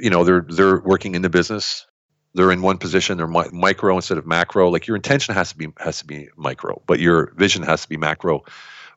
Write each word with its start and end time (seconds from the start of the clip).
you 0.00 0.10
know 0.10 0.24
they're 0.24 0.46
they're 0.48 0.80
working 0.80 1.14
in 1.14 1.22
the 1.22 1.30
business 1.30 1.86
they're 2.34 2.52
in 2.52 2.62
one 2.62 2.78
position 2.78 3.16
they're 3.18 3.26
mi- 3.26 3.50
micro 3.52 3.96
instead 3.96 4.18
of 4.18 4.26
macro 4.26 4.68
like 4.68 4.86
your 4.86 4.96
intention 4.96 5.34
has 5.34 5.50
to 5.50 5.56
be 5.56 5.68
has 5.78 5.98
to 5.98 6.06
be 6.06 6.28
micro 6.36 6.80
but 6.86 7.00
your 7.00 7.32
vision 7.36 7.62
has 7.62 7.82
to 7.82 7.88
be 7.88 7.96
macro 7.96 8.42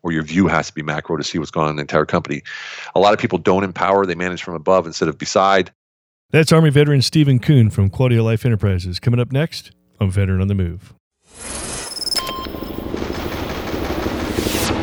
or 0.01 0.11
your 0.11 0.23
view 0.23 0.47
has 0.47 0.67
to 0.67 0.73
be 0.73 0.81
macro 0.81 1.17
to 1.17 1.23
see 1.23 1.39
what's 1.39 1.51
going 1.51 1.65
on 1.65 1.71
in 1.71 1.75
the 1.75 1.81
entire 1.81 2.05
company 2.05 2.41
a 2.95 2.99
lot 2.99 3.13
of 3.13 3.19
people 3.19 3.37
don't 3.37 3.63
empower 3.63 4.05
they 4.05 4.15
manage 4.15 4.43
from 4.43 4.55
above 4.55 4.85
instead 4.85 5.09
of 5.09 5.17
beside 5.17 5.71
That's 6.31 6.51
Army 6.51 6.69
veteran 6.69 7.01
Stephen 7.01 7.39
Kuhn 7.39 7.69
from 7.69 7.89
Quality 7.89 8.17
of 8.17 8.25
Life 8.25 8.45
Enterprises. 8.45 8.99
Coming 8.99 9.19
up 9.19 9.31
next 9.31 9.71
on 9.99 10.09
Veteran 10.09 10.41
on 10.41 10.47
the 10.47 10.55
Move. 10.55 10.93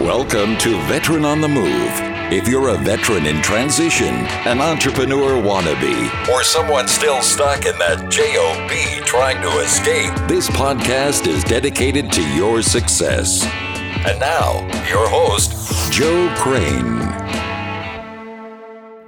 Welcome 0.00 0.56
to 0.58 0.80
Veteran 0.82 1.24
on 1.24 1.40
the 1.40 1.48
Move. 1.48 2.09
If 2.32 2.46
you're 2.46 2.68
a 2.68 2.76
veteran 2.76 3.26
in 3.26 3.42
transition, 3.42 4.14
an 4.46 4.60
entrepreneur 4.60 5.32
wannabe, 5.42 6.28
or 6.28 6.44
someone 6.44 6.86
still 6.86 7.22
stuck 7.22 7.66
in 7.66 7.76
that 7.78 8.08
JOB 8.08 9.04
trying 9.04 9.42
to 9.42 9.48
escape, 9.58 10.14
this 10.28 10.48
podcast 10.50 11.26
is 11.26 11.42
dedicated 11.42 12.12
to 12.12 12.22
your 12.36 12.62
success. 12.62 13.44
And 14.06 14.20
now, 14.20 14.60
your 14.88 15.08
host, 15.08 15.92
Joe 15.92 16.32
Crane. 16.38 17.00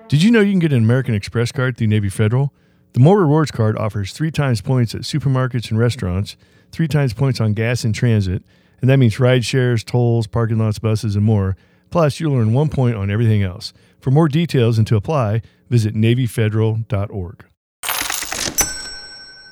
Did 0.09 0.25
you 0.25 0.33
know 0.33 0.41
you 0.41 0.51
can 0.51 0.59
get 0.59 0.73
an 0.73 0.83
American 0.83 1.15
Express 1.15 1.53
card 1.53 1.77
through 1.77 1.87
Navy 1.87 2.09
Federal? 2.09 2.53
The 2.93 2.99
More 2.99 3.21
Rewards 3.21 3.53
card 3.53 3.79
offers 3.79 4.13
three 4.13 4.33
times 4.33 4.61
points 4.61 4.97
at 4.97 5.03
supermarkets 5.03 5.71
and 5.71 5.79
restaurants, 5.79 6.37
three 6.73 6.89
times 6.89 7.15
points 7.15 7.41
on 7.41 7.55
gas 7.55 7.85
and 7.85 7.95
transit, 7.95 8.43
and 8.81 8.91
that 8.91 8.99
means 8.99 9.21
ride 9.21 9.45
shares, 9.45 9.85
tolls, 9.85 10.27
parking 10.27 10.59
lots, 10.59 10.81
buses, 10.81 11.15
and 11.15 11.25
more. 11.25 11.57
Plus, 11.93 12.19
you'll 12.19 12.35
earn 12.35 12.55
one 12.55 12.71
point 12.71 12.97
on 12.97 13.11
everything 13.11 13.43
else. 13.43 13.73
For 14.01 14.11
more 14.11 14.27
details 14.27 14.79
and 14.79 14.87
to 14.87 14.97
apply, 14.97 15.43
visit 15.69 15.95
NavyFederal.org. 15.95 17.45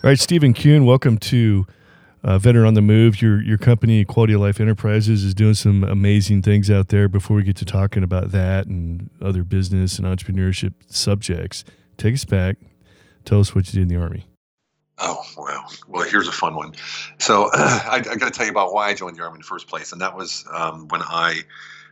All 0.03 0.09
right, 0.09 0.19
Stephen 0.19 0.55
Kuhn, 0.55 0.87
welcome 0.87 1.19
to 1.19 1.67
uh, 2.25 2.39
Veteran 2.39 2.67
on 2.67 2.75
the 2.75 2.81
Move. 2.81 3.21
Your 3.21 3.43
your 3.43 3.59
company, 3.59 4.05
Quality 4.07 4.33
of 4.33 4.41
Life 4.41 4.59
Enterprises, 4.59 5.23
is 5.23 5.35
doing 5.35 5.53
some 5.53 5.85
amazing 5.85 6.41
things 6.41 6.71
out 6.71 6.89
there. 6.89 7.09
Before 7.09 7.37
we 7.37 7.43
get 7.43 7.57
to 7.57 7.67
talking 7.67 8.03
about 8.03 8.31
that 8.31 8.67
and 8.67 9.11
other 9.21 9.45
business 9.45 9.99
and 9.99 10.07
entrepreneurship 10.07 10.73
subjects, 10.87 11.65
take 11.99 12.15
us 12.15 12.25
back. 12.25 12.57
Tell 13.27 13.41
us 13.41 13.55
what 13.55 13.67
you 13.67 13.73
did 13.73 13.83
in 13.83 13.89
the 13.89 14.03
Army. 14.03 14.25
Oh 14.99 15.23
wow! 15.37 15.67
Well, 15.89 16.09
here's 16.09 16.29
a 16.29 16.33
fun 16.33 16.55
one. 16.55 16.73
So 17.19 17.51
I, 17.55 17.97
I 17.97 18.17
got 18.17 18.19
to 18.19 18.31
tell 18.31 18.47
you 18.47 18.53
about 18.53 18.73
why 18.73 18.89
I 18.89 18.95
joined 18.95 19.17
the 19.17 19.23
army 19.23 19.35
in 19.35 19.41
the 19.41 19.47
first 19.47 19.67
place, 19.67 19.93
and 19.93 20.01
that 20.01 20.17
was 20.17 20.47
um, 20.53 20.89
when 20.89 21.03
I, 21.03 21.43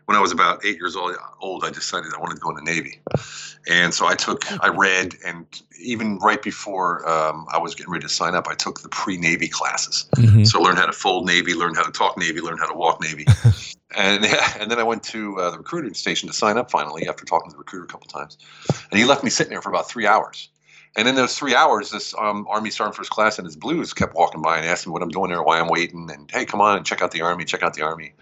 when 0.08 0.16
I 0.16 0.20
was 0.20 0.32
about 0.32 0.64
eight 0.64 0.78
years 0.78 0.96
old. 0.96 1.14
Old, 1.40 1.66
I 1.66 1.70
decided 1.70 2.14
I 2.14 2.18
wanted 2.18 2.36
to 2.36 2.40
go 2.40 2.48
in 2.48 2.56
the 2.56 2.62
Navy, 2.62 2.98
and 3.68 3.92
so 3.92 4.06
I 4.06 4.14
took, 4.14 4.50
I 4.64 4.68
read, 4.68 5.16
and 5.24 5.44
even 5.78 6.18
right 6.18 6.42
before 6.42 7.06
um, 7.06 7.46
I 7.52 7.58
was 7.58 7.74
getting 7.74 7.92
ready 7.92 8.04
to 8.04 8.08
sign 8.08 8.34
up, 8.34 8.48
I 8.48 8.54
took 8.54 8.80
the 8.80 8.88
pre-Navy 8.88 9.48
classes. 9.48 10.06
Mhm. 10.16 10.46
So 10.46 10.60
I 10.60 10.62
learned 10.62 10.78
how 10.78 10.86
to 10.86 10.92
fold 10.92 11.26
Navy, 11.26 11.52
learned 11.52 11.76
how 11.76 11.82
to 11.82 11.92
talk 11.92 12.16
Navy, 12.16 12.40
learned 12.40 12.58
how 12.58 12.68
to 12.68 12.74
walk 12.74 13.02
Navy, 13.02 13.26
and 13.96 14.24
and 14.58 14.70
then 14.70 14.78
I 14.78 14.82
went 14.82 15.02
to 15.04 15.38
uh, 15.38 15.50
the 15.50 15.58
recruiting 15.58 15.92
station 15.92 16.26
to 16.28 16.34
sign 16.34 16.56
up 16.56 16.70
finally 16.70 17.06
after 17.06 17.26
talking 17.26 17.50
to 17.50 17.54
the 17.54 17.58
recruiter 17.58 17.84
a 17.84 17.88
couple 17.88 18.06
times, 18.06 18.38
and 18.90 18.98
he 18.98 19.04
left 19.04 19.22
me 19.22 19.28
sitting 19.28 19.50
there 19.50 19.60
for 19.60 19.68
about 19.68 19.90
three 19.90 20.06
hours. 20.06 20.48
And 20.96 21.06
in 21.06 21.16
those 21.16 21.36
three 21.36 21.54
hours, 21.54 21.90
this 21.90 22.14
um, 22.18 22.46
Army 22.48 22.70
Sergeant 22.70 22.96
First 22.96 23.10
Class 23.10 23.38
in 23.38 23.44
his 23.44 23.56
blues 23.56 23.92
kept 23.92 24.14
walking 24.14 24.40
by 24.40 24.56
and 24.56 24.66
asking 24.66 24.90
me 24.90 24.94
what 24.94 25.02
I'm 25.02 25.10
doing 25.10 25.28
there, 25.28 25.42
why 25.42 25.60
I'm 25.60 25.68
waiting, 25.68 26.10
and 26.10 26.30
hey, 26.30 26.46
come 26.46 26.62
on, 26.62 26.78
and 26.78 26.86
check 26.86 27.02
out 27.02 27.10
the 27.10 27.20
Army, 27.20 27.44
check 27.44 27.62
out 27.62 27.74
the 27.74 27.82
Army. 27.82 28.14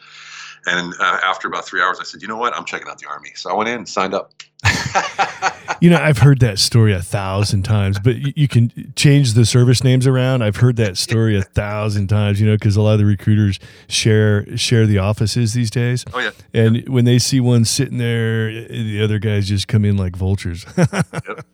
And 0.66 0.94
uh, 1.00 1.18
after 1.24 1.48
about 1.48 1.66
three 1.66 1.80
hours, 1.80 1.98
I 2.00 2.04
said, 2.04 2.22
you 2.22 2.28
know 2.28 2.36
what, 2.36 2.54
I'm 2.56 2.64
checking 2.64 2.88
out 2.88 2.98
the 2.98 3.08
Army. 3.08 3.30
So 3.36 3.50
I 3.50 3.54
went 3.54 3.68
in 3.68 3.86
signed 3.86 4.14
up. 4.14 4.42
You 5.82 5.90
know, 5.90 5.98
I've 5.98 6.16
heard 6.16 6.40
that 6.40 6.58
story 6.58 6.94
a 6.94 7.02
thousand 7.02 7.64
times, 7.64 7.98
but 7.98 8.16
you, 8.16 8.32
you 8.34 8.48
can 8.48 8.94
change 8.96 9.34
the 9.34 9.44
service 9.44 9.84
names 9.84 10.06
around. 10.06 10.40
I've 10.42 10.56
heard 10.56 10.76
that 10.76 10.96
story 10.96 11.36
a 11.36 11.42
thousand 11.42 12.06
times. 12.06 12.40
You 12.40 12.46
know, 12.46 12.54
because 12.54 12.76
a 12.76 12.82
lot 12.82 12.94
of 12.94 12.98
the 13.00 13.04
recruiters 13.04 13.58
share 13.86 14.56
share 14.56 14.86
the 14.86 14.96
offices 14.98 15.52
these 15.52 15.68
days. 15.70 16.02
oh 16.14 16.18
yeah, 16.20 16.30
And 16.54 16.88
when 16.88 17.04
they 17.04 17.18
see 17.18 17.40
one 17.40 17.66
sitting 17.66 17.98
there, 17.98 18.50
the 18.50 19.02
other 19.02 19.18
guys 19.18 19.48
just 19.48 19.68
come 19.68 19.84
in 19.84 19.98
like 19.98 20.16
vultures. 20.16 20.64
yep, 20.78 20.88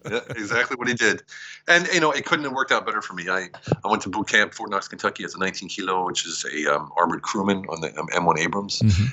yeah, 0.08 0.20
exactly 0.30 0.76
what 0.76 0.86
he 0.86 0.94
did. 0.94 1.22
And 1.66 1.88
you 1.92 1.98
know, 1.98 2.12
it 2.12 2.24
couldn't 2.24 2.44
have 2.44 2.54
worked 2.54 2.70
out 2.70 2.86
better 2.86 3.02
for 3.02 3.14
me. 3.14 3.28
I, 3.28 3.48
I 3.84 3.88
went 3.88 4.02
to 4.02 4.08
boot 4.08 4.28
camp, 4.28 4.54
Fort 4.54 4.70
Knox, 4.70 4.86
Kentucky, 4.86 5.24
as 5.24 5.34
a 5.34 5.38
19 5.40 5.68
kilo, 5.68 6.06
which 6.06 6.26
is 6.26 6.44
a 6.54 6.72
um, 6.76 6.92
armored 6.96 7.22
crewman 7.22 7.64
on 7.68 7.80
the 7.80 7.88
um, 7.98 8.06
M1 8.14 8.38
Abrams, 8.38 8.82
Mhm. 8.82 9.08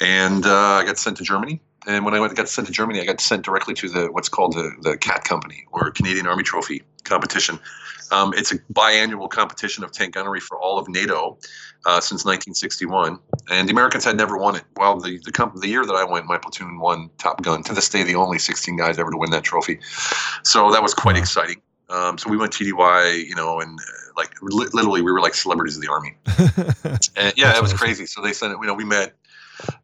and 0.00 0.46
uh, 0.46 0.54
I 0.80 0.84
got 0.86 0.96
sent 0.96 1.18
to 1.18 1.24
Germany. 1.24 1.60
And 1.86 2.04
when 2.04 2.14
I 2.14 2.20
went, 2.20 2.34
got 2.34 2.48
sent 2.48 2.66
to 2.66 2.72
Germany, 2.72 3.00
I 3.00 3.04
got 3.04 3.20
sent 3.20 3.44
directly 3.44 3.74
to 3.74 3.88
the 3.88 4.12
what's 4.12 4.28
called 4.28 4.54
the 4.54 4.72
the 4.82 4.96
CAT 4.96 5.24
Company 5.24 5.66
or 5.72 5.90
Canadian 5.90 6.26
Army 6.26 6.42
Trophy 6.42 6.82
competition. 7.04 7.58
Um, 8.10 8.32
it's 8.36 8.52
a 8.52 8.58
biannual 8.72 9.28
competition 9.28 9.82
of 9.82 9.92
tank 9.92 10.14
gunnery 10.14 10.40
for 10.40 10.58
all 10.58 10.78
of 10.78 10.88
NATO 10.88 11.38
uh, 11.86 12.00
since 12.00 12.24
1961, 12.24 13.18
and 13.50 13.68
the 13.68 13.72
Americans 13.72 14.04
had 14.04 14.16
never 14.16 14.36
won 14.36 14.56
it. 14.56 14.64
Well, 14.76 14.98
the 15.00 15.18
the, 15.24 15.32
comp- 15.32 15.56
the 15.56 15.68
year 15.68 15.84
that 15.84 15.94
I 15.94 16.04
went, 16.04 16.26
my 16.26 16.38
platoon 16.38 16.78
won 16.78 17.10
Top 17.18 17.42
Gun. 17.42 17.62
To 17.64 17.74
this 17.74 17.88
day, 17.88 18.02
the 18.02 18.14
only 18.14 18.38
16 18.38 18.76
guys 18.76 18.98
ever 18.98 19.10
to 19.10 19.16
win 19.16 19.30
that 19.30 19.44
trophy. 19.44 19.80
So 20.42 20.70
that 20.72 20.82
was 20.82 20.94
quite 20.94 21.16
exciting. 21.16 21.60
Um, 21.88 22.18
so 22.18 22.28
we 22.28 22.36
went 22.36 22.52
TDY, 22.52 23.24
you 23.26 23.34
know, 23.36 23.60
and 23.60 23.78
uh, 23.78 24.12
like 24.16 24.34
li- 24.42 24.68
literally 24.72 25.02
we 25.02 25.12
were 25.12 25.20
like 25.20 25.34
celebrities 25.34 25.76
of 25.76 25.82
the 25.82 25.90
army. 25.90 26.16
And 27.16 27.32
yeah, 27.36 27.56
it 27.56 27.62
was 27.62 27.72
crazy. 27.72 28.06
So 28.06 28.20
they 28.20 28.32
sent 28.32 28.52
it. 28.52 28.58
You 28.60 28.66
know, 28.66 28.74
we 28.74 28.84
met. 28.84 29.14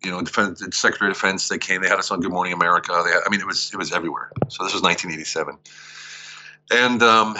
You 0.02 0.10
know, 0.10 0.20
defense, 0.20 0.62
Secretary 0.72 1.10
of 1.10 1.16
Defense. 1.16 1.48
They 1.48 1.58
came. 1.58 1.82
They 1.82 1.88
had 1.88 1.98
us 1.98 2.10
on 2.10 2.20
Good 2.20 2.32
Morning 2.32 2.52
America. 2.52 2.92
Had, 2.92 3.22
I 3.26 3.30
mean, 3.30 3.40
it 3.40 3.46
was 3.46 3.70
it 3.72 3.76
was 3.76 3.92
everywhere. 3.92 4.30
So 4.48 4.64
this 4.64 4.72
was 4.72 4.82
1987. 4.82 5.56
And 6.70 7.02
um, 7.02 7.36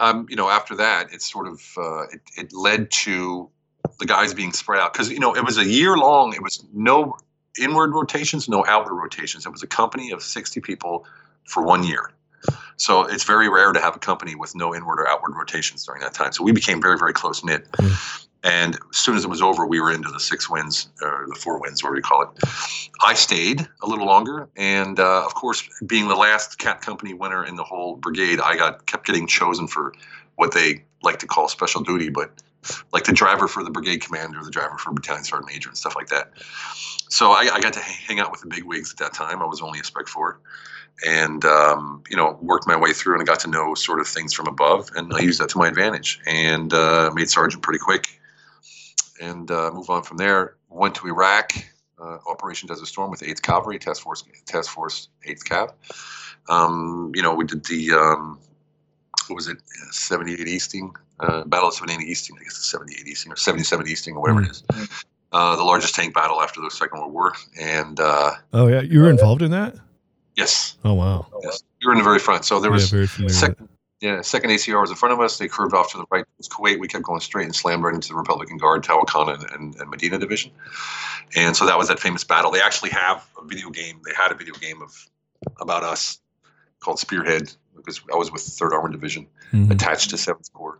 um, 0.00 0.26
you 0.28 0.36
know, 0.36 0.48
after 0.48 0.76
that, 0.76 1.12
it 1.12 1.22
sort 1.22 1.46
of 1.46 1.62
uh, 1.76 2.02
it, 2.04 2.20
it 2.36 2.52
led 2.52 2.90
to 2.90 3.48
the 3.98 4.06
guys 4.06 4.34
being 4.34 4.52
spread 4.52 4.80
out 4.80 4.92
because 4.92 5.10
you 5.10 5.20
know 5.20 5.34
it 5.34 5.44
was 5.44 5.58
a 5.58 5.66
year 5.66 5.96
long. 5.96 6.34
It 6.34 6.42
was 6.42 6.64
no 6.72 7.16
inward 7.60 7.92
rotations, 7.92 8.48
no 8.48 8.64
outward 8.66 8.94
rotations. 8.94 9.46
It 9.46 9.50
was 9.50 9.62
a 9.62 9.66
company 9.66 10.10
of 10.10 10.22
60 10.22 10.60
people 10.60 11.06
for 11.44 11.62
one 11.62 11.84
year. 11.84 12.10
So 12.76 13.02
it's 13.02 13.24
very 13.24 13.48
rare 13.48 13.72
to 13.72 13.80
have 13.80 13.96
a 13.96 13.98
company 13.98 14.34
with 14.34 14.54
no 14.54 14.74
inward 14.74 14.98
or 14.98 15.08
outward 15.08 15.34
rotations 15.36 15.84
during 15.86 16.02
that 16.02 16.14
time. 16.14 16.32
So 16.32 16.42
we 16.42 16.52
became 16.52 16.82
very, 16.82 16.98
very 16.98 17.12
close 17.12 17.44
knit. 17.44 17.70
Mm. 17.72 18.26
And 18.44 18.76
as 18.90 18.98
soon 18.98 19.16
as 19.16 19.24
it 19.24 19.28
was 19.28 19.40
over, 19.40 19.66
we 19.66 19.80
were 19.80 19.90
into 19.90 20.10
the 20.10 20.20
six 20.20 20.50
wins 20.50 20.88
or 21.00 21.24
the 21.28 21.34
four 21.34 21.58
wins, 21.58 21.82
whatever 21.82 21.96
you 21.96 22.02
call 22.02 22.22
it. 22.22 22.28
I 23.02 23.14
stayed 23.14 23.66
a 23.82 23.86
little 23.86 24.06
longer, 24.06 24.50
and 24.54 25.00
uh, 25.00 25.24
of 25.24 25.34
course, 25.34 25.66
being 25.86 26.08
the 26.08 26.14
last 26.14 26.58
cat 26.58 26.82
company 26.82 27.14
winner 27.14 27.44
in 27.44 27.56
the 27.56 27.64
whole 27.64 27.96
brigade, 27.96 28.40
I 28.40 28.56
got 28.56 28.84
kept 28.84 29.06
getting 29.06 29.26
chosen 29.26 29.66
for 29.66 29.94
what 30.36 30.52
they 30.52 30.84
like 31.02 31.18
to 31.20 31.26
call 31.26 31.48
special 31.48 31.80
duty, 31.80 32.10
but 32.10 32.30
like 32.92 33.04
the 33.04 33.12
driver 33.12 33.48
for 33.48 33.64
the 33.64 33.70
brigade 33.70 34.02
commander, 34.02 34.42
the 34.44 34.50
driver 34.50 34.76
for 34.76 34.92
battalion 34.92 35.24
sergeant 35.24 35.50
major, 35.50 35.70
and 35.70 35.78
stuff 35.78 35.96
like 35.96 36.08
that. 36.08 36.32
So 37.08 37.30
I, 37.30 37.48
I 37.50 37.60
got 37.60 37.72
to 37.74 37.80
hang 37.80 38.20
out 38.20 38.30
with 38.30 38.42
the 38.42 38.46
big 38.46 38.64
wigs 38.64 38.92
at 38.92 38.98
that 38.98 39.14
time. 39.14 39.40
I 39.40 39.46
was 39.46 39.62
only 39.62 39.80
a 39.80 39.84
spec 39.84 40.06
four, 40.06 40.38
and 41.06 41.42
um, 41.46 42.02
you 42.10 42.16
know 42.16 42.38
worked 42.42 42.66
my 42.66 42.76
way 42.76 42.92
through 42.92 43.18
and 43.18 43.26
got 43.26 43.40
to 43.40 43.48
know 43.48 43.74
sort 43.74 44.00
of 44.00 44.06
things 44.06 44.34
from 44.34 44.48
above, 44.48 44.90
and 44.96 45.14
I 45.14 45.20
used 45.20 45.40
that 45.40 45.48
to 45.50 45.58
my 45.58 45.68
advantage, 45.68 46.20
and 46.26 46.74
uh, 46.74 47.10
made 47.14 47.30
sergeant 47.30 47.62
pretty 47.62 47.78
quick, 47.78 48.20
and 49.20 49.50
uh, 49.50 49.70
move 49.72 49.90
on 49.90 50.02
from 50.02 50.16
there. 50.16 50.56
Went 50.68 50.94
to 50.96 51.06
Iraq, 51.06 51.52
uh, 52.00 52.18
Operation 52.26 52.68
Desert 52.68 52.86
Storm 52.86 53.10
with 53.10 53.20
8th 53.20 53.42
Cavalry 53.42 53.78
Task 53.78 54.02
Force 54.02 54.24
Task 54.46 54.70
Force 54.70 55.08
8th 55.26 55.44
Cav. 55.44 55.72
Um, 56.48 57.12
you 57.14 57.22
know 57.22 57.34
we 57.34 57.44
did 57.44 57.64
the 57.64 57.92
um, 57.92 58.38
what 59.28 59.36
was 59.36 59.48
it 59.48 59.58
78 59.90 60.46
Easting 60.46 60.92
uh, 61.20 61.44
Battle 61.44 61.68
of 61.68 61.74
78 61.74 62.06
Easting 62.06 62.36
I 62.38 62.44
guess 62.44 62.56
it's 62.56 62.70
78 62.70 63.06
Easting 63.06 63.32
or 63.32 63.36
77 63.36 63.88
Easting 63.88 64.16
or 64.16 64.20
whatever 64.20 64.42
it 64.42 64.50
is. 64.50 64.64
Uh, 65.32 65.56
the 65.56 65.64
largest 65.64 65.94
tank 65.96 66.14
battle 66.14 66.40
after 66.40 66.60
the 66.60 66.70
Second 66.70 67.00
World 67.00 67.12
War, 67.12 67.32
and 67.60 67.98
uh, 67.98 68.34
oh 68.52 68.68
yeah, 68.68 68.82
you 68.82 69.00
were 69.00 69.10
involved 69.10 69.42
in 69.42 69.50
that. 69.50 69.74
yes, 70.36 70.76
Oh 70.84 70.94
wow, 70.94 71.26
yes, 71.42 71.64
we 71.80 71.88
were 71.88 71.92
in 71.92 71.98
the 71.98 72.04
very 72.04 72.20
front. 72.20 72.44
So 72.44 72.60
there 72.60 72.70
was 72.70 72.92
yeah, 72.92 73.04
very 73.04 73.28
second, 73.30 73.68
yeah, 74.00 74.20
second 74.20 74.50
ACR 74.50 74.80
was 74.80 74.90
in 74.90 74.96
front 74.96 75.12
of 75.12 75.20
us. 75.20 75.38
They 75.38 75.48
curved 75.48 75.74
off 75.74 75.92
to 75.92 75.98
the 75.98 76.04
right. 76.10 76.22
It 76.22 76.28
was 76.38 76.48
Kuwait. 76.48 76.78
We 76.78 76.88
kept 76.88 77.04
going 77.04 77.20
straight 77.20 77.46
and 77.46 77.54
slammed 77.54 77.82
right 77.84 77.94
into 77.94 78.08
the 78.08 78.14
Republican 78.16 78.58
Guard, 78.58 78.84
Tawakana, 78.84 79.34
and, 79.34 79.50
and, 79.52 79.74
and 79.76 79.90
Medina 79.90 80.18
Division. 80.18 80.50
And 81.36 81.56
so 81.56 81.64
that 81.66 81.78
was 81.78 81.88
that 81.88 82.00
famous 82.00 82.24
battle. 82.24 82.50
They 82.50 82.60
actually 82.60 82.90
have 82.90 83.26
a 83.40 83.44
video 83.46 83.70
game. 83.70 84.00
They 84.04 84.12
had 84.14 84.30
a 84.30 84.34
video 84.34 84.54
game 84.54 84.82
of 84.82 85.08
about 85.60 85.84
us 85.84 86.18
called 86.80 86.98
Spearhead 86.98 87.54
because 87.76 88.00
I 88.12 88.16
was 88.16 88.30
with 88.30 88.42
Third 88.42 88.72
Armored 88.72 88.92
Division. 88.92 89.26
Mhm. 89.52 89.70
attached 89.70 90.10
to 90.10 90.18
Seventh 90.18 90.52
Corps. 90.52 90.78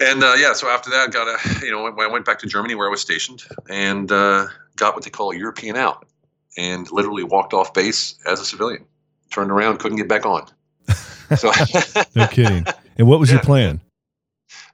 And 0.00 0.22
uh, 0.22 0.34
yeah, 0.38 0.52
so 0.52 0.68
after 0.68 0.90
that, 0.90 1.12
got 1.12 1.26
a 1.28 1.64
you 1.64 1.70
know 1.70 1.86
I 1.86 2.06
went 2.06 2.24
back 2.24 2.38
to 2.40 2.46
Germany 2.46 2.74
where 2.74 2.86
I 2.86 2.90
was 2.90 3.00
stationed 3.00 3.44
and 3.68 4.10
uh, 4.10 4.46
got 4.76 4.94
what 4.94 5.04
they 5.04 5.10
call 5.10 5.32
a 5.32 5.36
European 5.36 5.76
out, 5.76 6.06
and 6.56 6.90
literally 6.92 7.24
walked 7.24 7.52
off 7.52 7.74
base 7.74 8.16
as 8.26 8.40
a 8.40 8.44
civilian. 8.44 8.84
Turned 9.30 9.50
around, 9.50 9.78
couldn't 9.78 9.98
get 9.98 10.08
back 10.08 10.24
on. 10.24 10.46
So 11.36 11.50
No 12.16 12.26
kidding. 12.30 12.64
And 12.96 13.08
what 13.08 13.20
was 13.20 13.30
your 13.30 13.40
plan? 13.40 13.80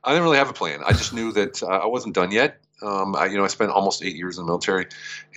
I 0.05 0.11
didn't 0.11 0.25
really 0.25 0.39
have 0.39 0.51
a 0.51 0.55
plan. 0.55 0.81
I 0.87 0.93
just 0.93 1.13
knew 1.13 1.33
that 1.33 1.63
uh, 1.63 1.67
I 1.67 1.87
wasn't 1.87 2.15
done 2.15 2.31
yet. 2.31 2.61
Um, 2.83 3.17
I, 3.17 3.27
you 3.27 3.37
know, 3.37 3.45
I 3.45 3.49
spent 3.49 3.71
almost 3.71 4.05
eight 4.05 4.17
years 4.17 4.37
in 4.37 4.45
the 4.45 4.47
military, 4.47 4.87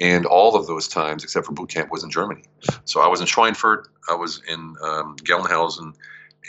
and 0.02 0.26
all 0.26 0.56
of 0.56 0.68
those 0.68 0.88
times, 0.88 1.24
except 1.24 1.46
for 1.46 1.54
boot 1.54 1.70
camp, 1.70 1.92
was 1.92 2.04
in 2.04 2.10
Germany. 2.10 2.44
So 2.84 3.00
I 3.00 3.08
was 3.08 3.22
in 3.22 3.28
Schweinfurt, 3.28 3.86
I 4.10 4.16
was 4.16 4.42
in 4.48 4.76
um, 4.84 5.16
Gelnhausen, 5.24 5.94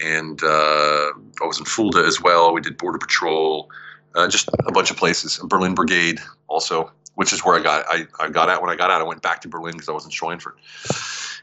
and 0.03 0.43
uh, 0.43 1.12
I 1.43 1.47
was 1.47 1.59
in 1.59 1.67
Fulda 1.67 2.00
as 2.00 2.20
well. 2.20 2.53
We 2.53 2.61
did 2.61 2.79
border 2.79 2.99
patrol, 2.99 3.70
uh, 4.15 4.29
just 4.29 4.49
a 4.67 4.73
bunch 4.73 4.91
of 4.91 4.97
places. 4.97 5.38
Berlin 5.44 5.75
Brigade 5.75 6.20
also, 6.49 6.91
which 7.15 7.32
is 7.32 7.44
where 7.44 7.56
I 7.56 7.62
got 7.62 7.85
I, 7.88 8.06
I 8.19 8.29
got 8.29 8.49
out 8.49 8.62
when 8.62 8.70
I 8.70 8.76
got 8.76 8.91
out. 8.91 9.00
I 9.00 9.05
went 9.05 9.23
back 9.23 9.41
to 9.43 9.49
Berlin 9.49 9.75
because 9.75 9.88
I 9.88 9.93
was 9.93 10.05
in 10.05 10.11
Schweinfurt, 10.11 10.55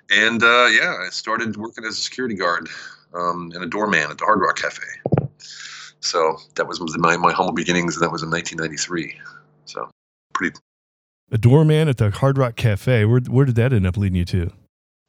and 0.10 0.44
uh, 0.44 0.66
yeah, 0.66 0.98
I 1.06 1.10
started 1.12 1.56
working 1.56 1.86
as 1.86 1.94
a 1.98 2.02
security 2.02 2.36
guard 2.36 2.68
um, 3.16 3.52
and 3.54 3.64
a 3.64 3.68
doorman 3.68 4.12
at 4.12 4.18
the 4.18 4.26
Hard 4.26 4.42
Rock 4.42 4.58
Cafe. 4.58 4.84
So 6.00 6.38
that 6.56 6.68
was 6.68 6.80
my, 6.98 7.18
my 7.18 7.32
humble 7.32 7.54
beginnings, 7.54 7.96
and 7.96 8.04
that 8.04 8.12
was 8.12 8.22
in 8.22 8.30
1993. 8.30 9.20
So 9.66 9.90
pretty. 10.34 10.58
A 11.32 11.38
doorman 11.38 11.88
at 11.88 11.98
the 11.98 12.12
Hard 12.12 12.38
Rock 12.38 12.56
Cafe. 12.56 13.06
Where 13.06 13.20
where 13.22 13.46
did 13.46 13.56
that 13.56 13.74
end 13.74 13.88
up 13.88 13.98
leading 13.98 14.18
you 14.18 14.26
to? 14.26 14.52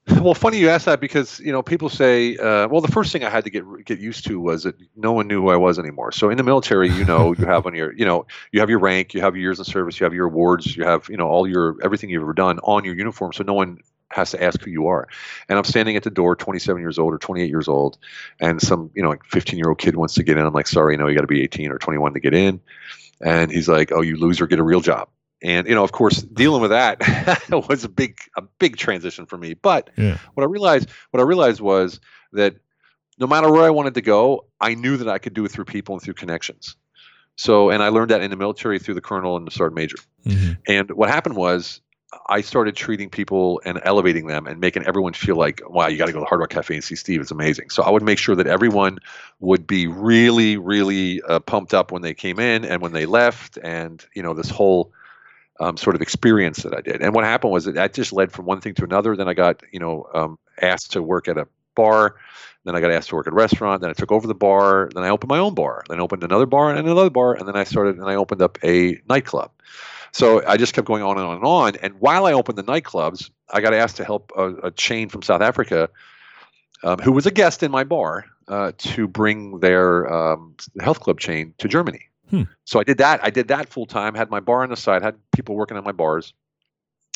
Well, 0.08 0.34
funny 0.34 0.58
you 0.58 0.68
ask 0.68 0.86
that 0.86 1.00
because 1.00 1.40
you 1.40 1.50
know 1.50 1.62
people 1.62 1.88
say, 1.88 2.36
uh, 2.36 2.68
well, 2.68 2.80
the 2.80 2.90
first 2.90 3.12
thing 3.12 3.24
I 3.24 3.28
had 3.28 3.42
to 3.44 3.50
get 3.50 3.64
get 3.84 3.98
used 3.98 4.24
to 4.26 4.40
was 4.40 4.62
that 4.62 4.76
no 4.94 5.12
one 5.12 5.26
knew 5.26 5.42
who 5.42 5.48
I 5.50 5.56
was 5.56 5.78
anymore. 5.78 6.12
So 6.12 6.30
in 6.30 6.36
the 6.36 6.44
military, 6.44 6.88
you 6.90 7.04
know, 7.04 7.34
you 7.38 7.44
have 7.44 7.66
on 7.66 7.74
your, 7.74 7.92
you 7.92 8.04
know, 8.04 8.24
you 8.52 8.60
have 8.60 8.70
your 8.70 8.78
rank, 8.78 9.14
you 9.14 9.20
have 9.20 9.34
your 9.34 9.42
years 9.42 9.58
of 9.58 9.66
service, 9.66 9.98
you 9.98 10.04
have 10.04 10.14
your 10.14 10.26
awards, 10.26 10.76
you 10.76 10.84
have, 10.84 11.08
you 11.08 11.16
know, 11.16 11.28
all 11.28 11.48
your 11.48 11.76
everything 11.82 12.08
you've 12.08 12.22
ever 12.22 12.32
done 12.32 12.60
on 12.60 12.84
your 12.84 12.94
uniform. 12.94 13.32
So 13.32 13.42
no 13.42 13.52
one 13.52 13.78
has 14.10 14.30
to 14.30 14.42
ask 14.42 14.60
who 14.62 14.70
you 14.70 14.86
are. 14.86 15.08
And 15.48 15.58
I'm 15.58 15.64
standing 15.64 15.96
at 15.96 16.02
the 16.02 16.10
door, 16.10 16.36
27 16.36 16.80
years 16.80 16.98
old 16.98 17.12
or 17.12 17.18
28 17.18 17.48
years 17.48 17.68
old, 17.68 17.98
and 18.40 18.60
some, 18.60 18.90
you 18.94 19.02
know, 19.02 19.10
like 19.10 19.24
15 19.24 19.58
year 19.58 19.68
old 19.68 19.78
kid 19.78 19.96
wants 19.96 20.14
to 20.14 20.22
get 20.22 20.38
in. 20.38 20.46
I'm 20.46 20.54
like, 20.54 20.68
sorry, 20.68 20.96
no, 20.96 21.08
you 21.08 21.14
got 21.14 21.22
to 21.22 21.26
be 21.26 21.42
18 21.42 21.70
or 21.70 21.78
21 21.78 22.14
to 22.14 22.20
get 22.20 22.34
in. 22.34 22.60
And 23.20 23.50
he's 23.50 23.68
like, 23.68 23.92
oh, 23.92 24.02
you 24.02 24.16
loser, 24.16 24.46
get 24.46 24.58
a 24.58 24.64
real 24.64 24.80
job 24.80 25.08
and 25.42 25.66
you 25.66 25.74
know 25.74 25.84
of 25.84 25.92
course 25.92 26.22
dealing 26.22 26.60
with 26.60 26.70
that 26.70 27.00
was 27.68 27.84
a 27.84 27.88
big 27.88 28.18
a 28.36 28.42
big 28.58 28.76
transition 28.76 29.26
for 29.26 29.36
me 29.36 29.54
but 29.54 29.90
yeah. 29.96 30.18
what 30.34 30.42
i 30.42 30.46
realized 30.46 30.88
what 31.10 31.20
i 31.20 31.22
realized 31.22 31.60
was 31.60 32.00
that 32.32 32.56
no 33.18 33.26
matter 33.26 33.50
where 33.50 33.64
i 33.64 33.70
wanted 33.70 33.94
to 33.94 34.02
go 34.02 34.46
i 34.60 34.74
knew 34.74 34.96
that 34.96 35.08
i 35.08 35.18
could 35.18 35.34
do 35.34 35.44
it 35.44 35.50
through 35.50 35.64
people 35.64 35.94
and 35.94 36.02
through 36.02 36.14
connections 36.14 36.76
so 37.36 37.70
and 37.70 37.82
i 37.82 37.88
learned 37.88 38.10
that 38.10 38.22
in 38.22 38.30
the 38.30 38.36
military 38.36 38.78
through 38.78 38.94
the 38.94 39.00
colonel 39.00 39.36
and 39.36 39.46
the 39.46 39.50
sergeant 39.50 39.76
major 39.76 39.98
mm-hmm. 40.24 40.52
and 40.66 40.90
what 40.92 41.08
happened 41.08 41.36
was 41.36 41.80
I 42.28 42.40
started 42.40 42.76
treating 42.76 43.10
people 43.10 43.60
and 43.64 43.80
elevating 43.84 44.26
them 44.26 44.46
and 44.46 44.60
making 44.60 44.84
everyone 44.84 45.12
feel 45.12 45.36
like, 45.36 45.60
wow, 45.68 45.88
you 45.88 45.98
got 45.98 46.06
to 46.06 46.12
go 46.12 46.18
to 46.18 46.22
the 46.22 46.26
Hard 46.26 46.40
Rock 46.40 46.50
Cafe 46.50 46.74
and 46.74 46.84
see 46.84 46.94
Steve. 46.94 47.20
It's 47.20 47.30
amazing. 47.30 47.70
So 47.70 47.82
I 47.82 47.90
would 47.90 48.02
make 48.02 48.18
sure 48.18 48.36
that 48.36 48.46
everyone 48.46 48.98
would 49.40 49.66
be 49.66 49.86
really, 49.86 50.56
really 50.56 51.20
uh, 51.22 51.40
pumped 51.40 51.74
up 51.74 51.90
when 51.90 52.02
they 52.02 52.14
came 52.14 52.38
in 52.38 52.64
and 52.64 52.80
when 52.80 52.92
they 52.92 53.06
left, 53.06 53.58
and 53.62 54.04
you 54.14 54.22
know 54.22 54.34
this 54.34 54.50
whole 54.50 54.92
um, 55.60 55.76
sort 55.76 55.96
of 55.96 56.02
experience 56.02 56.62
that 56.62 56.74
I 56.74 56.80
did. 56.80 57.02
And 57.02 57.14
what 57.14 57.24
happened 57.24 57.52
was 57.52 57.64
that 57.64 57.74
that 57.74 57.94
just 57.94 58.12
led 58.12 58.32
from 58.32 58.46
one 58.46 58.60
thing 58.60 58.74
to 58.74 58.84
another. 58.84 59.16
Then 59.16 59.28
I 59.28 59.34
got, 59.34 59.62
you 59.72 59.80
know, 59.80 60.08
um, 60.14 60.38
asked 60.60 60.92
to 60.92 61.02
work 61.02 61.28
at 61.28 61.38
a 61.38 61.48
bar. 61.74 62.16
Then 62.64 62.74
I 62.74 62.80
got 62.80 62.90
asked 62.90 63.10
to 63.10 63.14
work 63.14 63.26
at 63.26 63.32
a 63.32 63.36
restaurant. 63.36 63.80
Then 63.80 63.90
I 63.90 63.94
took 63.94 64.12
over 64.12 64.26
the 64.26 64.34
bar. 64.34 64.90
Then 64.94 65.04
I 65.04 65.08
opened 65.08 65.28
my 65.28 65.38
own 65.38 65.54
bar. 65.54 65.84
Then 65.88 65.98
I 65.98 66.02
opened 66.02 66.24
another 66.24 66.46
bar 66.46 66.70
and 66.70 66.78
another 66.78 67.10
bar. 67.10 67.34
And 67.34 67.46
then 67.46 67.56
I 67.56 67.64
started 67.64 67.96
and 67.96 68.08
I 68.08 68.16
opened 68.16 68.42
up 68.42 68.58
a 68.64 69.00
nightclub. 69.08 69.50
So 70.16 70.42
I 70.46 70.56
just 70.56 70.72
kept 70.72 70.86
going 70.86 71.02
on 71.02 71.18
and 71.18 71.26
on 71.26 71.36
and 71.36 71.44
on. 71.44 71.76
And 71.82 72.00
while 72.00 72.24
I 72.24 72.32
opened 72.32 72.56
the 72.56 72.64
nightclubs, 72.64 73.28
I 73.52 73.60
got 73.60 73.74
asked 73.74 73.98
to 73.98 74.04
help 74.04 74.32
a, 74.34 74.68
a 74.68 74.70
chain 74.70 75.10
from 75.10 75.20
South 75.20 75.42
Africa, 75.42 75.90
um, 76.82 76.98
who 77.00 77.12
was 77.12 77.26
a 77.26 77.30
guest 77.30 77.62
in 77.62 77.70
my 77.70 77.84
bar, 77.84 78.24
uh, 78.48 78.72
to 78.78 79.06
bring 79.06 79.60
their 79.60 80.10
um, 80.10 80.56
health 80.80 81.00
club 81.00 81.20
chain 81.20 81.52
to 81.58 81.68
Germany. 81.68 82.08
Hmm. 82.30 82.44
So 82.64 82.80
I 82.80 82.84
did 82.84 82.96
that. 82.96 83.22
I 83.22 83.28
did 83.28 83.48
that 83.48 83.68
full 83.68 83.84
time. 83.84 84.14
Had 84.14 84.30
my 84.30 84.40
bar 84.40 84.62
on 84.62 84.70
the 84.70 84.76
side. 84.76 85.02
Had 85.02 85.16
people 85.32 85.54
working 85.54 85.76
on 85.76 85.84
my 85.84 85.92
bars, 85.92 86.32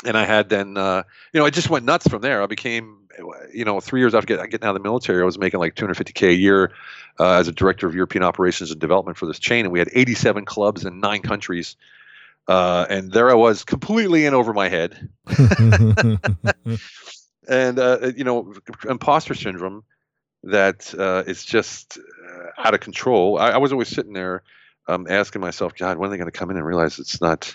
and 0.05 0.14
I 0.14 0.26
had 0.26 0.50
then 0.50 0.76
uh, 0.76 1.02
you 1.32 1.41
know 1.41 1.47
I 1.47 1.50
just 1.50 1.70
went 1.70 1.87
nuts 1.87 2.06
from 2.06 2.20
there. 2.20 2.43
I 2.43 2.47
became 2.47 2.99
you 3.50 3.64
know 3.64 3.81
three 3.81 4.00
years 4.00 4.14
after 4.14 4.26
getting, 4.26 4.50
getting 4.50 4.67
out 4.67 4.76
of 4.76 4.82
the 4.82 4.87
military, 4.87 5.23
I 5.23 5.25
was 5.25 5.38
making 5.38 5.58
like 5.58 5.75
250k 5.75 6.29
a 6.29 6.35
year 6.35 6.73
uh, 7.19 7.38
as 7.38 7.49
a 7.49 7.52
director 7.52 7.87
of 7.87 7.94
European 7.94 8.25
operations 8.25 8.70
and 8.70 8.79
development 8.79 9.17
for 9.17 9.25
this 9.25 9.38
chain, 9.38 9.64
and 9.64 9.73
we 9.73 9.79
had 9.79 9.88
87 9.91 10.44
clubs 10.44 10.85
in 10.85 11.00
nine 11.00 11.23
countries. 11.23 11.76
Uh, 12.48 12.87
and 12.88 13.12
there 13.12 13.31
I 13.31 13.34
was, 13.34 13.64
completely 13.64 14.26
in 14.26 14.34
over 14.34 14.52
my 14.52 14.69
head, 14.69 15.08
and 17.48 17.78
uh, 17.78 18.12
you 18.16 18.25
know, 18.25 18.54
imposter 18.88 19.34
syndrome 19.34 19.84
that 20.42 20.92
uh, 20.98 21.22
is 21.26 21.44
just 21.44 21.98
uh, 21.98 22.46
out 22.66 22.75
of 22.75 22.81
control. 22.81 23.38
I, 23.38 23.50
I 23.50 23.58
was 23.58 23.72
always 23.72 23.88
sitting 23.88 24.12
there 24.12 24.42
um, 24.88 25.06
asking 25.08 25.40
myself, 25.40 25.75
God, 25.76 25.98
when 25.98 26.08
are 26.08 26.10
they 26.10 26.16
going 26.16 26.31
to 26.31 26.37
come 26.37 26.50
in 26.50 26.56
and 26.56 26.66
realize 26.66 26.98
it's 26.98 27.20
not, 27.20 27.54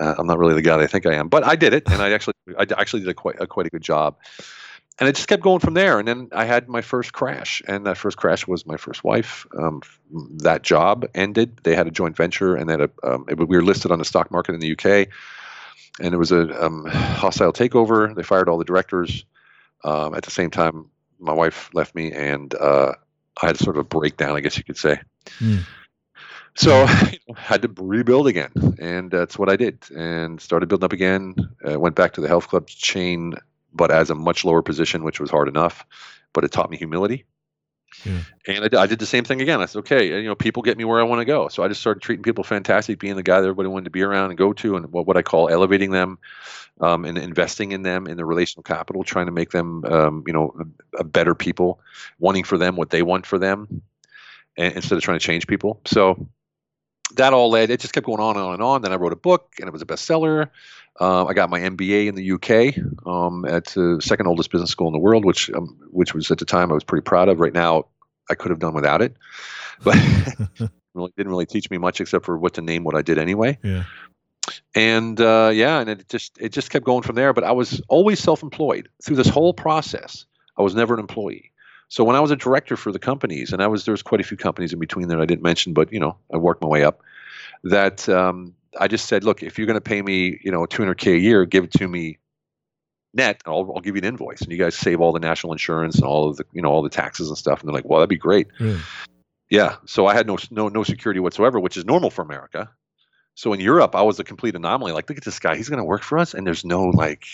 uh, 0.00 0.14
I'm 0.18 0.26
not 0.26 0.38
really 0.38 0.54
the 0.54 0.62
guy 0.62 0.76
they 0.76 0.86
think 0.86 1.06
I 1.06 1.14
am. 1.14 1.28
But 1.28 1.44
I 1.44 1.56
did 1.56 1.72
it, 1.72 1.84
and 1.86 2.02
I 2.02 2.12
actually, 2.12 2.34
I 2.58 2.66
actually 2.76 3.00
did 3.00 3.10
a 3.10 3.14
quite, 3.14 3.40
a 3.40 3.46
quite 3.46 3.66
a 3.66 3.70
good 3.70 3.82
job. 3.82 4.16
And 4.98 5.08
it 5.08 5.14
just 5.14 5.28
kept 5.28 5.42
going 5.42 5.60
from 5.60 5.74
there. 5.74 5.98
And 5.98 6.08
then 6.08 6.28
I 6.32 6.46
had 6.46 6.68
my 6.68 6.80
first 6.80 7.12
crash, 7.12 7.62
and 7.68 7.84
that 7.86 7.98
first 7.98 8.16
crash 8.16 8.46
was 8.46 8.64
my 8.64 8.78
first 8.78 9.04
wife. 9.04 9.46
Um, 9.58 9.82
that 10.38 10.62
job 10.62 11.04
ended. 11.14 11.60
They 11.64 11.74
had 11.74 11.86
a 11.86 11.90
joint 11.90 12.16
venture, 12.16 12.56
and 12.56 12.68
then 12.68 12.88
um, 13.02 13.26
it, 13.28 13.38
we 13.38 13.56
were 13.56 13.62
listed 13.62 13.92
on 13.92 13.98
the 13.98 14.04
stock 14.06 14.30
market 14.30 14.54
in 14.54 14.60
the 14.60 14.72
UK. 14.72 15.08
And 16.00 16.14
it 16.14 16.16
was 16.16 16.32
a 16.32 16.64
um, 16.64 16.86
hostile 16.86 17.52
takeover. 17.52 18.14
They 18.14 18.22
fired 18.22 18.48
all 18.48 18.58
the 18.58 18.64
directors. 18.64 19.24
Um, 19.84 20.14
at 20.14 20.24
the 20.24 20.30
same 20.30 20.50
time, 20.50 20.90
my 21.18 21.32
wife 21.32 21.70
left 21.74 21.94
me, 21.94 22.12
and 22.12 22.54
uh, 22.54 22.92
I 23.42 23.46
had 23.46 23.58
sort 23.58 23.76
of 23.76 23.80
a 23.80 23.84
breakdown, 23.84 24.36
I 24.36 24.40
guess 24.40 24.56
you 24.56 24.64
could 24.64 24.78
say. 24.78 25.00
Mm. 25.40 25.60
So 26.56 26.84
I 26.88 27.18
had 27.36 27.62
to 27.62 27.70
rebuild 27.76 28.26
again, 28.26 28.52
and 28.78 29.10
that's 29.10 29.38
what 29.38 29.50
I 29.50 29.56
did, 29.56 29.84
and 29.94 30.40
started 30.40 30.68
building 30.68 30.84
up 30.84 30.92
again. 30.92 31.34
Uh, 31.68 31.78
went 31.78 31.96
back 31.96 32.14
to 32.14 32.20
the 32.20 32.28
health 32.28 32.48
club 32.48 32.66
chain, 32.66 33.34
but 33.76 33.90
as 33.90 34.10
a 34.10 34.14
much 34.14 34.44
lower 34.44 34.62
position, 34.62 35.04
which 35.04 35.20
was 35.20 35.30
hard 35.30 35.48
enough, 35.48 35.84
but 36.32 36.44
it 36.44 36.52
taught 36.52 36.70
me 36.70 36.76
humility. 36.76 37.24
Yeah. 38.04 38.20
And 38.46 38.74
I, 38.74 38.82
I, 38.82 38.86
did 38.86 38.98
the 38.98 39.06
same 39.06 39.24
thing 39.24 39.40
again. 39.40 39.60
I 39.60 39.66
said, 39.66 39.80
okay, 39.80 40.20
you 40.20 40.28
know, 40.28 40.34
people 40.34 40.62
get 40.62 40.76
me 40.76 40.84
where 40.84 41.00
I 41.00 41.04
want 41.04 41.20
to 41.20 41.24
go. 41.24 41.48
So 41.48 41.62
I 41.62 41.68
just 41.68 41.80
started 41.80 42.02
treating 42.02 42.22
people 42.22 42.44
fantastic, 42.44 42.98
being 42.98 43.16
the 43.16 43.22
guy 43.22 43.40
that 43.40 43.46
everybody 43.46 43.68
wanted 43.68 43.84
to 43.84 43.90
be 43.90 44.02
around 44.02 44.30
and 44.30 44.38
go 44.38 44.52
to, 44.52 44.76
and 44.76 44.92
what, 44.92 45.06
what 45.06 45.16
I 45.16 45.22
call 45.22 45.48
elevating 45.48 45.92
them, 45.92 46.18
um, 46.80 47.04
and 47.04 47.16
investing 47.16 47.72
in 47.72 47.82
them 47.82 48.06
in 48.06 48.16
the 48.16 48.24
relational 48.24 48.64
capital, 48.64 49.02
trying 49.04 49.26
to 49.26 49.32
make 49.32 49.50
them, 49.50 49.84
um, 49.84 50.24
you 50.26 50.32
know, 50.32 50.54
a, 50.60 51.00
a 51.00 51.04
better 51.04 51.34
people, 51.34 51.80
wanting 52.18 52.44
for 52.44 52.58
them 52.58 52.76
what 52.76 52.90
they 52.90 53.02
want 53.02 53.24
for 53.24 53.38
them, 53.38 53.82
and, 54.56 54.74
instead 54.74 54.96
of 54.96 55.02
trying 55.02 55.18
to 55.18 55.24
change 55.24 55.46
people. 55.46 55.80
So 55.86 56.28
that 57.14 57.32
all 57.32 57.50
led, 57.50 57.70
it 57.70 57.80
just 57.80 57.94
kept 57.94 58.06
going 58.06 58.20
on 58.20 58.36
and 58.36 58.44
on 58.44 58.54
and 58.54 58.62
on. 58.62 58.82
Then 58.82 58.92
I 58.92 58.96
wrote 58.96 59.12
a 59.12 59.16
book 59.16 59.54
and 59.58 59.68
it 59.68 59.72
was 59.72 59.82
a 59.82 59.86
bestseller. 59.86 60.50
Uh, 61.00 61.26
I 61.26 61.34
got 61.34 61.50
my 61.50 61.60
MBA 61.60 62.06
in 62.06 62.14
the 62.14 62.32
UK 62.32 63.06
um, 63.06 63.44
at 63.44 63.66
the 63.66 64.00
second 64.00 64.26
oldest 64.26 64.50
business 64.50 64.70
school 64.70 64.86
in 64.86 64.92
the 64.92 64.98
world, 64.98 65.24
which 65.24 65.50
um, 65.50 65.78
which 65.90 66.14
was 66.14 66.30
at 66.30 66.38
the 66.38 66.44
time 66.44 66.70
I 66.70 66.74
was 66.74 66.84
pretty 66.84 67.02
proud 67.02 67.28
of. 67.28 67.40
Right 67.40 67.52
now, 67.52 67.86
I 68.30 68.34
could 68.34 68.50
have 68.50 68.60
done 68.60 68.74
without 68.74 69.02
it, 69.02 69.16
but 69.84 69.96
really 70.96 71.12
didn't 71.16 71.30
really 71.30 71.46
teach 71.46 71.70
me 71.70 71.78
much 71.78 72.00
except 72.00 72.24
for 72.24 72.36
what 72.38 72.54
to 72.54 72.62
name 72.62 72.84
what 72.84 72.96
I 72.96 73.02
did 73.02 73.18
anyway. 73.18 73.58
Yeah. 73.62 73.84
And 74.74 75.20
uh, 75.20 75.50
yeah, 75.52 75.80
and 75.80 75.90
it 75.90 76.08
just 76.08 76.38
it 76.40 76.50
just 76.50 76.70
kept 76.70 76.84
going 76.84 77.02
from 77.02 77.16
there. 77.16 77.32
But 77.32 77.44
I 77.44 77.52
was 77.52 77.80
always 77.88 78.20
self-employed 78.20 78.88
through 79.02 79.16
this 79.16 79.28
whole 79.28 79.52
process. 79.52 80.24
I 80.56 80.62
was 80.62 80.74
never 80.74 80.94
an 80.94 81.00
employee. 81.00 81.52
So 81.88 82.04
when 82.04 82.16
I 82.16 82.20
was 82.20 82.30
a 82.30 82.36
director 82.36 82.76
for 82.76 82.90
the 82.90 82.98
companies, 82.98 83.52
and 83.52 83.62
I 83.62 83.66
was 83.66 83.84
there 83.84 83.92
was 83.92 84.02
quite 84.02 84.20
a 84.20 84.24
few 84.24 84.36
companies 84.36 84.72
in 84.72 84.78
between 84.78 85.08
that 85.08 85.20
I 85.20 85.26
didn't 85.26 85.42
mention, 85.42 85.72
but 85.72 85.92
you 85.92 86.00
know 86.00 86.16
I 86.32 86.36
worked 86.36 86.62
my 86.62 86.68
way 86.68 86.84
up. 86.84 87.02
That 87.64 88.08
um, 88.08 88.54
I 88.78 88.88
just 88.88 89.06
said, 89.06 89.24
look, 89.24 89.42
if 89.42 89.58
you're 89.58 89.66
going 89.66 89.76
to 89.76 89.80
pay 89.80 90.02
me, 90.02 90.38
you 90.42 90.50
know, 90.50 90.64
200k 90.66 91.14
a 91.14 91.18
year, 91.18 91.44
give 91.44 91.64
it 91.64 91.72
to 91.72 91.88
me 91.88 92.18
net, 93.14 93.42
and 93.44 93.52
I'll, 93.54 93.72
I'll 93.74 93.80
give 93.80 93.96
you 93.96 94.00
an 94.00 94.06
invoice, 94.06 94.42
and 94.42 94.52
you 94.52 94.58
guys 94.58 94.76
save 94.76 95.00
all 95.00 95.12
the 95.12 95.18
national 95.18 95.52
insurance 95.52 95.96
and 95.96 96.04
all 96.04 96.28
of 96.28 96.36
the, 96.36 96.44
you 96.52 96.62
know, 96.62 96.68
all 96.68 96.82
the 96.82 96.90
taxes 96.90 97.28
and 97.28 97.36
stuff. 97.36 97.60
And 97.60 97.68
they're 97.68 97.74
like, 97.74 97.84
well, 97.84 97.98
that'd 97.98 98.08
be 98.08 98.16
great. 98.16 98.48
Mm. 98.58 98.80
Yeah. 99.50 99.76
So 99.86 100.06
I 100.06 100.14
had 100.14 100.26
no 100.26 100.38
no 100.50 100.68
no 100.68 100.82
security 100.82 101.20
whatsoever, 101.20 101.58
which 101.58 101.76
is 101.76 101.84
normal 101.84 102.10
for 102.10 102.22
America. 102.22 102.70
So 103.34 103.52
in 103.52 103.60
Europe, 103.60 103.94
I 103.94 104.02
was 104.02 104.18
a 104.18 104.24
complete 104.24 104.54
anomaly. 104.54 104.92
Like, 104.92 105.08
look 105.08 105.18
at 105.18 105.24
this 105.24 105.38
guy; 105.38 105.56
he's 105.56 105.68
going 105.68 105.78
to 105.78 105.84
work 105.84 106.02
for 106.02 106.18
us, 106.18 106.34
and 106.34 106.46
there's 106.46 106.64
no 106.64 106.84
like, 106.84 107.24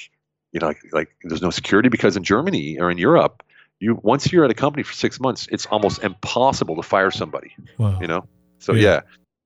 you 0.53 0.61
know, 0.61 0.69
like, 0.69 0.81
like 0.93 1.17
there's 1.23 1.43
no 1.43 1.51
security 1.51 1.89
because 1.89 2.17
in 2.17 2.25
Germany 2.25 2.79
or 2.79 2.91
in 2.91 2.99
Europe, 2.99 3.43
you 3.81 3.99
once 4.03 4.31
you're 4.33 4.45
at 4.45 4.51
a 4.51 4.55
company 4.55 4.83
for 4.83 4.93
six 4.93 5.21
months, 5.21 5.49
it's 5.51 5.67
almost 5.67 6.03
impossible 6.03 6.77
to 6.77 6.83
fire 6.83 7.11
somebody. 7.11 7.55
Wow. 7.79 7.99
You 8.01 8.07
know. 8.07 8.27
So 8.59 8.75
yeah. 8.75 8.83
yeah. 8.83 9.01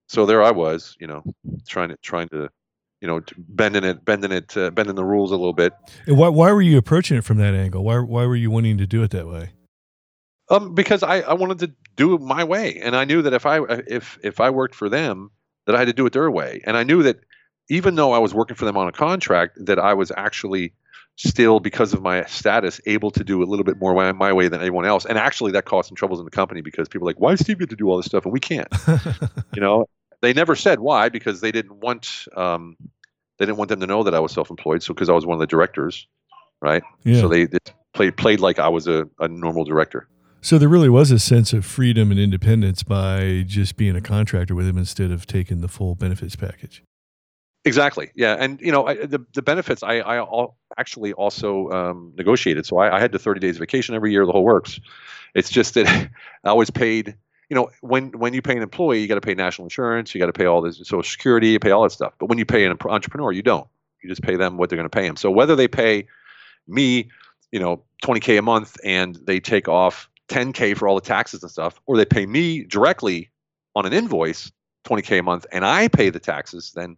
So 0.09 0.27
there 0.27 0.43
I 0.43 0.51
was, 0.51 0.97
you 1.01 1.07
know, 1.07 1.23
trying 1.67 1.89
to 1.89 1.97
trying 1.99 2.29
to, 2.29 2.49
you 3.01 3.09
know, 3.09 3.21
bending 3.37 3.85
it, 3.85 4.05
bending 4.05 4.33
it, 4.33 4.57
uh, 4.57 4.71
bending 4.71 4.95
the 4.95 5.05
rules 5.05 5.33
a 5.33 5.37
little 5.37 5.53
bit. 5.53 5.73
And 6.07 6.17
why 6.17 6.29
why 6.29 6.53
were 6.53 6.63
you 6.63 6.79
approaching 6.79 7.17
it 7.17 7.25
from 7.25 7.39
that 7.39 7.55
angle? 7.55 7.85
Why 7.85 7.99
why 7.99 8.27
were 8.27 8.37
you 8.37 8.51
wanting 8.51 8.79
to 8.79 8.87
do 8.87 9.03
it 9.03 9.11
that 9.11 9.27
way? 9.27 9.51
Um, 10.49 10.75
because 10.75 11.03
I, 11.03 11.23
I 11.23 11.35
wanted 11.35 11.59
to 11.59 11.73
do 11.97 12.15
it 12.15 12.21
my 12.21 12.45
way, 12.45 12.81
and 12.81 12.95
I 12.95 13.05
knew 13.05 13.21
that 13.23 13.33
if 13.33 13.47
I 13.47 13.61
if 13.87 14.19
if 14.23 14.41
I 14.41 14.51
worked 14.51 14.77
for 14.77 14.89
them, 14.89 15.31
that 15.67 15.75
I 15.75 15.79
had 15.81 15.89
to 15.89 15.93
do 15.93 16.07
it 16.07 16.13
their 16.13 16.31
way, 16.31 16.63
and 16.65 16.77
I 16.77 16.85
knew 16.85 17.03
that 17.03 17.19
even 17.69 17.97
though 17.97 18.13
I 18.13 18.19
was 18.19 18.33
working 18.33 18.55
for 18.55 18.65
them 18.65 18.77
on 18.77 18.87
a 18.87 18.93
contract, 18.93 19.59
that 19.67 19.81
I 19.81 19.95
was 19.95 20.13
actually 20.17 20.73
still 21.17 21.61
because 21.61 21.95
of 21.95 22.03
my 22.03 22.25
status 22.27 22.81
able 22.87 23.11
to 23.11 23.25
do 23.25 23.43
a 23.43 23.47
little 23.47 23.65
bit 23.65 23.79
more 23.79 23.95
my, 23.95 24.13
my 24.13 24.33
way 24.33 24.49
than 24.49 24.61
anyone 24.61 24.85
else. 24.85 25.07
And 25.07 25.19
actually 25.19 25.53
that 25.53 25.65
caused 25.65 25.89
some 25.89 25.97
troubles 25.97 26.21
in 26.21 26.25
the 26.25 26.31
company 26.31 26.61
because 26.61 26.89
people 26.89 27.09
are 27.09 27.11
like 27.11 27.21
why 27.21 27.31
does 27.31 27.41
steve 27.41 27.59
get 27.59 27.71
to 27.71 27.77
do 27.77 27.89
all 27.89 27.97
this 27.97 28.07
stuff? 28.07 28.25
And 28.25 28.33
we 28.33 28.41
can't. 28.41 28.69
You 29.55 29.63
know 29.63 29.87
they 30.21 30.33
never 30.33 30.55
said 30.55 30.81
why 30.81 31.09
because 31.09 31.41
they 31.41 31.51
didn't 31.51 31.81
want 31.81 32.27
um, 32.37 32.77
they 33.39 33.47
didn't 33.47 33.57
want 33.57 33.71
them 33.71 33.81
to 33.81 33.87
know 33.87 34.03
that 34.03 34.15
i 34.15 34.21
was 34.21 34.33
self-employed. 34.33 34.83
So 34.83 34.93
because 34.93 35.09
i 35.09 35.13
was 35.13 35.25
one 35.25 35.35
of 35.35 35.41
the 35.41 35.47
directors 35.47 36.07
right? 36.61 36.83
Yeah. 37.05 37.21
so 37.21 37.29
they, 37.29 37.45
they 37.47 37.59
played 37.95 38.17
played 38.17 38.41
like 38.41 38.59
i 38.59 38.69
was 38.69 38.87
a, 38.87 39.09
a 39.19 39.29
normal 39.29 39.65
director. 39.65 40.09
So 40.43 40.59
there 40.59 40.69
really 40.69 40.89
was 40.89 41.11
a 41.11 41.19
sense 41.19 41.53
of 41.53 41.65
freedom 41.65 42.11
and 42.11 42.21
independence 42.21 42.83
by 42.83 43.43
just 43.47 43.77
being 43.77 43.97
a 43.97 44.01
contractor 44.01 44.55
with 44.55 44.69
him 44.69 44.79
instead 44.79 45.11
of 45.11 45.27
taking 45.27 45.61
the 45.61 45.69
full 45.69 45.97
benefits 45.97 46.37
package. 46.37 46.85
Exactly. 47.67 48.13
Yeah, 48.15 48.37
and 48.39 48.61
you 48.61 48.71
know 48.71 48.87
I, 48.87 48.95
the 48.95 49.27
the 49.35 49.43
benefits 49.43 49.83
I 49.83 49.97
I 49.99 50.21
all, 50.21 50.57
actually 50.79 51.13
also 51.15 51.69
um, 51.71 52.13
negotiated. 52.17 52.65
So 52.65 52.79
I, 52.79 52.97
I 52.97 53.01
had 53.01 53.11
the 53.11 53.19
30 53.19 53.41
days 53.41 53.59
vacation 53.59 53.95
every 53.97 54.13
year. 54.13 54.25
The 54.25 54.33
whole 54.33 54.45
works. 54.45 54.79
It's 55.35 55.51
just 55.51 55.75
that 55.75 56.11
I 56.45 56.53
was 56.53 56.71
paid. 56.71 57.17
You 57.51 57.57
know, 57.57 57.71
when 57.81 58.13
when 58.13 58.35
you 58.35 58.43
pay 58.43 58.57
an 58.57 58.63
employee, 58.63 59.01
you 59.01 59.09
got 59.09 59.17
to 59.17 59.21
pay 59.21 59.35
national 59.35 59.67
insurance, 59.67 60.15
you 60.15 60.21
got 60.21 60.27
to 60.27 60.33
pay 60.33 60.47
all 60.47 60.63
this 60.63 60.79
Social 60.79 61.03
Security, 61.03 61.49
you 61.51 61.59
pay 61.61 61.73
all 61.73 61.83
that 61.83 61.91
stuff. 61.91 62.15
But 62.21 62.29
when 62.29 62.39
you 62.39 62.47
pay 62.47 62.65
an 62.65 62.77
entrepreneur, 62.85 63.33
you 63.33 63.43
don't. 63.43 63.67
You 64.03 64.09
just 64.09 64.23
pay 64.23 64.37
them 64.37 64.59
what 64.59 64.71
they're 64.71 64.77
going 64.79 64.89
to 64.89 64.97
pay 64.99 65.07
them. 65.07 65.17
So 65.17 65.31
whether 65.33 65.57
they 65.57 65.69
pay 65.69 66.07
me, 66.69 67.11
you 67.53 67.61
know, 67.61 67.85
20k 68.05 68.39
a 68.39 68.43
month 68.43 68.77
and 68.85 69.17
they 69.27 69.41
take 69.41 69.69
off 69.69 70.09
10k 70.29 70.75
for 70.75 70.89
all 70.89 70.97
the 70.97 71.01
taxes 71.01 71.43
and 71.43 71.53
stuff, 71.53 71.81
or 71.87 71.97
they 71.97 72.05
pay 72.07 72.27
me 72.27 72.65
directly 72.65 73.31
on 73.77 73.87
an 73.87 73.93
invoice 73.93 74.53
20k 74.85 75.19
a 75.19 75.23
month 75.25 75.47
and 75.53 75.65
I 75.65 75.89
pay 75.89 76.11
the 76.11 76.21
taxes, 76.21 76.73
then 76.75 76.97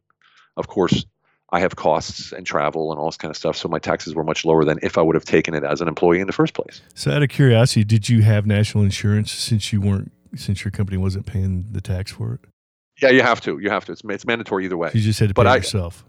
of 0.58 0.68
course, 0.68 1.06
I 1.50 1.60
have 1.60 1.76
costs 1.76 2.32
and 2.32 2.46
travel 2.46 2.92
and 2.92 3.00
all 3.00 3.06
this 3.06 3.16
kind 3.16 3.30
of 3.30 3.36
stuff. 3.36 3.56
So 3.56 3.68
my 3.68 3.78
taxes 3.78 4.14
were 4.14 4.24
much 4.24 4.44
lower 4.44 4.64
than 4.64 4.78
if 4.82 4.98
I 4.98 5.02
would 5.02 5.14
have 5.14 5.24
taken 5.24 5.54
it 5.54 5.64
as 5.64 5.80
an 5.80 5.88
employee 5.88 6.20
in 6.20 6.26
the 6.26 6.32
first 6.32 6.52
place. 6.52 6.82
So, 6.94 7.10
out 7.10 7.22
of 7.22 7.30
curiosity, 7.30 7.84
did 7.84 8.08
you 8.08 8.22
have 8.22 8.46
national 8.46 8.84
insurance 8.84 9.32
since 9.32 9.72
you 9.72 9.80
weren't 9.80 10.12
since 10.36 10.64
your 10.64 10.70
company 10.70 10.98
wasn't 10.98 11.24
paying 11.24 11.64
the 11.70 11.80
tax 11.80 12.12
for 12.12 12.34
it? 12.34 12.40
Yeah, 13.00 13.10
you 13.10 13.22
have 13.22 13.40
to. 13.42 13.58
You 13.58 13.70
have 13.70 13.84
to. 13.86 13.92
It's, 13.92 14.02
it's 14.04 14.26
mandatory 14.26 14.66
either 14.66 14.76
way. 14.76 14.90
You 14.92 15.00
just 15.00 15.20
had 15.20 15.28
to 15.28 15.34
pay 15.34 15.44
but 15.44 15.56
yourself. 15.56 16.04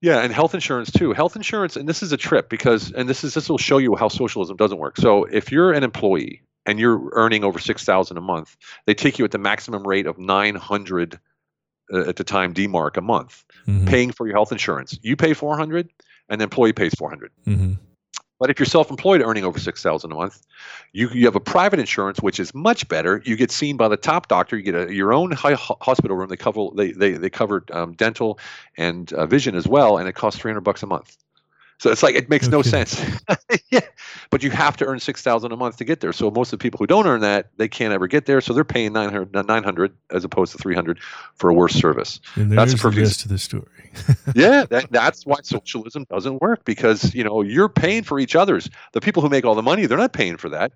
Yeah, 0.00 0.18
and 0.18 0.32
health 0.32 0.54
insurance 0.54 0.90
too. 0.90 1.12
Health 1.12 1.36
insurance, 1.36 1.76
and 1.76 1.88
this 1.88 2.02
is 2.02 2.10
a 2.10 2.16
trip 2.16 2.48
because, 2.48 2.90
and 2.90 3.08
this 3.08 3.22
is 3.22 3.34
this 3.34 3.48
will 3.48 3.58
show 3.58 3.78
you 3.78 3.94
how 3.94 4.08
socialism 4.08 4.56
doesn't 4.56 4.78
work. 4.78 4.96
So 4.96 5.24
if 5.24 5.52
you're 5.52 5.72
an 5.72 5.84
employee 5.84 6.42
and 6.66 6.80
you're 6.80 7.10
earning 7.12 7.44
over 7.44 7.60
six 7.60 7.84
thousand 7.84 8.16
a 8.16 8.20
month, 8.20 8.56
they 8.86 8.94
take 8.94 9.18
you 9.18 9.24
at 9.24 9.30
the 9.30 9.38
maximum 9.38 9.86
rate 9.86 10.06
of 10.06 10.18
nine 10.18 10.56
hundred 10.56 11.20
uh, 11.92 12.08
at 12.08 12.16
the 12.16 12.24
time 12.24 12.52
D-Mark 12.52 12.96
a 12.96 13.00
month, 13.00 13.44
mm-hmm. 13.66 13.86
paying 13.86 14.12
for 14.12 14.26
your 14.26 14.36
health 14.36 14.52
insurance. 14.52 14.98
You 15.02 15.16
pay 15.16 15.34
400 15.34 15.88
and 16.28 16.40
the 16.40 16.44
employee 16.44 16.72
pays 16.72 16.94
400. 16.94 17.30
Mm-hmm. 17.46 17.72
But 18.38 18.50
if 18.50 18.58
you're 18.58 18.66
self-employed 18.66 19.22
earning 19.22 19.44
over 19.44 19.60
6000 19.60 20.10
a 20.10 20.14
month, 20.16 20.44
you, 20.92 21.08
you 21.10 21.26
have 21.26 21.36
a 21.36 21.40
private 21.40 21.78
insurance 21.78 22.18
which 22.18 22.40
is 22.40 22.52
much 22.54 22.88
better. 22.88 23.22
You 23.24 23.36
get 23.36 23.52
seen 23.52 23.76
by 23.76 23.86
the 23.86 23.96
top 23.96 24.26
doctor, 24.26 24.56
you 24.56 24.64
get 24.64 24.74
a, 24.74 24.92
your 24.92 25.12
own 25.12 25.30
high 25.30 25.54
hospital 25.54 26.16
room. 26.16 26.28
They 26.28 26.36
cover 26.36 26.66
they 26.74 26.90
they, 26.90 27.12
they 27.12 27.30
cover 27.30 27.64
um, 27.70 27.92
dental 27.92 28.40
and 28.76 29.12
uh, 29.12 29.26
vision 29.26 29.54
as 29.54 29.68
well 29.68 29.96
and 29.96 30.08
it 30.08 30.14
costs 30.14 30.40
300 30.40 30.60
bucks 30.62 30.82
a 30.82 30.86
month. 30.86 31.16
So 31.78 31.90
it's 31.90 32.02
like 32.02 32.16
it 32.16 32.28
makes 32.28 32.48
no, 32.48 32.58
no 32.58 32.62
sense. 32.62 33.00
yeah. 33.70 33.80
But 34.30 34.42
you 34.42 34.50
have 34.50 34.76
to 34.78 34.86
earn 34.86 35.00
6000 35.00 35.52
a 35.52 35.56
month 35.56 35.76
to 35.78 35.84
get 35.84 36.00
there. 36.00 36.12
So 36.12 36.30
most 36.30 36.52
of 36.52 36.58
the 36.58 36.62
people 36.62 36.78
who 36.78 36.86
don't 36.86 37.06
earn 37.06 37.20
that, 37.20 37.50
they 37.56 37.68
can't 37.68 37.92
ever 37.92 38.06
get 38.06 38.26
there. 38.26 38.40
So 38.40 38.52
they're 38.52 38.64
paying 38.64 38.92
900, 38.92 39.46
900 39.46 39.96
as 40.10 40.24
opposed 40.24 40.52
to 40.52 40.58
300 40.58 40.98
for 41.34 41.50
a 41.50 41.54
worse 41.54 41.74
service. 41.74 42.20
And 42.34 42.52
that's 42.52 42.72
the 42.72 42.88
of 43.24 43.30
the 43.30 43.38
story. 43.38 43.64
yeah, 44.34 44.64
that, 44.70 44.90
that's 44.90 45.26
why 45.26 45.38
socialism 45.42 46.06
doesn't 46.10 46.40
work 46.40 46.64
because, 46.64 47.14
you 47.14 47.24
know, 47.24 47.42
you're 47.42 47.68
paying 47.68 48.02
for 48.02 48.18
each 48.18 48.36
other's. 48.36 48.68
The 48.92 49.00
people 49.00 49.22
who 49.22 49.28
make 49.28 49.44
all 49.44 49.54
the 49.54 49.62
money, 49.62 49.86
they're 49.86 49.98
not 49.98 50.12
paying 50.12 50.36
for 50.36 50.48
that. 50.50 50.72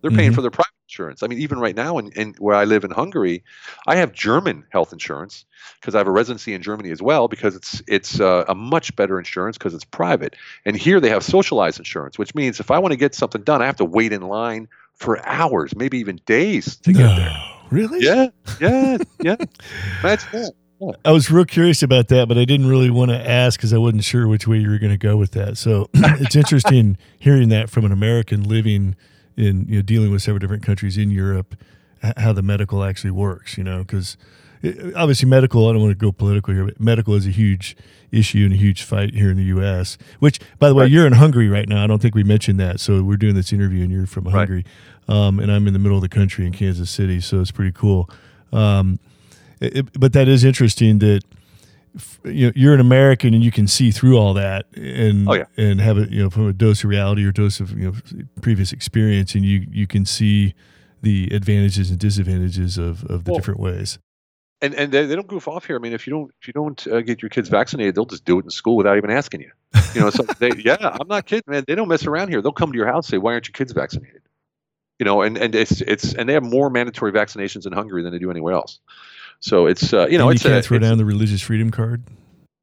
They're 0.00 0.10
paying 0.10 0.30
mm-hmm. 0.30 0.34
for 0.34 0.42
their 0.42 0.50
private 0.50 0.70
insurance. 0.88 1.22
I 1.22 1.26
mean, 1.26 1.38
even 1.38 1.58
right 1.58 1.76
now, 1.76 1.98
in, 1.98 2.10
in 2.12 2.34
where 2.38 2.56
I 2.56 2.64
live 2.64 2.84
in 2.84 2.90
Hungary, 2.90 3.44
I 3.86 3.96
have 3.96 4.12
German 4.12 4.64
health 4.70 4.92
insurance 4.92 5.44
because 5.80 5.94
I 5.94 5.98
have 5.98 6.06
a 6.06 6.12
residency 6.12 6.54
in 6.54 6.62
Germany 6.62 6.90
as 6.90 7.00
well 7.00 7.28
because 7.28 7.54
it's 7.54 7.82
it's 7.86 8.20
uh, 8.20 8.44
a 8.48 8.54
much 8.54 8.94
better 8.96 9.18
insurance 9.18 9.56
because 9.58 9.74
it's 9.74 9.84
private. 9.84 10.36
And 10.64 10.76
here 10.76 11.00
they 11.00 11.08
have 11.10 11.22
socialized 11.22 11.78
insurance, 11.78 12.18
which 12.18 12.34
means 12.34 12.60
if 12.60 12.70
I 12.70 12.78
want 12.78 12.92
to 12.92 12.96
get 12.96 13.14
something 13.14 13.42
done, 13.42 13.62
I 13.62 13.66
have 13.66 13.76
to 13.76 13.84
wait 13.84 14.12
in 14.12 14.22
line 14.22 14.68
for 14.94 15.26
hours, 15.26 15.74
maybe 15.74 15.98
even 15.98 16.20
days 16.26 16.76
to 16.76 16.92
get 16.92 17.16
there. 17.16 17.36
Really? 17.70 18.04
Yeah, 18.04 18.28
yeah, 18.60 18.98
yeah. 19.22 19.36
That's 20.02 20.24
it. 20.32 20.54
Yeah. 20.80 20.92
I 21.04 21.12
was 21.12 21.30
real 21.30 21.44
curious 21.44 21.82
about 21.82 22.08
that, 22.08 22.26
but 22.26 22.38
I 22.38 22.44
didn't 22.44 22.66
really 22.66 22.90
want 22.90 23.10
to 23.10 23.30
ask 23.30 23.58
because 23.58 23.72
I 23.72 23.78
wasn't 23.78 24.02
sure 24.02 24.26
which 24.26 24.48
way 24.48 24.58
you 24.58 24.70
were 24.70 24.78
going 24.78 24.92
to 24.92 24.98
go 24.98 25.16
with 25.16 25.32
that. 25.32 25.58
So 25.58 25.88
it's 25.94 26.36
interesting 26.36 26.96
hearing 27.18 27.50
that 27.50 27.70
from 27.70 27.84
an 27.84 27.92
American 27.92 28.44
living 28.44 28.96
in 29.36 29.66
you 29.68 29.76
know 29.76 29.82
dealing 29.82 30.10
with 30.10 30.22
several 30.22 30.38
different 30.38 30.62
countries 30.62 30.98
in 30.98 31.10
Europe, 31.10 31.56
how 32.16 32.32
the 32.32 32.42
medical 32.42 32.84
actually 32.84 33.10
works. 33.10 33.56
You 33.56 33.64
know, 33.64 33.78
because 33.78 34.16
obviously 34.96 35.28
medical. 35.28 35.68
I 35.68 35.72
don't 35.72 35.82
want 35.82 35.92
to 35.92 36.04
go 36.04 36.12
political 36.12 36.54
here, 36.54 36.64
but 36.64 36.80
medical 36.80 37.14
is 37.14 37.26
a 37.26 37.30
huge 37.30 37.76
issue 38.10 38.44
and 38.44 38.52
a 38.52 38.56
huge 38.56 38.82
fight 38.82 39.14
here 39.14 39.30
in 39.30 39.36
the 39.36 39.44
U.S. 39.44 39.96
Which, 40.18 40.40
by 40.58 40.68
the 40.68 40.74
way, 40.74 40.84
right. 40.84 40.90
you're 40.90 41.06
in 41.06 41.14
Hungary 41.14 41.48
right 41.48 41.68
now. 41.68 41.82
I 41.82 41.86
don't 41.86 42.00
think 42.00 42.14
we 42.14 42.24
mentioned 42.24 42.60
that. 42.60 42.80
So 42.80 43.02
we're 43.02 43.16
doing 43.16 43.34
this 43.34 43.52
interview, 43.52 43.82
and 43.82 43.92
you're 43.92 44.06
from 44.06 44.26
Hungary, 44.26 44.64
right. 45.08 45.16
um, 45.16 45.38
and 45.38 45.50
I'm 45.50 45.66
in 45.66 45.72
the 45.72 45.78
middle 45.78 45.96
of 45.96 46.02
the 46.02 46.08
country 46.08 46.46
in 46.46 46.52
Kansas 46.52 46.90
City. 46.90 47.20
So 47.20 47.40
it's 47.40 47.50
pretty 47.50 47.72
cool. 47.72 48.08
Um, 48.52 48.98
it, 49.60 49.98
but 49.98 50.12
that 50.12 50.28
is 50.28 50.44
interesting 50.44 50.98
that 51.00 51.22
you 52.24 52.46
know, 52.46 52.52
you're 52.54 52.74
an 52.74 52.80
American 52.80 53.34
and 53.34 53.42
you 53.42 53.50
can 53.50 53.66
see 53.66 53.90
through 53.90 54.16
all 54.16 54.34
that 54.34 54.66
and 54.76 55.28
oh, 55.28 55.34
yeah. 55.34 55.44
and 55.56 55.80
have 55.80 55.98
it 55.98 56.10
you 56.10 56.22
know 56.22 56.30
from 56.30 56.48
a 56.48 56.52
dose 56.52 56.84
of 56.84 56.90
reality 56.90 57.24
or 57.24 57.32
dose 57.32 57.58
of 57.58 57.76
you 57.76 57.90
know 57.90 57.92
previous 58.40 58.72
experience 58.72 59.34
and 59.34 59.44
you 59.44 59.66
you 59.70 59.86
can 59.86 60.04
see 60.04 60.54
the 61.02 61.28
advantages 61.32 61.90
and 61.90 61.98
disadvantages 61.98 62.78
of, 62.78 63.04
of 63.04 63.24
the 63.24 63.30
well, 63.30 63.38
different 63.38 63.60
ways. 63.60 63.98
And 64.62 64.74
and 64.74 64.92
they, 64.92 65.06
they, 65.06 65.14
don't 65.14 65.26
goof 65.26 65.48
off 65.48 65.64
here. 65.64 65.76
I 65.76 65.78
mean, 65.78 65.94
if 65.94 66.06
you 66.06 66.12
don't 66.12 66.30
if 66.40 66.46
you 66.46 66.52
don't 66.52 66.86
uh, 66.86 67.00
get 67.00 67.22
your 67.22 67.30
kids 67.30 67.48
vaccinated, 67.48 67.94
they'll 67.94 68.04
just 68.04 68.26
do 68.26 68.38
it 68.38 68.44
in 68.44 68.50
school 68.50 68.76
without 68.76 68.98
even 68.98 69.10
asking 69.10 69.40
you. 69.40 69.50
You 69.94 70.02
know, 70.02 70.10
so 70.10 70.24
they, 70.38 70.50
yeah, 70.64 70.76
I'm 71.00 71.08
not 71.08 71.24
kidding, 71.24 71.44
man. 71.46 71.64
They 71.66 71.74
don't 71.74 71.88
mess 71.88 72.04
around 72.04 72.28
here. 72.28 72.42
They'll 72.42 72.52
come 72.52 72.72
to 72.72 72.76
your 72.76 72.86
house 72.86 73.06
and 73.06 73.12
say, 73.12 73.18
"Why 73.18 73.32
aren't 73.32 73.48
your 73.48 73.52
kids 73.52 73.72
vaccinated?" 73.72 74.20
You 74.98 75.06
know, 75.06 75.22
and 75.22 75.38
and 75.38 75.54
it's 75.54 75.80
it's 75.80 76.12
and 76.12 76.28
they 76.28 76.34
have 76.34 76.42
more 76.42 76.68
mandatory 76.68 77.10
vaccinations 77.10 77.66
in 77.66 77.72
Hungary 77.72 78.02
than 78.02 78.12
they 78.12 78.18
do 78.18 78.30
anywhere 78.30 78.52
else. 78.52 78.80
So 79.40 79.66
it's 79.66 79.92
uh, 79.92 80.06
you 80.08 80.18
know 80.18 80.28
and 80.28 80.36
it's 80.36 80.44
you 80.44 80.50
can't 80.50 80.64
a, 80.64 80.66
throw 80.66 80.78
down 80.78 80.98
the 80.98 81.04
religious 81.04 81.42
freedom 81.42 81.70
card. 81.70 82.04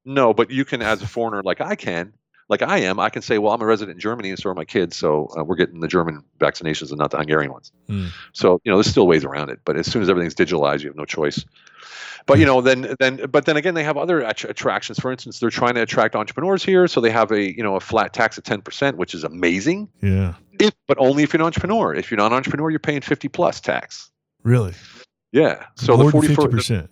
No, 0.06 0.34
but 0.34 0.52
you 0.52 0.64
can 0.64 0.82
as 0.82 1.02
a 1.02 1.08
foreigner, 1.08 1.44
like 1.44 1.60
I 1.60 1.76
can, 1.76 2.14
like 2.50 2.62
I 2.62 2.80
am, 2.80 3.00
I 3.00 3.10
can 3.10 3.22
say, 3.22 3.40
well, 3.40 3.52
I'm 3.52 3.62
a 3.62 3.66
resident 3.66 3.96
in 3.96 4.00
Germany, 4.00 4.30
and 4.30 4.40
so 4.40 4.50
are 4.50 4.56
my 4.56 4.64
kids, 4.64 4.96
so 4.96 5.30
uh, 5.38 5.44
we're 5.44 5.56
getting 5.56 5.82
the 5.82 5.88
German 5.88 6.24
vaccinations 6.40 6.90
and 6.90 6.98
not 6.98 7.12
the 7.12 7.18
Hungarian 7.18 7.52
ones. 7.52 7.72
Mm. 7.90 8.10
So 8.32 8.62
you 8.64 8.72
know, 8.72 8.78
there's 8.78 8.88
still 8.88 9.08
ways 9.08 9.26
around 9.26 9.50
it, 9.50 9.60
but 9.66 9.76
as 9.76 9.88
soon 9.88 10.02
as 10.02 10.10
everything's 10.10 10.36
digitalized, 10.36 10.82
you 10.82 10.90
have 10.90 10.96
no 10.96 11.06
choice. 11.06 11.44
But 12.28 12.40
you 12.40 12.46
know, 12.46 12.60
then 12.60 12.96
then 13.00 13.26
but 13.32 13.46
then 13.46 13.56
again, 13.56 13.74
they 13.74 13.84
have 13.84 13.98
other 13.98 14.20
attractions. 14.20 15.00
For 15.00 15.12
instance, 15.12 15.40
they're 15.40 15.50
trying 15.50 15.76
to 15.76 15.82
attract 15.82 16.14
entrepreneurs 16.14 16.64
here, 16.64 16.88
so 16.88 17.00
they 17.00 17.10
have 17.10 17.32
a 17.32 17.56
you 17.56 17.64
know 17.64 17.76
a 17.76 17.80
flat 17.80 18.14
tax 18.14 18.38
of 18.38 18.44
ten 18.44 18.62
percent, 18.62 18.98
which 18.98 19.14
is 19.14 19.24
amazing. 19.24 19.90
Yeah. 20.02 20.36
If, 20.60 20.74
but 20.88 20.98
only 21.00 21.24
if 21.24 21.34
you're 21.34 21.42
an 21.42 21.46
entrepreneur. 21.46 21.94
If 21.94 22.12
you're 22.12 22.18
not 22.18 22.28
an 22.28 22.34
entrepreneur, 22.34 22.70
you're 22.70 22.80
paying 22.80 23.02
fifty 23.02 23.30
plus 23.30 23.62
tax. 23.62 24.12
Really? 24.44 24.74
Yeah. 25.32 25.66
So 25.76 25.98
More 25.98 26.12
the 26.12 26.12
forty 26.12 26.52
percent. 26.52 26.92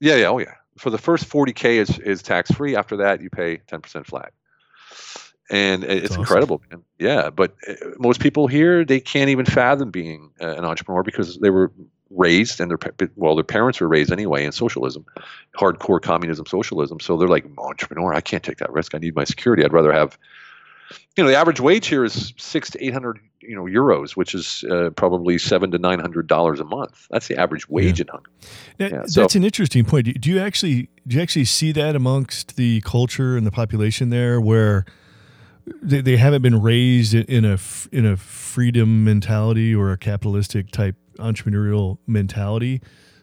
Yeah, 0.00 0.16
yeah, 0.16 0.26
oh 0.26 0.38
yeah. 0.38 0.54
For 0.78 0.90
the 0.90 0.98
first 0.98 1.28
40k 1.28 1.76
is 1.76 1.98
is 1.98 2.22
tax 2.22 2.50
free. 2.50 2.76
After 2.76 2.96
that, 2.98 3.20
you 3.20 3.30
pay 3.30 3.58
10% 3.58 4.06
flat, 4.06 4.32
and 5.48 5.84
it's 5.84 6.10
awesome. 6.10 6.20
incredible. 6.20 6.62
Man. 6.70 6.82
Yeah, 6.98 7.30
but 7.30 7.54
uh, 7.68 7.74
most 7.98 8.20
people 8.20 8.48
here 8.48 8.84
they 8.84 9.00
can't 9.00 9.30
even 9.30 9.46
fathom 9.46 9.90
being 9.90 10.30
uh, 10.40 10.56
an 10.56 10.64
entrepreneur 10.64 11.02
because 11.02 11.38
they 11.38 11.50
were 11.50 11.72
raised 12.10 12.60
and 12.60 12.70
their 12.70 12.78
well 13.16 13.34
their 13.34 13.44
parents 13.44 13.80
were 13.80 13.88
raised 13.88 14.12
anyway 14.12 14.44
in 14.44 14.52
socialism, 14.52 15.06
hardcore 15.56 16.02
communism 16.02 16.46
socialism. 16.46 16.98
So 17.00 17.16
they're 17.16 17.28
like 17.28 17.46
entrepreneur. 17.58 18.12
I 18.12 18.20
can't 18.20 18.42
take 18.42 18.58
that 18.58 18.72
risk. 18.72 18.94
I 18.94 18.98
need 18.98 19.14
my 19.14 19.24
security. 19.24 19.64
I'd 19.64 19.72
rather 19.72 19.92
have 19.92 20.18
you 21.16 21.22
know 21.22 21.30
the 21.30 21.36
average 21.36 21.60
wage 21.60 21.86
here 21.86 22.04
is 22.04 22.34
six 22.36 22.70
to 22.70 22.84
eight 22.84 22.92
hundred 22.92 23.20
you 23.46 23.54
know 23.54 23.64
euros, 23.64 24.12
which 24.12 24.34
is 24.34 24.64
uh, 24.70 24.90
probably 24.90 25.38
seven 25.38 25.70
to 25.70 25.78
nine 25.78 25.98
hundred 25.98 26.26
dollars 26.26 26.60
a 26.60 26.64
month. 26.64 27.06
That's 27.10 27.28
the 27.28 27.36
average 27.36 27.68
wage 27.68 27.98
yeah. 27.98 28.04
in 28.04 28.08
Hungary. 28.08 28.32
Now, 28.78 28.86
yeah, 28.86 29.06
so, 29.06 29.20
that's 29.20 29.34
an 29.34 29.44
interesting 29.44 29.84
point. 29.84 30.20
Do 30.20 30.30
you 30.30 30.40
actually 30.40 30.88
do 31.06 31.16
you 31.16 31.22
actually 31.22 31.44
see 31.44 31.72
that 31.72 31.96
amongst 31.96 32.56
the 32.56 32.80
culture 32.82 33.36
and 33.36 33.46
the 33.46 33.50
population 33.50 34.10
there, 34.10 34.40
where 34.40 34.84
they, 35.82 36.00
they 36.00 36.16
haven't 36.16 36.42
been 36.42 36.60
raised 36.60 37.14
in 37.14 37.44
a 37.44 37.58
in 37.92 38.06
a 38.06 38.16
freedom 38.16 39.04
mentality 39.04 39.74
or 39.74 39.92
a 39.92 39.98
capitalistic 39.98 40.70
type 40.70 40.96
entrepreneurial 41.18 41.98
mentality? 42.06 42.80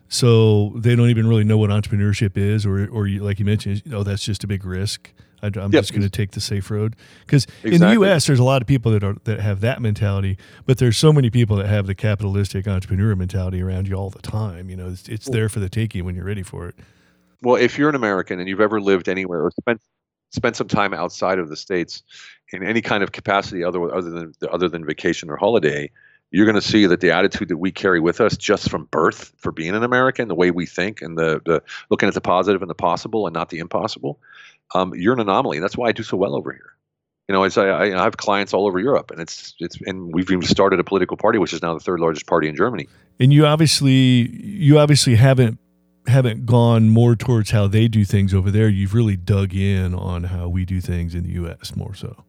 So 0.08 0.74
they 0.76 0.96
don't 0.96 1.10
even 1.10 1.26
really 1.26 1.46
know 1.46 1.58
what 1.58 1.70
entrepreneurship 1.70 2.36
is, 2.36 2.66
or 2.66 2.88
or 2.88 3.08
like 3.08 3.40
you 3.40 3.46
mentioned, 3.46 3.82
you 3.86 3.92
know, 3.92 4.04
that's 4.04 4.24
just 4.24 4.44
a 4.44 4.48
big 4.48 4.66
risk. 4.66 5.14
I, 5.42 5.48
am 5.48 5.72
yep. 5.72 5.82
just 5.82 5.92
going 5.92 6.04
to 6.04 6.10
take 6.10 6.32
the 6.32 6.42
safe 6.42 6.70
road 6.70 6.96
because 7.26 7.46
exactly. 7.46 7.76
in 7.76 7.82
the 7.82 7.92
U.S. 7.94 8.28
there's 8.28 8.40
a 8.40 8.44
lot 8.44 8.62
of 8.62 8.68
people 8.68 8.92
that 8.92 9.04
are 9.04 9.16
that 9.24 9.40
have 9.40 9.62
that 9.62 9.82
mentality, 9.82 10.38
but 10.66 10.78
there's 10.78 10.98
so 10.98 11.12
many 11.12 11.30
people 11.30 11.56
that 11.58 11.68
have 11.68 11.88
the 11.88 11.96
capitalistic 11.96 12.68
entrepreneur 12.68 13.16
mentality 13.16 13.62
around 13.62 13.88
you 13.88 13.96
all 13.96 14.10
the 14.10 14.22
time. 14.22 14.70
You 14.70 14.76
know, 14.76 14.90
it's, 14.90 15.08
it's 15.08 15.30
there 15.30 15.50
for 15.50 15.60
the 15.60 15.70
taking 15.70 16.06
when 16.06 16.16
you're 16.16 16.26
ready 16.26 16.44
for 16.44 16.68
it. 16.68 16.76
Well, 17.42 17.56
if 17.56 17.78
you're 17.78 17.90
an 17.90 17.96
American 17.96 18.40
and 18.40 18.48
you've 18.48 18.62
ever 18.62 18.80
lived 18.80 19.10
anywhere 19.10 19.42
or 19.42 19.52
spent 19.52 19.82
spent 20.32 20.56
some 20.56 20.68
time 20.68 20.94
outside 20.94 21.40
of 21.40 21.50
the 21.50 21.58
states 21.58 22.04
in 22.54 22.64
any 22.64 22.82
kind 22.82 23.04
of 23.04 23.12
capacity 23.12 23.64
other 23.64 23.94
other 23.94 24.10
than 24.10 24.34
other 24.52 24.70
than 24.70 24.86
vacation 24.86 25.30
or 25.30 25.38
holiday, 25.38 25.90
you're 26.32 26.46
going 26.46 26.56
to 26.56 26.62
see 26.62 26.86
that 26.86 27.02
the 27.02 27.12
attitude 27.12 27.50
that 27.50 27.58
we 27.58 27.72
carry 27.72 28.00
with 28.00 28.22
us 28.22 28.38
just 28.38 28.70
from 28.70 28.86
birth 28.86 29.34
for 29.38 29.52
being 29.52 29.76
an 29.76 29.84
American, 29.84 30.30
the 30.30 30.36
way 30.36 30.50
we 30.50 30.66
think, 30.66 31.02
and 31.02 31.18
the, 31.18 31.42
the 31.46 31.62
looking 31.90 32.08
at 32.08 32.14
the 32.14 32.22
positive 32.22 32.62
and 32.62 32.70
the 32.70 32.76
possible 32.76 33.28
and 33.28 33.34
not 33.34 33.50
the 33.50 33.60
impossible, 33.60 34.18
um, 34.74 34.94
you're 34.96 35.14
an 35.14 35.20
anomaly. 35.20 35.60
That's 35.60 35.78
why 35.78 35.90
I 35.90 35.92
do 35.92 36.04
so 36.04 36.18
well 36.18 36.36
over 36.36 36.52
here. 36.52 36.74
you 37.28 37.34
know, 37.34 37.44
it's 37.44 37.58
I, 37.58 37.92
I 37.92 38.04
have 38.04 38.18
clients 38.18 38.54
all 38.54 38.68
over 38.68 38.80
Europe, 38.80 39.12
and 39.12 39.22
it's 39.22 39.54
it's 39.60 39.78
and 39.86 40.14
we've 40.14 40.30
even 40.32 40.44
started 40.44 40.80
a 40.80 40.84
political 40.84 41.18
party, 41.18 41.38
which 41.40 41.54
is 41.54 41.62
now 41.62 41.74
the 41.74 41.80
third 41.80 42.00
largest 42.00 42.28
party 42.28 42.48
in 42.48 42.56
Germany. 42.56 42.88
And 43.20 43.32
you 43.32 43.46
obviously 43.46 44.30
you 44.42 44.80
obviously 44.80 45.16
haven't 45.16 45.58
haven't 46.08 46.46
gone 46.46 46.90
more 46.90 47.16
towards 47.16 47.52
how 47.52 47.68
they 47.68 47.88
do 47.88 48.04
things 48.04 48.34
over 48.34 48.52
there. 48.52 48.68
You've 48.68 48.94
really 48.94 49.16
dug 49.16 49.54
in 49.54 49.94
on 49.94 50.26
how 50.26 50.50
we 50.50 50.66
do 50.66 50.82
things 50.82 51.16
in 51.16 51.24
the 51.24 51.32
U.S. 51.34 51.76
more 51.76 51.94
so. 51.94 52.24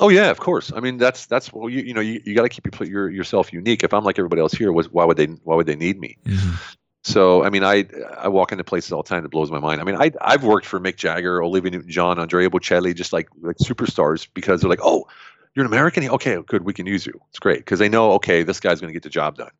Oh 0.00 0.08
yeah, 0.08 0.30
of 0.30 0.38
course. 0.38 0.72
I 0.74 0.80
mean, 0.80 0.96
that's 0.96 1.26
that's 1.26 1.52
well, 1.52 1.68
you 1.68 1.82
you 1.82 1.92
know, 1.92 2.00
you, 2.00 2.22
you 2.24 2.34
got 2.34 2.42
to 2.42 2.48
keep 2.48 2.66
your, 2.80 2.88
your 2.88 3.10
yourself 3.10 3.52
unique. 3.52 3.82
If 3.82 3.92
I'm 3.92 4.04
like 4.04 4.18
everybody 4.18 4.40
else 4.40 4.52
here, 4.52 4.72
was 4.72 4.90
why 4.90 5.04
would 5.04 5.18
they 5.18 5.26
why 5.26 5.56
would 5.56 5.66
they 5.66 5.76
need 5.76 6.00
me? 6.00 6.16
Mm-hmm. 6.24 6.54
So 7.02 7.42
I 7.44 7.50
mean, 7.50 7.64
I 7.64 7.86
I 8.18 8.28
walk 8.28 8.52
into 8.52 8.64
places 8.64 8.92
all 8.92 9.02
the 9.02 9.08
time 9.08 9.22
that 9.22 9.30
blows 9.30 9.50
my 9.50 9.58
mind. 9.58 9.80
I 9.80 9.84
mean, 9.84 9.96
I 9.96 10.12
I've 10.20 10.44
worked 10.44 10.66
for 10.66 10.78
Mick 10.78 10.96
Jagger, 10.96 11.42
Olivia 11.42 11.70
Newton-John, 11.70 12.18
Andrea 12.18 12.50
Bocelli, 12.50 12.94
just 12.94 13.12
like 13.12 13.28
like 13.40 13.56
superstars 13.56 14.28
because 14.34 14.60
they're 14.60 14.70
like, 14.70 14.80
oh, 14.82 15.06
you're 15.54 15.64
an 15.64 15.72
American, 15.72 16.08
okay, 16.08 16.38
good, 16.46 16.64
we 16.64 16.72
can 16.72 16.86
use 16.86 17.06
you. 17.06 17.20
It's 17.30 17.38
great 17.38 17.58
because 17.58 17.78
they 17.78 17.88
know, 17.88 18.12
okay, 18.12 18.42
this 18.42 18.60
guy's 18.60 18.80
going 18.80 18.90
to 18.90 18.92
get 18.92 19.02
the 19.02 19.10
job 19.10 19.36
done. 19.36 19.50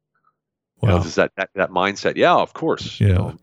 Wow. 0.81 0.91
You 0.91 0.97
know, 0.97 1.03
that, 1.05 1.33
that 1.37 1.51
that 1.55 1.71
mindset. 1.71 2.17
Yeah, 2.17 2.35
of 2.35 2.53
course. 2.53 3.01
Yeah. 3.01 3.09
You 3.09 3.15
know. 3.15 3.37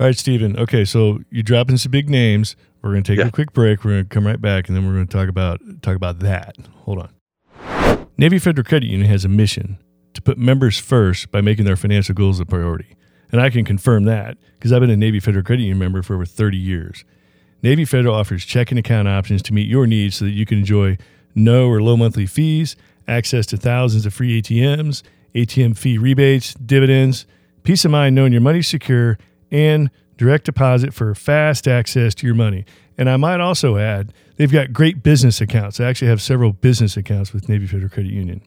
All 0.00 0.06
right, 0.06 0.16
Stephen. 0.16 0.56
Okay, 0.56 0.84
so 0.84 1.18
you're 1.30 1.42
dropping 1.42 1.76
some 1.76 1.92
big 1.92 2.08
names. 2.08 2.56
We're 2.82 2.92
going 2.92 3.02
to 3.02 3.12
take 3.12 3.18
yeah. 3.18 3.28
a 3.28 3.30
quick 3.30 3.52
break. 3.52 3.84
We're 3.84 3.90
going 3.90 4.04
to 4.04 4.08
come 4.08 4.26
right 4.26 4.40
back, 4.40 4.68
and 4.68 4.76
then 4.76 4.86
we're 4.86 4.94
going 4.94 5.06
to 5.06 5.12
talk 5.12 5.28
about 5.28 5.60
talk 5.82 5.96
about 5.96 6.20
that. 6.20 6.56
Hold 6.84 7.00
on. 7.00 8.08
Navy 8.16 8.38
Federal 8.38 8.64
Credit 8.64 8.86
Union 8.86 9.10
has 9.10 9.24
a 9.24 9.28
mission 9.28 9.78
to 10.14 10.22
put 10.22 10.38
members 10.38 10.78
first 10.78 11.30
by 11.30 11.40
making 11.40 11.64
their 11.64 11.76
financial 11.76 12.14
goals 12.14 12.40
a 12.40 12.46
priority. 12.46 12.96
And 13.32 13.40
I 13.40 13.50
can 13.50 13.64
confirm 13.64 14.04
that 14.04 14.36
because 14.58 14.72
I've 14.72 14.80
been 14.80 14.90
a 14.90 14.96
Navy 14.96 15.20
Federal 15.20 15.44
Credit 15.44 15.62
Union 15.62 15.78
member 15.78 16.02
for 16.02 16.14
over 16.14 16.24
30 16.24 16.56
years. 16.56 17.04
Navy 17.62 17.84
Federal 17.84 18.14
offers 18.14 18.44
checking 18.44 18.78
account 18.78 19.06
options 19.06 19.42
to 19.42 19.52
meet 19.52 19.68
your 19.68 19.86
needs 19.86 20.16
so 20.16 20.24
that 20.24 20.30
you 20.30 20.46
can 20.46 20.58
enjoy 20.58 20.96
no 21.34 21.68
or 21.68 21.82
low 21.82 21.96
monthly 21.96 22.26
fees, 22.26 22.74
access 23.06 23.46
to 23.46 23.56
thousands 23.56 24.06
of 24.06 24.14
free 24.14 24.40
ATMs, 24.40 25.02
ATM 25.34 25.76
fee 25.76 25.98
rebates, 25.98 26.54
dividends, 26.54 27.26
peace 27.62 27.84
of 27.84 27.90
mind 27.90 28.14
knowing 28.14 28.32
your 28.32 28.40
money's 28.40 28.68
secure, 28.68 29.18
and 29.50 29.90
direct 30.16 30.44
deposit 30.44 30.92
for 30.94 31.14
fast 31.14 31.68
access 31.68 32.14
to 32.14 32.26
your 32.26 32.34
money. 32.34 32.64
And 32.98 33.08
I 33.08 33.16
might 33.16 33.40
also 33.40 33.76
add, 33.76 34.12
they've 34.36 34.52
got 34.52 34.72
great 34.72 35.02
business 35.02 35.40
accounts. 35.40 35.80
I 35.80 35.84
actually 35.84 36.08
have 36.08 36.20
several 36.20 36.52
business 36.52 36.96
accounts 36.96 37.32
with 37.32 37.48
Navy 37.48 37.66
Federal 37.66 37.88
Credit 37.88 38.12
Union. 38.12 38.42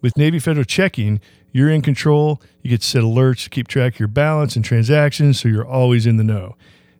With 0.00 0.16
Navy 0.16 0.38
Federal 0.38 0.64
Checking, 0.64 1.20
you're 1.52 1.70
in 1.70 1.82
control. 1.82 2.40
You 2.62 2.70
get 2.70 2.82
to 2.82 2.86
set 2.86 3.02
alerts 3.02 3.44
to 3.44 3.50
keep 3.50 3.68
track 3.68 3.94
of 3.94 3.98
your 4.00 4.08
balance 4.08 4.56
and 4.56 4.64
transactions 4.64 5.40
so 5.40 5.48
you're 5.48 5.66
always 5.66 6.06
in 6.06 6.16
the 6.16 6.24
know. 6.24 6.56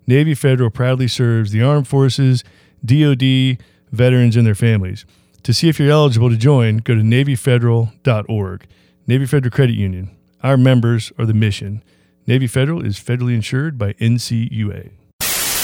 Navy 0.06 0.34
Federal 0.34 0.70
proudly 0.70 1.08
serves 1.08 1.52
the 1.52 1.62
armed 1.62 1.86
forces, 1.86 2.42
DoD, 2.84 3.58
veterans, 3.92 4.36
and 4.36 4.46
their 4.46 4.54
families. 4.54 5.04
To 5.44 5.54
see 5.54 5.68
if 5.68 5.78
you're 5.78 5.90
eligible 5.90 6.30
to 6.30 6.36
join, 6.36 6.78
go 6.78 6.94
to 6.94 7.00
NavyFederal.org. 7.00 8.66
Navy 9.06 9.26
Federal 9.26 9.50
Credit 9.50 9.76
Union. 9.76 10.16
Our 10.42 10.56
members 10.56 11.12
are 11.18 11.26
the 11.26 11.34
mission. 11.34 11.82
Navy 12.26 12.46
Federal 12.46 12.84
is 12.84 12.96
federally 12.98 13.34
insured 13.34 13.78
by 13.78 13.92
NCUA. 13.94 14.90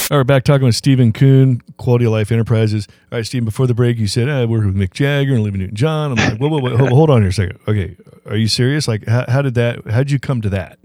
All 0.09 0.19
right, 0.19 0.27
back 0.27 0.45
talking 0.45 0.67
with 0.67 0.77
Stephen 0.77 1.13
Kuhn, 1.13 1.61
Quality 1.79 2.05
of 2.05 2.13
Life 2.13 2.31
Enterprises. 2.31 2.87
All 3.11 3.19
right, 3.19 3.27
Stephen, 3.27 3.45
before 3.45 3.67
the 3.67 3.75
break, 3.75 3.99
you 3.99 4.07
said, 4.07 4.29
ah, 4.29 4.43
I 4.43 4.45
work 4.45 4.65
with 4.65 4.77
Mick 4.77 4.93
Jagger 4.93 5.33
and 5.33 5.41
Olivia 5.41 5.59
Newton 5.59 5.75
John. 5.75 6.13
I'm 6.13 6.31
like, 6.31 6.39
whoa, 6.39 6.49
whoa, 6.49 6.61
whoa, 6.61 6.87
hold 6.95 7.11
on 7.11 7.23
here 7.23 7.31
a 7.31 7.33
second. 7.33 7.59
Okay, 7.67 7.97
are 8.25 8.37
you 8.37 8.47
serious? 8.47 8.87
Like, 8.87 9.05
how, 9.07 9.25
how 9.27 9.43
did 9.43 9.55
that, 9.55 9.85
how 9.91 9.99
did 9.99 10.13
you 10.13 10.21
come 10.21 10.41
to 10.43 10.49
that? 10.51 10.79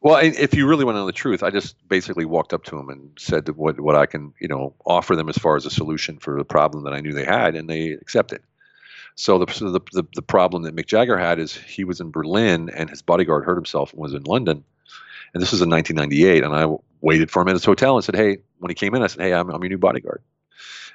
Well, 0.00 0.16
if 0.16 0.54
you 0.54 0.66
really 0.66 0.86
want 0.86 0.94
to 0.94 1.00
know 1.00 1.06
the 1.06 1.12
truth, 1.12 1.42
I 1.42 1.50
just 1.50 1.76
basically 1.90 2.24
walked 2.24 2.54
up 2.54 2.64
to 2.64 2.76
them 2.76 2.88
and 2.88 3.10
said 3.18 3.46
what 3.50 3.80
what 3.80 3.96
I 3.96 4.06
can, 4.06 4.32
you 4.40 4.48
know, 4.48 4.72
offer 4.86 5.14
them 5.14 5.28
as 5.28 5.36
far 5.36 5.56
as 5.56 5.66
a 5.66 5.70
solution 5.70 6.18
for 6.18 6.38
the 6.38 6.44
problem 6.44 6.84
that 6.84 6.94
I 6.94 7.00
knew 7.00 7.12
they 7.12 7.24
had, 7.24 7.56
and 7.56 7.68
they 7.68 7.90
accepted. 7.90 8.40
So 9.16 9.44
the, 9.44 9.52
so 9.52 9.72
the 9.72 9.80
the, 9.92 10.04
the 10.14 10.22
problem 10.22 10.62
that 10.62 10.76
Mick 10.76 10.86
Jagger 10.86 11.18
had 11.18 11.40
is 11.40 11.54
he 11.54 11.82
was 11.82 12.00
in 12.00 12.12
Berlin 12.12 12.70
and 12.70 12.88
his 12.88 13.02
bodyguard 13.02 13.44
hurt 13.44 13.56
himself 13.56 13.92
and 13.92 14.00
was 14.00 14.14
in 14.14 14.22
London, 14.22 14.62
and 15.34 15.42
this 15.42 15.50
was 15.50 15.60
in 15.60 15.68
1998, 15.68 16.44
and 16.44 16.54
I 16.54 16.66
waited 17.00 17.30
for 17.30 17.42
him 17.42 17.48
at 17.48 17.54
his 17.54 17.64
hotel 17.64 17.96
and 17.96 18.04
said, 18.04 18.16
"Hey," 18.16 18.38
when 18.58 18.70
he 18.70 18.74
came 18.74 18.94
in, 18.94 19.02
I 19.02 19.06
said, 19.06 19.22
"Hey, 19.22 19.32
I'm 19.32 19.50
I'm 19.50 19.62
your 19.62 19.70
new 19.70 19.78
bodyguard." 19.78 20.22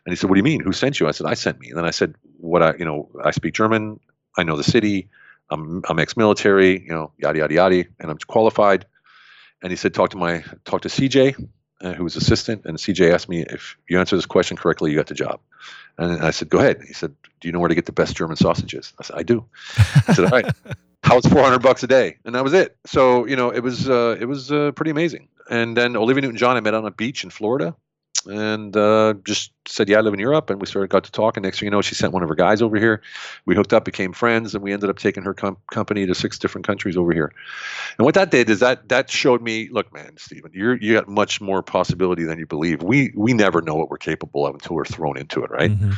And 0.05 0.11
he 0.11 0.15
said, 0.15 0.29
"What 0.29 0.35
do 0.35 0.39
you 0.39 0.43
mean? 0.43 0.61
Who 0.61 0.73
sent 0.73 0.99
you?" 0.99 1.07
I 1.07 1.11
said, 1.11 1.27
"I 1.27 1.33
sent 1.33 1.59
me." 1.59 1.69
And 1.69 1.77
then 1.77 1.85
I 1.85 1.91
said, 1.91 2.15
"What 2.37 2.61
I, 2.61 2.75
you 2.75 2.85
know, 2.85 3.09
I 3.23 3.31
speak 3.31 3.53
German. 3.53 3.99
I 4.37 4.43
know 4.43 4.57
the 4.57 4.63
city. 4.63 5.09
I'm 5.49 5.81
I'm 5.87 5.99
ex-military. 5.99 6.81
You 6.81 6.89
know, 6.89 7.11
yada 7.17 7.39
yada 7.39 7.53
yada, 7.53 7.85
and 7.99 8.11
I'm 8.11 8.17
qualified." 8.27 8.85
And 9.61 9.71
he 9.71 9.75
said, 9.75 9.93
"Talk 9.93 10.09
to 10.11 10.17
my 10.17 10.43
talk 10.65 10.81
to 10.81 10.89
CJ, 10.89 11.35
uh, 11.81 11.93
who 11.93 12.03
was 12.03 12.15
assistant." 12.15 12.65
And 12.65 12.77
CJ 12.77 13.13
asked 13.13 13.29
me, 13.29 13.45
"If 13.49 13.77
you 13.87 13.99
answer 13.99 14.15
this 14.15 14.25
question 14.25 14.57
correctly, 14.57 14.91
you 14.91 14.97
got 14.97 15.07
the 15.07 15.15
job." 15.15 15.39
And 15.97 16.21
I 16.21 16.31
said, 16.31 16.49
"Go 16.49 16.59
ahead." 16.59 16.81
He 16.85 16.93
said, 16.93 17.13
"Do 17.39 17.47
you 17.47 17.51
know 17.51 17.59
where 17.59 17.69
to 17.69 17.75
get 17.75 17.85
the 17.85 17.91
best 17.93 18.15
German 18.17 18.35
sausages?" 18.35 18.93
I 18.99 19.03
said, 19.03 19.17
"I 19.17 19.23
do." 19.23 19.45
I 20.07 20.13
said, 20.13 20.25
"All 20.25 20.31
right." 20.31 20.51
How's 21.03 21.25
400 21.25 21.59
bucks 21.59 21.83
a 21.83 21.87
day? 21.87 22.15
And 22.23 22.33
that 22.33 22.45
was 22.45 22.53
it. 22.53 22.77
So, 22.85 23.25
you 23.25 23.35
know, 23.35 23.49
it 23.49 23.59
was, 23.59 23.89
uh, 23.89 24.15
it 24.17 24.23
was 24.23 24.53
uh, 24.53 24.71
pretty 24.71 24.89
amazing. 24.89 25.27
And 25.49 25.75
then 25.75 25.95
Olivia 25.95 26.21
Newton-John, 26.21 26.57
I 26.57 26.61
met 26.61 26.73
on 26.73 26.85
a 26.85 26.91
beach 26.91 27.23
in 27.23 27.29
Florida 27.29 27.75
and 28.25 28.75
uh, 28.75 29.15
just 29.25 29.51
said, 29.67 29.89
"Yeah, 29.89 29.97
I 29.97 30.01
live 30.01 30.13
in 30.13 30.19
Europe." 30.19 30.49
And 30.49 30.59
we 30.59 30.67
sort 30.67 30.83
of 30.83 30.89
got 30.89 31.03
to 31.05 31.11
talk. 31.11 31.37
And 31.37 31.43
next 31.43 31.59
thing 31.59 31.67
you 31.67 31.71
know, 31.71 31.81
she 31.81 31.95
sent 31.95 32.13
one 32.13 32.23
of 32.23 32.29
her 32.29 32.35
guys 32.35 32.61
over 32.61 32.77
here. 32.77 33.01
We 33.45 33.55
hooked 33.55 33.73
up, 33.73 33.85
became 33.85 34.13
friends, 34.13 34.55
and 34.55 34.63
we 34.63 34.71
ended 34.71 34.89
up 34.89 34.97
taking 34.97 35.23
her 35.23 35.33
com- 35.33 35.57
company 35.71 36.05
to 36.05 36.15
six 36.15 36.39
different 36.39 36.65
countries 36.65 36.97
over 36.97 37.11
here. 37.11 37.33
And 37.97 38.05
what 38.05 38.15
that 38.15 38.31
did 38.31 38.49
is 38.49 38.59
that 38.61 38.89
that 38.89 39.09
showed 39.09 39.41
me, 39.41 39.69
look, 39.69 39.93
man, 39.93 40.17
Stephen, 40.17 40.51
you're 40.53 40.75
you 40.75 40.93
got 40.93 41.07
much 41.07 41.41
more 41.41 41.61
possibility 41.61 42.23
than 42.23 42.39
you 42.39 42.45
believe. 42.45 42.81
We 42.81 43.11
we 43.15 43.33
never 43.33 43.61
know 43.61 43.75
what 43.75 43.89
we're 43.89 43.97
capable 43.97 44.45
of 44.45 44.55
until 44.55 44.75
we're 44.75 44.85
thrown 44.85 45.17
into 45.17 45.43
it, 45.43 45.51
right? 45.51 45.71
Mm-hmm. 45.71 45.91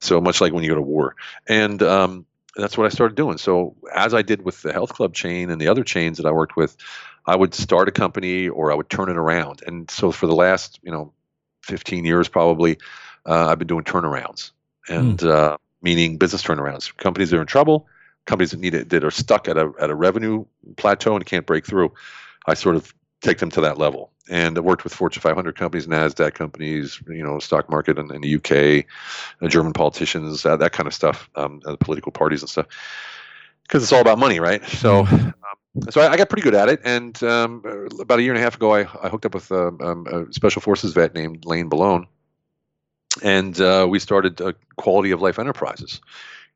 So 0.00 0.20
much 0.20 0.40
like 0.40 0.52
when 0.52 0.62
you 0.62 0.70
go 0.70 0.76
to 0.76 0.82
war, 0.82 1.16
and 1.48 1.82
um, 1.82 2.26
that's 2.56 2.78
what 2.78 2.86
I 2.86 2.88
started 2.88 3.16
doing. 3.16 3.38
So 3.38 3.74
as 3.94 4.14
I 4.14 4.22
did 4.22 4.42
with 4.42 4.62
the 4.62 4.72
health 4.72 4.92
club 4.94 5.14
chain 5.14 5.50
and 5.50 5.60
the 5.60 5.68
other 5.68 5.84
chains 5.84 6.18
that 6.18 6.26
I 6.26 6.30
worked 6.30 6.56
with, 6.56 6.76
I 7.26 7.36
would 7.36 7.54
start 7.54 7.88
a 7.88 7.92
company 7.92 8.48
or 8.48 8.70
I 8.70 8.74
would 8.74 8.90
turn 8.90 9.08
it 9.08 9.16
around. 9.16 9.62
And 9.66 9.90
so 9.90 10.12
for 10.12 10.26
the 10.26 10.34
last, 10.34 10.78
you 10.82 10.90
know, 10.90 11.12
15 11.62 12.04
years 12.04 12.28
probably, 12.28 12.78
uh, 13.26 13.48
I've 13.48 13.58
been 13.58 13.68
doing 13.68 13.84
turnarounds 13.84 14.50
and 14.88 15.18
mm. 15.18 15.30
uh, 15.30 15.56
meaning 15.82 16.18
business 16.18 16.42
turnarounds. 16.42 16.94
Companies 16.96 17.30
that 17.30 17.38
are 17.38 17.40
in 17.40 17.46
trouble, 17.46 17.88
companies 18.26 18.50
that 18.50 18.60
need 18.60 18.74
it, 18.74 18.90
that 18.90 19.04
are 19.04 19.10
stuck 19.10 19.48
at 19.48 19.56
a 19.56 19.72
at 19.80 19.90
a 19.90 19.94
revenue 19.94 20.44
plateau 20.76 21.14
and 21.16 21.24
can't 21.24 21.46
break 21.46 21.66
through. 21.66 21.92
I 22.46 22.54
sort 22.54 22.76
of 22.76 22.94
take 23.24 23.38
them 23.38 23.50
to 23.50 23.60
that 23.62 23.78
level. 23.78 24.12
And 24.28 24.56
I 24.56 24.60
worked 24.60 24.84
with 24.84 24.94
Fortune 24.94 25.20
500 25.20 25.56
companies, 25.56 25.86
Nasdaq 25.86 26.34
companies, 26.34 27.00
you 27.08 27.22
know, 27.22 27.38
stock 27.38 27.68
market 27.68 27.98
in, 27.98 28.14
in 28.14 28.20
the 28.20 28.36
UK, 28.36 28.86
uh, 29.42 29.48
German 29.48 29.72
politicians, 29.72 30.42
that, 30.44 30.60
that 30.60 30.72
kind 30.72 30.86
of 30.86 30.94
stuff, 30.94 31.28
um, 31.34 31.60
the 31.64 31.76
political 31.76 32.12
parties 32.12 32.42
and 32.42 32.48
stuff, 32.48 32.66
because 33.62 33.82
it's 33.82 33.92
all 33.92 34.00
about 34.00 34.18
money, 34.18 34.40
right? 34.40 34.64
So, 34.66 35.04
mm-hmm. 35.04 35.26
um, 35.26 35.90
so 35.90 36.00
I, 36.00 36.12
I, 36.12 36.16
got 36.16 36.28
pretty 36.28 36.42
good 36.42 36.54
at 36.54 36.68
it. 36.68 36.80
And 36.84 37.20
um, 37.22 37.62
about 38.00 38.18
a 38.18 38.22
year 38.22 38.32
and 38.32 38.38
a 38.38 38.42
half 38.42 38.56
ago, 38.56 38.74
I, 38.74 38.80
I 39.02 39.08
hooked 39.08 39.26
up 39.26 39.34
with 39.34 39.50
a, 39.50 39.68
um, 39.68 40.06
a 40.06 40.32
special 40.32 40.62
forces 40.62 40.92
vet 40.92 41.14
named 41.14 41.44
Lane 41.44 41.68
Balone, 41.68 42.06
and 43.22 43.60
uh, 43.60 43.86
we 43.88 43.98
started 43.98 44.40
uh, 44.40 44.52
Quality 44.76 45.10
of 45.10 45.20
Life 45.20 45.38
Enterprises. 45.38 46.00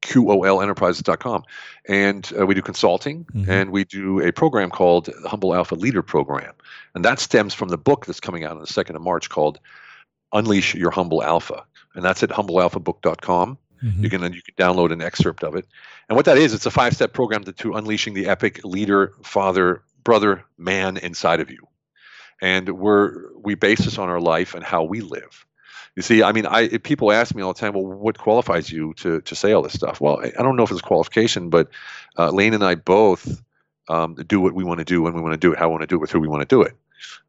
QOLenterprises.com. 0.02 1.44
And 1.88 2.32
uh, 2.38 2.46
we 2.46 2.54
do 2.54 2.62
consulting 2.62 3.24
mm-hmm. 3.24 3.50
and 3.50 3.70
we 3.70 3.84
do 3.84 4.20
a 4.20 4.32
program 4.32 4.70
called 4.70 5.06
the 5.06 5.28
Humble 5.28 5.54
Alpha 5.54 5.74
Leader 5.74 6.02
Program. 6.02 6.54
And 6.94 7.04
that 7.04 7.18
stems 7.18 7.54
from 7.54 7.68
the 7.68 7.78
book 7.78 8.06
that's 8.06 8.20
coming 8.20 8.44
out 8.44 8.52
on 8.52 8.60
the 8.60 8.66
2nd 8.66 8.94
of 8.94 9.02
March 9.02 9.28
called 9.28 9.60
Unleash 10.32 10.74
Your 10.74 10.90
Humble 10.90 11.22
Alpha. 11.22 11.64
And 11.94 12.04
that's 12.04 12.22
at 12.22 12.30
humblealphabook.com. 12.30 13.58
Mm-hmm. 13.82 14.04
You 14.04 14.10
can 14.10 14.22
you 14.32 14.42
can 14.42 14.54
download 14.56 14.92
an 14.92 15.00
excerpt 15.00 15.44
of 15.44 15.54
it. 15.54 15.66
And 16.08 16.16
what 16.16 16.24
that 16.24 16.38
is, 16.38 16.52
it's 16.52 16.66
a 16.66 16.70
five 16.70 16.94
step 16.94 17.12
program 17.12 17.44
to, 17.44 17.52
to 17.52 17.74
unleashing 17.74 18.14
the 18.14 18.26
epic 18.26 18.64
leader, 18.64 19.12
father, 19.22 19.82
brother, 20.02 20.44
man 20.56 20.96
inside 20.96 21.40
of 21.40 21.50
you. 21.50 21.66
And 22.40 22.68
we're 22.70 23.32
we 23.36 23.54
base 23.54 23.84
this 23.84 23.98
on 23.98 24.08
our 24.08 24.20
life 24.20 24.54
and 24.54 24.64
how 24.64 24.82
we 24.82 25.00
live. 25.00 25.46
You 25.96 26.02
see, 26.02 26.22
I 26.22 26.32
mean, 26.32 26.46
I 26.46 26.78
people 26.78 27.12
ask 27.12 27.34
me 27.34 27.42
all 27.42 27.52
the 27.52 27.58
time, 27.58 27.74
well, 27.74 27.84
what 27.84 28.18
qualifies 28.18 28.70
you 28.70 28.94
to 28.94 29.20
to 29.20 29.34
say 29.34 29.52
all 29.52 29.62
this 29.62 29.72
stuff? 29.74 30.00
Well, 30.00 30.20
I, 30.20 30.32
I 30.38 30.42
don't 30.42 30.56
know 30.56 30.62
if 30.62 30.70
it's 30.70 30.80
qualification, 30.80 31.50
but 31.50 31.68
uh, 32.18 32.30
Lane 32.30 32.54
and 32.54 32.64
I 32.64 32.74
both 32.74 33.42
um, 33.88 34.14
do 34.14 34.40
what 34.40 34.54
we 34.54 34.64
want 34.64 34.78
to 34.78 34.84
do 34.84 35.02
when 35.02 35.14
we 35.14 35.20
want 35.20 35.32
to 35.34 35.38
do 35.38 35.52
it, 35.52 35.58
how 35.58 35.68
we 35.68 35.72
want 35.72 35.82
to 35.82 35.86
do 35.86 35.96
it, 35.96 36.00
with 36.00 36.10
who 36.10 36.20
we 36.20 36.28
want 36.28 36.42
to 36.42 36.54
do 36.54 36.62
it. 36.62 36.74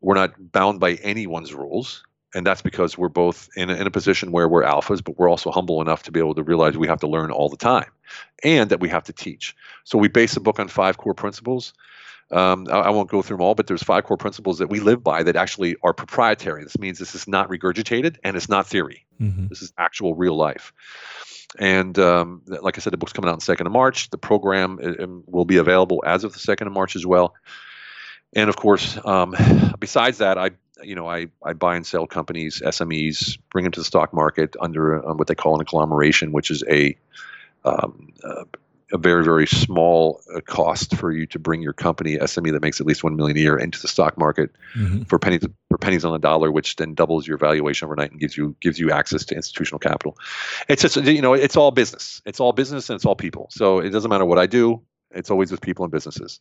We're 0.02 0.16
not 0.16 0.52
bound 0.52 0.80
by 0.80 0.94
anyone's 0.96 1.54
rules, 1.54 2.04
and 2.34 2.46
that's 2.46 2.62
because 2.62 2.98
we're 2.98 3.10
both 3.10 3.50
in 3.56 3.70
a, 3.70 3.76
in 3.76 3.88
a 3.88 3.92
position 3.92 4.32
where 4.32 4.48
we're 4.48 4.64
alphas, 4.64 5.04
but 5.04 5.18
we're 5.18 5.30
also 5.30 5.52
humble 5.52 5.82
enough 5.82 6.04
to 6.04 6.12
be 6.12 6.20
able 6.20 6.36
to 6.36 6.44
realize 6.44 6.78
we 6.78 6.88
have 6.88 7.00
to 7.02 7.08
learn 7.08 7.32
all 7.32 7.50
the 7.50 7.58
time, 7.58 7.90
and 8.44 8.70
that 8.70 8.80
we 8.80 8.90
have 8.90 9.04
to 9.06 9.14
teach. 9.14 9.56
So 9.84 9.98
we 9.98 10.08
base 10.08 10.34
the 10.34 10.40
book 10.40 10.60
on 10.60 10.68
five 10.68 10.98
core 10.98 11.14
principles. 11.14 11.74
Um, 12.32 12.68
I, 12.70 12.80
I, 12.80 12.90
won't 12.92 13.10
go 13.10 13.24
through 13.24 13.38
them 13.38 13.44
all, 13.44 13.56
but 13.56 13.66
there's 13.66 13.82
five 13.82 14.04
core 14.04 14.18
principles 14.18 14.60
that 14.60 14.70
we 14.70 14.80
live 14.80 15.04
by 15.04 15.24
that 15.24 15.36
actually 15.36 15.78
are 15.82 15.94
proprietary. 15.94 16.64
This 16.64 16.78
means 16.78 17.00
this 17.00 17.16
is 17.16 17.28
not 17.28 17.50
regurgitated 17.50 18.18
and 18.24 18.38
it's 18.38 18.48
not 18.48 18.68
theory. 18.68 19.06
Mm-hmm. 19.20 19.48
This 19.48 19.64
is 19.64 19.74
actual 19.80 20.14
real 20.14 20.36
life. 20.36 20.72
And 21.58 21.98
um, 21.98 22.44
like 22.46 22.78
I 22.78 22.82
said, 22.82 22.94
the 22.94 22.98
book's 22.98 23.14
coming 23.14 23.30
out 23.30 23.34
on 23.34 23.40
the 23.40 23.56
2nd 23.56 23.66
of 23.66 23.72
March. 23.72 24.12
The 24.12 24.20
program 24.20 25.24
will 25.26 25.46
be 25.46 25.58
available 25.58 26.04
as 26.06 26.24
of 26.24 26.34
the 26.34 26.40
2nd 26.40 26.68
of 26.68 26.74
March 26.74 26.96
as 26.96 27.06
well. 27.06 27.34
And 28.34 28.48
of 28.48 28.56
course, 28.56 29.00
um, 29.04 29.36
besides 29.80 30.20
that, 30.20 30.38
I 30.38 30.52
you 30.84 30.96
know, 30.96 31.10
I, 31.10 31.28
I 31.44 31.54
buy 31.54 31.76
and 31.76 31.86
sell 31.86 32.08
companies, 32.08 32.62
SMEs, 32.64 33.38
bring 33.50 33.64
them 33.64 33.72
to 33.74 33.80
the 33.80 33.86
stock 33.86 34.14
market 34.14 34.56
under 34.60 35.06
um, 35.08 35.18
what 35.18 35.28
they 35.28 35.36
call 35.36 35.56
an 35.56 35.62
agglomeration, 35.62 36.32
which 36.32 36.52
is 36.52 36.64
a 36.70 36.98
um, 37.66 38.14
uh, 38.24 38.46
a 38.92 38.98
very 38.98 39.24
very 39.24 39.46
small 39.46 40.22
uh, 40.34 40.42
cost 40.42 40.96
for 40.96 41.12
you 41.12 41.26
to 41.28 41.40
bring 41.40 41.62
your 41.62 41.74
company 41.74 42.18
SME 42.18 42.52
that 42.52 42.62
makes 42.62 42.80
at 42.80 42.88
least 42.88 43.04
one 43.04 43.16
million 43.16 43.38
a 43.38 43.40
year 43.40 43.58
into 43.58 43.80
the 43.82 43.88
stock 43.88 44.18
market 44.18 44.52
mm-hmm. 44.76 45.04
for 45.04 45.20
pennies 45.20 45.46
for 45.70 45.78
pennies 45.78 46.04
on 46.04 46.12
the 46.12 46.20
dollar, 46.20 46.52
which 46.52 46.76
then 46.78 46.94
doubles 46.94 47.28
your 47.28 47.38
valuation 47.38 47.86
overnight 47.86 48.12
and 48.12 48.20
gives 48.20 48.36
you 48.36 48.56
gives 48.60 48.80
you 48.80 48.92
access 48.92 49.24
to 49.26 49.36
institutional 49.36 49.80
capital. 49.80 50.18
It's 50.68 50.82
just 50.82 50.96
you 50.98 51.22
know 51.22 51.34
it's 51.34 51.56
all 51.56 51.72
business. 51.72 52.22
It's 52.26 52.40
all 52.40 52.54
business 52.54 52.90
and 52.90 52.96
it's 52.96 53.06
all 53.06 53.16
people. 53.16 53.48
So 53.52 53.80
it 53.80 53.90
doesn't 53.92 54.10
matter 54.10 54.26
what 54.26 54.40
I 54.40 54.48
do. 54.48 54.82
It's 55.12 55.32
always 55.32 55.52
with 55.52 55.62
people 55.62 55.86
and 55.86 55.92
businesses, 55.92 56.40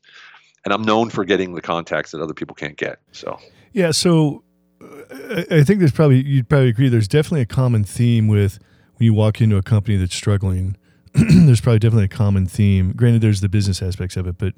and 0.64 0.72
I'm 0.72 0.82
known 0.82 1.10
for 1.10 1.24
getting 1.24 1.54
the 1.54 1.62
contacts 1.62 2.12
that 2.12 2.20
other 2.20 2.34
people 2.34 2.54
can't 2.54 2.76
get. 2.76 3.00
So 3.12 3.38
yeah, 3.72 3.90
so 3.90 4.42
uh, 4.80 5.44
I 5.50 5.62
think 5.64 5.80
there's 5.80 5.92
probably 5.92 6.22
you'd 6.22 6.48
probably 6.48 6.68
agree. 6.68 6.88
There's 6.88 7.08
definitely 7.08 7.42
a 7.42 7.46
common 7.46 7.84
theme 7.84 8.28
with 8.28 8.58
when 8.96 9.04
you 9.04 9.14
walk 9.14 9.40
into 9.40 9.56
a 9.56 9.62
company 9.62 9.96
that's 9.96 10.14
struggling 10.14 10.76
there's 11.14 11.60
probably 11.60 11.78
definitely 11.78 12.04
a 12.04 12.08
common 12.08 12.46
theme. 12.46 12.92
Granted, 12.92 13.20
there's 13.20 13.40
the 13.40 13.48
business 13.48 13.82
aspects 13.82 14.16
of 14.16 14.26
it, 14.26 14.38
but 14.38 14.54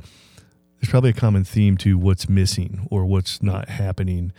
there's 0.80 0.90
probably 0.90 1.10
a 1.10 1.14
common 1.14 1.44
theme 1.44 1.76
to 1.78 1.98
what's 1.98 2.28
missing 2.28 2.86
or 2.90 3.04
what's 3.04 3.42
not 3.42 3.68
happening 3.68 4.32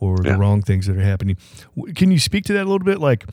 or 0.00 0.16
yeah. 0.22 0.32
the 0.32 0.38
wrong 0.38 0.62
things 0.62 0.86
that 0.86 0.96
are 0.96 1.00
happening. 1.00 1.36
Can 1.94 2.10
you 2.10 2.18
speak 2.18 2.44
to 2.46 2.52
that 2.54 2.62
a 2.62 2.70
little 2.70 2.84
bit? 2.84 3.00
Like, 3.00 3.24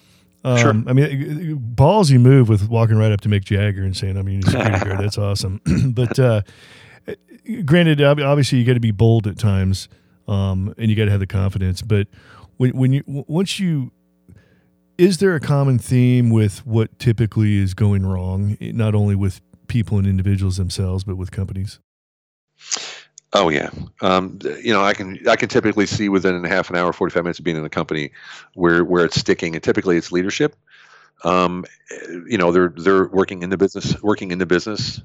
um, 0.44 0.58
sure. 0.58 0.70
I 0.88 0.94
mean, 0.94 1.60
ballsy 1.76 2.20
move 2.20 2.50
with 2.50 2.70
walking 2.70 2.98
right 2.98 3.12
up 3.12 3.22
to 3.22 3.30
Mick 3.30 3.46
Jagger 3.46 3.84
and 3.84 3.98
saying, 3.98 4.18
"I 4.18 4.22
mean, 4.22 4.44
security 4.44 4.86
guard. 4.86 5.00
That's 5.04 5.18
awesome." 5.18 5.60
but 5.94 6.20
uh, 6.20 6.42
granted, 7.66 8.02
obviously, 8.02 8.60
you 8.60 8.66
got 8.66 8.74
to 8.74 8.80
be 8.80 8.92
bold 8.92 9.26
at 9.26 9.40
times, 9.40 9.90
um, 10.28 10.74
and 10.78 10.90
you 10.90 10.96
got 10.96 11.06
to 11.06 11.12
have 11.12 11.20
the 11.20 11.28
confidence. 11.28 11.82
But 11.82 12.08
when 12.58 12.78
when 12.78 12.94
you 12.94 13.04
once 13.08 13.60
you 13.60 13.92
is 14.98 15.18
there 15.18 15.36
a 15.36 15.40
common 15.40 15.80
theme 15.80 16.30
with 16.30 16.66
what 16.66 16.98
typically 17.00 17.58
is 17.58 17.74
going 17.74 18.06
wrong, 18.06 18.58
not 18.62 18.96
only 18.96 19.16
with 19.16 19.42
people 19.68 19.98
and 19.98 20.08
individuals 20.08 20.58
themselves, 20.58 21.04
but 21.04 21.18
with 21.18 21.32
companies? 21.32 21.80
Oh 23.34 23.50
yeah, 23.50 23.70
um, 24.02 24.40
you 24.64 24.72
know 24.72 24.84
I 24.84 24.94
can 24.94 25.20
I 25.28 25.36
can 25.36 25.50
typically 25.50 25.86
see 25.86 26.08
within 26.08 26.46
a 26.46 26.48
half 26.48 26.70
an 26.70 26.78
hour, 26.78 26.94
forty 26.94 27.14
five 27.14 27.24
minutes 27.24 27.40
of 27.40 27.46
being 27.46 27.58
in 27.58 27.66
a 27.66 27.70
company 27.70 28.12
where 28.54 28.84
where 28.86 29.04
it's 29.04 29.20
sticking, 29.20 29.56
and 29.56 29.64
typically 29.64 29.98
it's 29.98 30.12
leadership. 30.12 30.56
Um, 31.24 31.66
you 32.28 32.38
know 32.38 32.52
they're 32.52 32.74
they're 32.78 33.08
working 33.08 33.44
in 33.44 33.50
the 33.50 33.58
business, 33.58 34.02
working 34.02 34.32
in 34.32 34.40
the 34.40 34.46
business. 34.46 35.02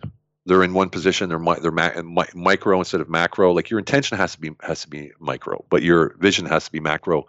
They're 0.46 0.62
in 0.62 0.74
one 0.74 0.90
position. 0.90 1.28
They're 1.28 1.40
mi- 1.40 1.58
they're 1.60 1.72
ma- 1.72 2.02
mi- 2.02 2.32
micro 2.34 2.78
instead 2.78 3.00
of 3.00 3.08
macro. 3.08 3.52
Like 3.52 3.68
your 3.68 3.80
intention 3.80 4.16
has 4.16 4.34
to 4.34 4.40
be 4.40 4.50
has 4.62 4.82
to 4.82 4.88
be 4.88 5.10
micro, 5.18 5.64
but 5.68 5.82
your 5.82 6.14
vision 6.18 6.46
has 6.46 6.66
to 6.66 6.72
be 6.72 6.78
macro 6.78 7.26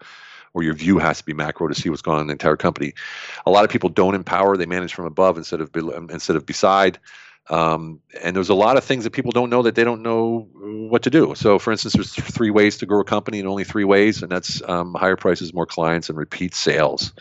or 0.53 0.63
your 0.63 0.73
view 0.73 0.99
has 0.99 1.19
to 1.19 1.25
be 1.25 1.33
macro 1.33 1.67
to 1.67 1.75
see 1.75 1.89
what's 1.89 2.01
going 2.01 2.15
on 2.15 2.21
in 2.21 2.27
the 2.27 2.33
entire 2.33 2.57
company. 2.57 2.93
A 3.45 3.51
lot 3.51 3.63
of 3.63 3.69
people 3.69 3.89
don't 3.89 4.15
empower; 4.15 4.57
they 4.57 4.65
manage 4.65 4.93
from 4.93 5.05
above 5.05 5.37
instead 5.37 5.61
of 5.61 5.71
below, 5.71 6.07
instead 6.09 6.35
of 6.35 6.45
beside. 6.45 6.99
Um, 7.49 7.99
and 8.23 8.35
there's 8.35 8.49
a 8.49 8.55
lot 8.55 8.77
of 8.77 8.83
things 8.83 9.03
that 9.03 9.11
people 9.11 9.31
don't 9.31 9.49
know 9.49 9.63
that 9.63 9.75
they 9.75 9.83
don't 9.83 10.03
know 10.03 10.47
what 10.53 11.03
to 11.03 11.09
do. 11.09 11.33
So, 11.35 11.59
for 11.59 11.71
instance, 11.71 11.93
there's 11.93 12.13
three 12.13 12.51
ways 12.51 12.77
to 12.77 12.85
grow 12.85 13.01
a 13.01 13.03
company, 13.03 13.39
and 13.39 13.47
only 13.47 13.63
three 13.63 13.83
ways, 13.83 14.21
and 14.21 14.31
that's 14.31 14.61
um, 14.69 14.93
higher 14.93 15.17
prices, 15.17 15.53
more 15.53 15.65
clients, 15.65 16.09
and 16.09 16.17
repeat 16.17 16.53
sales. 16.53 17.13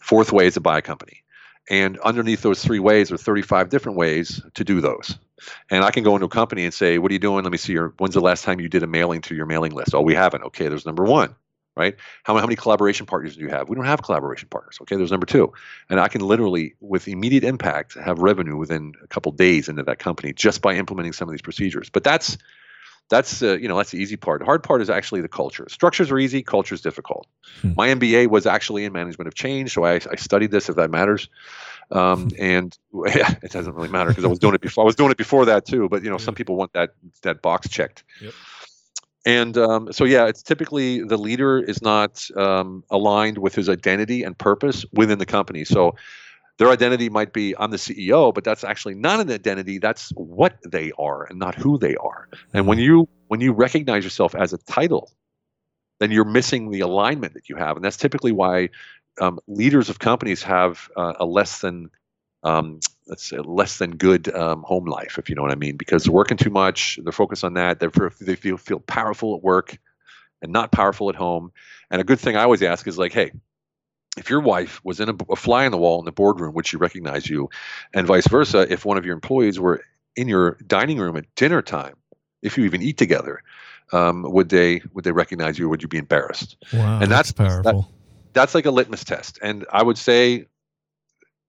Fourth 0.00 0.32
way 0.32 0.46
is 0.46 0.54
to 0.54 0.60
buy 0.60 0.78
a 0.78 0.82
company. 0.82 1.22
And 1.70 1.98
underneath 1.98 2.40
those 2.40 2.64
three 2.64 2.78
ways 2.78 3.12
are 3.12 3.18
35 3.18 3.68
different 3.68 3.98
ways 3.98 4.40
to 4.54 4.64
do 4.64 4.80
those. 4.80 5.18
And 5.70 5.84
I 5.84 5.90
can 5.90 6.02
go 6.02 6.16
into 6.16 6.26
a 6.26 6.30
company 6.30 6.64
and 6.64 6.72
say, 6.72 6.98
"What 6.98 7.10
are 7.10 7.14
you 7.14 7.20
doing? 7.20 7.44
Let 7.44 7.52
me 7.52 7.58
see 7.58 7.74
your. 7.74 7.92
When's 7.98 8.14
the 8.14 8.20
last 8.20 8.42
time 8.42 8.60
you 8.60 8.68
did 8.68 8.82
a 8.82 8.86
mailing 8.86 9.20
to 9.22 9.34
your 9.34 9.46
mailing 9.46 9.72
list? 9.72 9.94
Oh, 9.94 10.00
we 10.00 10.14
haven't. 10.14 10.44
Okay, 10.44 10.68
there's 10.68 10.86
number 10.86 11.04
one 11.04 11.36
right? 11.78 11.96
How, 12.24 12.36
how 12.36 12.44
many 12.44 12.56
collaboration 12.56 13.06
partners 13.06 13.36
do 13.36 13.42
you 13.42 13.48
have? 13.48 13.68
We 13.68 13.76
don't 13.76 13.84
have 13.84 14.02
collaboration 14.02 14.48
partners. 14.50 14.78
Okay, 14.82 14.96
there's 14.96 15.10
number 15.10 15.26
two. 15.26 15.52
And 15.88 16.00
I 16.00 16.08
can 16.08 16.20
literally, 16.20 16.74
with 16.80 17.08
immediate 17.08 17.44
impact, 17.44 17.94
have 17.94 18.18
revenue 18.18 18.56
within 18.56 18.94
a 19.02 19.06
couple 19.06 19.32
days 19.32 19.68
into 19.68 19.82
that 19.84 19.98
company 19.98 20.32
just 20.32 20.60
by 20.60 20.74
implementing 20.74 21.12
some 21.12 21.28
of 21.28 21.32
these 21.32 21.42
procedures. 21.42 21.88
But 21.88 22.04
that's 22.04 22.36
that's 23.08 23.42
uh, 23.42 23.56
you 23.56 23.68
know 23.68 23.76
that's 23.76 23.90
the 23.90 23.98
easy 23.98 24.16
part. 24.16 24.40
The 24.40 24.44
hard 24.44 24.62
part 24.62 24.82
is 24.82 24.90
actually 24.90 25.22
the 25.22 25.28
culture. 25.28 25.66
Structures 25.70 26.10
are 26.10 26.18
easy, 26.18 26.42
culture 26.42 26.74
is 26.74 26.80
difficult. 26.80 27.26
Hmm. 27.62 27.72
My 27.76 27.88
MBA 27.88 28.28
was 28.28 28.46
actually 28.46 28.84
in 28.84 28.92
management 28.92 29.28
of 29.28 29.34
change, 29.34 29.72
so 29.72 29.84
I, 29.84 29.94
I 29.94 30.16
studied 30.16 30.50
this 30.50 30.68
if 30.68 30.76
that 30.76 30.90
matters. 30.90 31.28
Um, 31.90 32.28
hmm. 32.28 32.36
and 32.38 32.78
yeah, 33.06 33.34
it 33.42 33.50
doesn't 33.50 33.74
really 33.74 33.88
matter 33.88 34.10
because 34.10 34.24
I 34.24 34.28
was 34.28 34.38
doing 34.38 34.54
it 34.54 34.60
before. 34.60 34.84
I 34.84 34.86
was 34.86 34.96
doing 34.96 35.10
it 35.10 35.16
before 35.16 35.46
that 35.46 35.64
too. 35.64 35.88
But 35.88 36.02
you 36.02 36.10
know, 36.10 36.18
some 36.18 36.34
people 36.34 36.56
want 36.56 36.74
that 36.74 36.90
that 37.22 37.40
box 37.40 37.68
checked. 37.68 38.04
Yep. 38.20 38.34
And 39.26 39.58
um, 39.58 39.92
so, 39.92 40.04
yeah, 40.04 40.26
it's 40.26 40.42
typically 40.42 41.02
the 41.02 41.16
leader 41.16 41.58
is 41.58 41.82
not 41.82 42.26
um, 42.36 42.84
aligned 42.90 43.38
with 43.38 43.54
his 43.54 43.68
identity 43.68 44.22
and 44.22 44.38
purpose 44.38 44.84
within 44.92 45.18
the 45.18 45.26
company. 45.26 45.64
So 45.64 45.96
their 46.58 46.70
identity 46.70 47.08
might 47.08 47.32
be 47.32 47.54
I'm 47.56 47.70
the 47.70 47.76
CEO, 47.76 48.34
but 48.34 48.44
that's 48.44 48.64
actually 48.64 48.94
not 48.94 49.20
an 49.20 49.30
identity. 49.30 49.78
That's 49.78 50.10
what 50.10 50.58
they 50.66 50.92
are 50.98 51.24
and 51.24 51.38
not 51.38 51.54
who 51.54 51.78
they 51.78 51.96
are. 51.96 52.28
And 52.52 52.66
when 52.66 52.78
you 52.78 53.08
when 53.28 53.40
you 53.40 53.52
recognize 53.52 54.04
yourself 54.04 54.34
as 54.34 54.52
a 54.52 54.58
title, 54.58 55.12
then 56.00 56.10
you're 56.10 56.24
missing 56.24 56.70
the 56.70 56.80
alignment 56.80 57.34
that 57.34 57.48
you 57.48 57.56
have, 57.56 57.76
and 57.76 57.84
that's 57.84 57.96
typically 57.96 58.32
why 58.32 58.70
um, 59.20 59.38
leaders 59.46 59.88
of 59.88 59.98
companies 59.98 60.42
have 60.42 60.90
uh, 60.96 61.14
a 61.20 61.24
less 61.24 61.60
than 61.60 61.90
um, 62.42 62.80
let's 63.08 63.24
say 63.24 63.38
less 63.38 63.78
than 63.78 63.96
good 63.96 64.34
um, 64.34 64.62
home 64.62 64.84
life, 64.84 65.18
if 65.18 65.28
you 65.28 65.34
know 65.34 65.42
what 65.42 65.50
I 65.50 65.56
mean, 65.56 65.76
because 65.76 66.04
they're 66.04 66.12
working 66.12 66.36
too 66.36 66.50
much. 66.50 66.98
They're 67.02 67.12
focused 67.12 67.44
on 67.44 67.54
that. 67.54 67.80
They're, 67.80 67.90
they 68.20 68.36
feel 68.36 68.56
feel 68.56 68.80
powerful 68.80 69.34
at 69.34 69.42
work 69.42 69.78
and 70.42 70.52
not 70.52 70.70
powerful 70.70 71.08
at 71.08 71.16
home. 71.16 71.52
And 71.90 72.00
a 72.00 72.04
good 72.04 72.20
thing 72.20 72.36
I 72.36 72.42
always 72.42 72.62
ask 72.62 72.86
is 72.86 72.98
like, 72.98 73.12
hey, 73.12 73.32
if 74.16 74.30
your 74.30 74.40
wife 74.40 74.80
was 74.84 75.00
in 75.00 75.08
a, 75.08 75.14
a 75.30 75.36
fly 75.36 75.64
on 75.64 75.72
the 75.72 75.78
wall 75.78 75.98
in 75.98 76.04
the 76.04 76.12
boardroom, 76.12 76.54
would 76.54 76.66
she 76.66 76.76
recognize 76.76 77.28
you? 77.28 77.48
And 77.94 78.06
vice 78.06 78.26
versa, 78.28 78.66
if 78.70 78.84
one 78.84 78.98
of 78.98 79.04
your 79.04 79.14
employees 79.14 79.58
were 79.58 79.82
in 80.16 80.28
your 80.28 80.58
dining 80.66 80.98
room 80.98 81.16
at 81.16 81.32
dinner 81.34 81.62
time, 81.62 81.94
if 82.42 82.58
you 82.58 82.64
even 82.64 82.82
eat 82.82 82.98
together, 82.98 83.42
um, 83.92 84.22
would 84.22 84.48
they 84.48 84.82
would 84.92 85.04
they 85.04 85.12
recognize 85.12 85.58
you 85.58 85.66
or 85.66 85.68
would 85.70 85.82
you 85.82 85.88
be 85.88 85.98
embarrassed? 85.98 86.56
Wow, 86.72 87.00
and 87.00 87.10
that's, 87.10 87.32
that's 87.32 87.32
powerful. 87.32 87.82
That, 87.82 87.88
that's 88.32 88.54
like 88.54 88.66
a 88.66 88.70
litmus 88.70 89.04
test. 89.04 89.38
And 89.42 89.64
I 89.72 89.82
would 89.82 89.98
say 89.98 90.46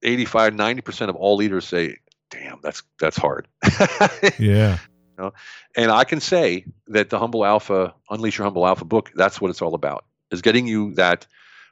85 0.04 0.54
90% 0.54 1.10
of 1.10 1.16
all 1.16 1.36
leaders 1.36 1.68
say 1.68 1.98
damn 2.30 2.60
that's 2.62 2.84
that's 3.00 3.18
hard. 3.18 3.48
Yeah. 4.40 4.78
You 5.18 5.26
know? 5.26 5.34
and 5.76 5.92
i 5.92 6.06
can 6.06 6.22
say 6.22 6.64
that 6.88 7.10
the 7.10 7.20
humble 7.20 7.46
alpha 7.46 7.94
unleash 8.10 8.38
your 8.38 8.46
humble 8.46 8.66
alpha 8.66 8.86
book 8.86 9.12
that's 9.16 9.42
what 9.42 9.52
it's 9.52 9.62
all 9.62 9.76
about 9.76 10.06
is 10.32 10.42
getting 10.42 10.66
you 10.66 10.94
that 10.94 11.28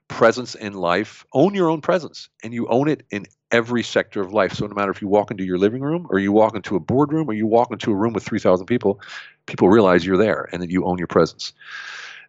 presence 0.08 0.56
in 0.56 0.74
life. 0.74 1.26
Own 1.34 1.54
your 1.54 1.70
own 1.70 1.82
presence 1.82 2.30
and 2.44 2.54
you 2.54 2.68
own 2.68 2.88
it 2.88 3.04
in 3.12 3.26
every 3.52 3.84
sector 3.84 4.22
of 4.22 4.34
life. 4.34 4.54
So 4.54 4.68
no 4.68 4.74
matter 4.74 4.92
if 4.92 5.02
you 5.02 5.08
walk 5.08 5.32
into 5.32 5.44
your 5.44 5.58
living 5.58 5.82
room 5.82 6.08
or 6.10 6.20
you 6.20 6.32
walk 6.32 6.56
into 6.56 6.76
a 6.76 6.80
boardroom 6.80 7.30
or 7.30 7.34
you 7.34 7.48
walk 7.48 7.72
into 7.72 7.92
a 7.92 7.96
room 7.96 8.14
with 8.14 8.24
3000 8.24 8.66
people 8.66 9.00
people 9.46 9.70
realize 9.70 10.06
you're 10.06 10.18
there 10.18 10.50
and 10.52 10.62
that 10.62 10.70
you 10.70 10.86
own 10.86 10.98
your 10.98 11.08
presence 11.08 11.54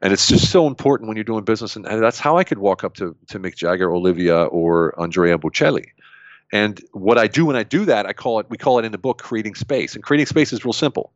and 0.01 0.13
it's 0.13 0.29
just 0.29 0.51
so 0.51 0.67
important 0.67 1.09
when 1.09 1.17
you're 1.17 1.25
doing 1.25 1.45
business 1.45 1.77
and, 1.77 1.87
and 1.87 2.03
that's 2.03 2.19
how 2.19 2.37
i 2.37 2.45
could 2.45 2.59
walk 2.59 2.85
up 2.85 2.95
to, 2.95 3.17
to 3.29 3.39
mick 3.39 3.57
jagger 3.57 3.93
olivia 3.93 4.45
or 4.45 4.99
andrea 5.01 5.39
bocelli. 5.39 5.87
And 6.53 6.81
what 6.93 7.19
i 7.19 7.27
do 7.27 7.47
when 7.47 7.57
i 7.57 7.63
do 7.63 7.85
that 7.85 8.07
i 8.07 8.13
call 8.13 8.41
it 8.41 8.47
we 8.49 8.57
call 8.57 8.79
it 8.79 8.85
in 8.85 8.93
the 8.93 8.99
book 8.99 9.19
creating 9.19 9.55
space. 9.55 9.95
And 9.95 10.03
creating 10.03 10.27
space 10.27 10.53
is 10.53 10.65
real 10.65 10.73
simple. 10.73 11.13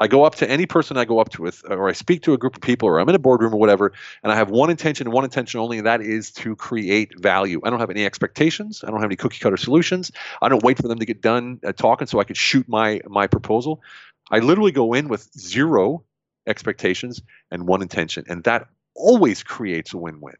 I 0.00 0.08
go 0.08 0.24
up 0.24 0.34
to 0.36 0.50
any 0.50 0.66
person 0.66 0.96
i 0.96 1.04
go 1.04 1.18
up 1.18 1.30
to 1.30 1.42
with 1.42 1.62
or 1.70 1.88
i 1.88 1.92
speak 1.92 2.22
to 2.22 2.32
a 2.32 2.38
group 2.38 2.56
of 2.56 2.62
people 2.62 2.88
or 2.88 2.98
i'm 2.98 3.08
in 3.08 3.14
a 3.14 3.18
boardroom 3.18 3.54
or 3.54 3.60
whatever 3.60 3.92
and 4.22 4.32
i 4.32 4.36
have 4.36 4.50
one 4.50 4.70
intention 4.70 5.10
one 5.10 5.24
intention 5.24 5.60
only 5.60 5.78
and 5.78 5.86
that 5.86 6.00
is 6.00 6.30
to 6.32 6.56
create 6.56 7.18
value. 7.20 7.60
I 7.64 7.70
don't 7.70 7.80
have 7.80 7.90
any 7.90 8.04
expectations. 8.04 8.82
I 8.82 8.90
don't 8.90 9.00
have 9.00 9.08
any 9.08 9.16
cookie 9.16 9.38
cutter 9.38 9.56
solutions. 9.56 10.10
I 10.42 10.48
don't 10.48 10.62
wait 10.62 10.78
for 10.78 10.88
them 10.88 10.98
to 10.98 11.06
get 11.06 11.20
done 11.20 11.60
uh, 11.64 11.72
talking 11.72 12.06
so 12.06 12.20
i 12.20 12.24
can 12.24 12.34
shoot 12.34 12.68
my 12.68 13.00
my 13.06 13.26
proposal. 13.26 13.82
I 14.30 14.38
literally 14.38 14.72
go 14.72 14.94
in 14.94 15.08
with 15.08 15.30
zero 15.38 16.04
expectations 16.46 17.22
and 17.50 17.66
one 17.66 17.82
intention 17.82 18.24
and 18.28 18.44
that 18.44 18.68
always 18.94 19.42
creates 19.42 19.92
a 19.92 19.98
win-win. 19.98 20.34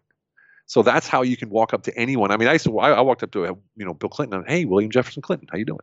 So 0.66 0.82
that's 0.82 1.06
how 1.06 1.22
you 1.22 1.36
can 1.36 1.50
walk 1.50 1.74
up 1.74 1.82
to 1.84 1.96
anyone. 1.98 2.30
I 2.30 2.36
mean 2.36 2.48
i 2.48 2.52
used 2.52 2.64
to 2.64 2.78
i, 2.78 2.90
I 2.90 3.00
walked 3.00 3.22
up 3.22 3.30
to 3.32 3.58
you 3.76 3.84
know 3.84 3.94
bill 3.94 4.08
clinton 4.08 4.40
and, 4.40 4.48
hey 4.48 4.64
william 4.64 4.90
jefferson 4.90 5.22
clinton 5.22 5.48
how 5.50 5.58
you 5.58 5.64
doing? 5.64 5.80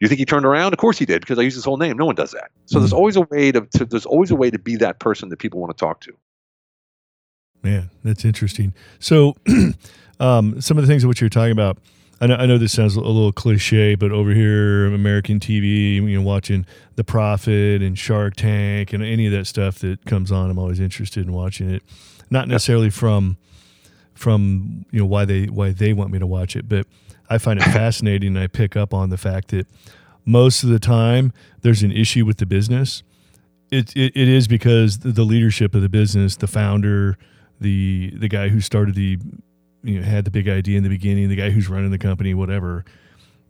You 0.00 0.06
think 0.06 0.20
he 0.20 0.24
turned 0.24 0.46
around? 0.46 0.72
Of 0.72 0.78
course 0.78 0.98
he 0.98 1.04
did 1.04 1.20
because 1.20 1.38
i 1.38 1.42
use 1.42 1.54
his 1.54 1.64
whole 1.64 1.76
name. 1.76 1.96
No 1.96 2.06
one 2.06 2.14
does 2.14 2.30
that. 2.32 2.50
So 2.66 2.78
there's 2.78 2.92
always 2.92 3.16
a 3.16 3.22
way 3.22 3.52
to, 3.52 3.62
to 3.62 3.84
there's 3.84 4.06
always 4.06 4.30
a 4.30 4.36
way 4.36 4.50
to 4.50 4.58
be 4.58 4.76
that 4.76 5.00
person 5.00 5.28
that 5.30 5.38
people 5.38 5.60
want 5.60 5.76
to 5.76 5.80
talk 5.80 6.00
to. 6.02 6.12
Man 7.62 7.90
that's 8.04 8.24
interesting. 8.24 8.74
So 8.98 9.34
um, 10.20 10.60
some 10.60 10.78
of 10.78 10.82
the 10.82 10.88
things 10.88 11.04
of 11.04 11.08
what 11.08 11.20
you're 11.20 11.30
talking 11.30 11.52
about 11.52 11.78
I 12.20 12.26
know, 12.26 12.34
I 12.34 12.46
know 12.46 12.58
this 12.58 12.72
sounds 12.72 12.96
a 12.96 13.00
little 13.00 13.32
cliche, 13.32 13.94
but 13.94 14.10
over 14.10 14.32
here, 14.32 14.86
American 14.86 15.38
TV, 15.38 15.94
you 15.96 16.18
know, 16.18 16.22
watching 16.22 16.66
The 16.96 17.04
Profit 17.04 17.80
and 17.80 17.96
Shark 17.96 18.34
Tank 18.34 18.92
and 18.92 19.04
any 19.04 19.26
of 19.26 19.32
that 19.32 19.46
stuff 19.46 19.78
that 19.80 20.04
comes 20.04 20.32
on, 20.32 20.50
I'm 20.50 20.58
always 20.58 20.80
interested 20.80 21.24
in 21.24 21.32
watching 21.32 21.70
it. 21.70 21.82
Not 22.30 22.48
necessarily 22.48 22.90
from 22.90 23.36
from 24.14 24.84
you 24.90 24.98
know 24.98 25.06
why 25.06 25.24
they 25.24 25.46
why 25.46 25.70
they 25.70 25.92
want 25.92 26.10
me 26.10 26.18
to 26.18 26.26
watch 26.26 26.56
it, 26.56 26.68
but 26.68 26.86
I 27.30 27.38
find 27.38 27.60
it 27.60 27.62
fascinating. 27.72 28.36
and 28.36 28.38
I 28.38 28.48
pick 28.48 28.76
up 28.76 28.92
on 28.92 29.10
the 29.10 29.16
fact 29.16 29.48
that 29.48 29.66
most 30.24 30.64
of 30.64 30.70
the 30.70 30.80
time 30.80 31.32
there's 31.62 31.82
an 31.82 31.92
issue 31.92 32.26
with 32.26 32.38
the 32.38 32.46
business, 32.46 33.02
it, 33.70 33.96
it 33.96 34.12
it 34.16 34.28
is 34.28 34.48
because 34.48 34.98
the, 34.98 35.12
the 35.12 35.24
leadership 35.24 35.74
of 35.74 35.82
the 35.82 35.88
business, 35.88 36.36
the 36.36 36.48
founder, 36.48 37.16
the 37.60 38.12
the 38.16 38.28
guy 38.28 38.48
who 38.48 38.60
started 38.60 38.96
the 38.96 39.18
you 39.82 40.00
know 40.00 40.06
had 40.06 40.24
the 40.24 40.30
big 40.30 40.48
idea 40.48 40.76
in 40.76 40.84
the 40.84 40.88
beginning, 40.88 41.28
the 41.28 41.36
guy 41.36 41.50
who's 41.50 41.68
running 41.68 41.90
the 41.90 41.98
company, 41.98 42.34
whatever. 42.34 42.84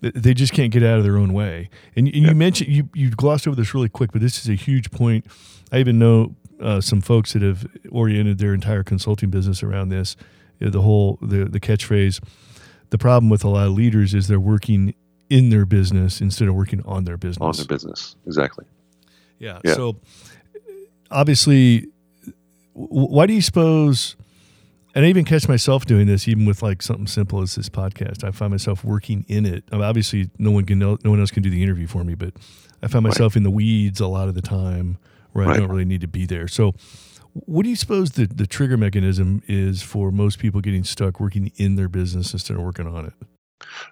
They 0.01 0.33
just 0.33 0.53
can't 0.53 0.73
get 0.73 0.85
out 0.85 0.99
of 0.99 1.05
their 1.05 1.17
own 1.17 1.33
way. 1.33 1.71
And, 1.97 2.07
and 2.07 2.17
you 2.17 2.35
mentioned 2.35 2.71
you 2.71 2.89
you 2.95 3.11
glossed 3.11 3.49
over 3.49 3.57
this 3.57 3.75
really 3.75 3.89
quick, 3.89 4.13
but 4.13 4.21
this 4.21 4.39
is 4.39 4.49
a 4.49 4.55
huge 4.55 4.91
point. 4.93 5.27
I 5.73 5.79
even 5.79 5.99
know 5.99 6.37
uh, 6.61 6.81
some 6.81 7.01
folks 7.01 7.33
that 7.33 7.43
have 7.43 7.67
oriented 7.91 8.39
their 8.39 8.55
entire 8.55 8.85
consulting 8.85 9.31
business 9.31 9.63
around 9.63 9.89
this. 9.89 10.17
You 10.61 10.67
know, 10.67 10.71
the 10.71 10.83
whole 10.83 11.19
the 11.21 11.45
the 11.45 11.61
catchphrase. 11.61 12.23
The 12.91 12.99
problem 12.99 13.29
with 13.29 13.45
a 13.45 13.49
lot 13.49 13.67
of 13.67 13.73
leaders 13.73 14.15
is 14.15 14.29
they're 14.29 14.41
working 14.41 14.95
in 15.29 15.51
their 15.51 15.67
business 15.67 16.21
instead 16.21 16.49
of 16.49 16.55
working 16.55 16.83
on 16.87 17.05
their 17.05 17.19
business. 17.19 17.43
on 17.43 17.53
their 17.53 17.67
business. 17.67 18.17
Exactly. 18.27 18.65
Yeah. 19.39 19.61
Yeah. 19.65 19.75
So 19.75 19.97
obviously, 21.11 21.89
why 22.73 23.27
do 23.27 23.35
you 23.35 23.43
suppose? 23.43 24.17
And 24.99 25.07
I 25.07 25.11
even 25.11 25.25
catch 25.25 25.47
myself 25.47 25.87
doing 25.87 26.09
this, 26.09 26.27
even 26.27 26.45
with 26.45 26.61
like 26.61 26.83
something 26.83 27.07
simple 27.07 27.41
as 27.41 27.55
this 27.55 27.69
podcast. 27.69 28.25
I 28.25 28.33
find 28.33 28.51
myself 28.51 28.83
working 28.83 29.25
in 29.29 29.47
it. 29.47 29.63
I 29.71 29.77
mean, 29.77 29.85
obviously, 29.85 30.29
no 30.41 30.51
one 30.51 30.65
can, 30.65 30.81
no, 30.81 30.99
no 31.05 31.11
one 31.11 31.21
else 31.21 31.31
can 31.31 31.45
do 31.45 31.51
the 31.51 31.63
interview 31.63 31.87
for 31.87 32.03
me, 32.03 32.17
but 32.17 32.35
I 32.83 32.89
find 32.89 33.05
myself 33.05 33.37
in 33.37 33.45
the 33.45 33.51
weeds 33.51 34.01
a 34.01 34.09
lot 34.09 34.27
of 34.27 34.35
the 34.35 34.43
time 34.43 34.99
where 35.35 35.49
I 35.49 35.57
don't 35.57 35.69
really 35.69 35.85
need 35.85 36.01
to 36.01 36.09
be 36.09 36.27
there. 36.27 36.49
So, 36.49 36.75
what 37.33 37.63
do 37.63 37.69
you 37.69 37.77
suppose 37.77 38.11
the, 38.11 38.27
the 38.27 38.45
trigger 38.45 38.77
mechanism 38.77 39.41
is 39.47 39.83
for 39.83 40.11
most 40.11 40.41
people 40.41 40.61
getting 40.61 40.83
stuck 40.83 41.21
working 41.21 41.53
in 41.55 41.77
their 41.77 41.89
business 41.89 42.33
instead 42.33 42.57
of 42.57 42.65
working 42.65 42.89
on 42.89 43.07
it? 43.07 43.13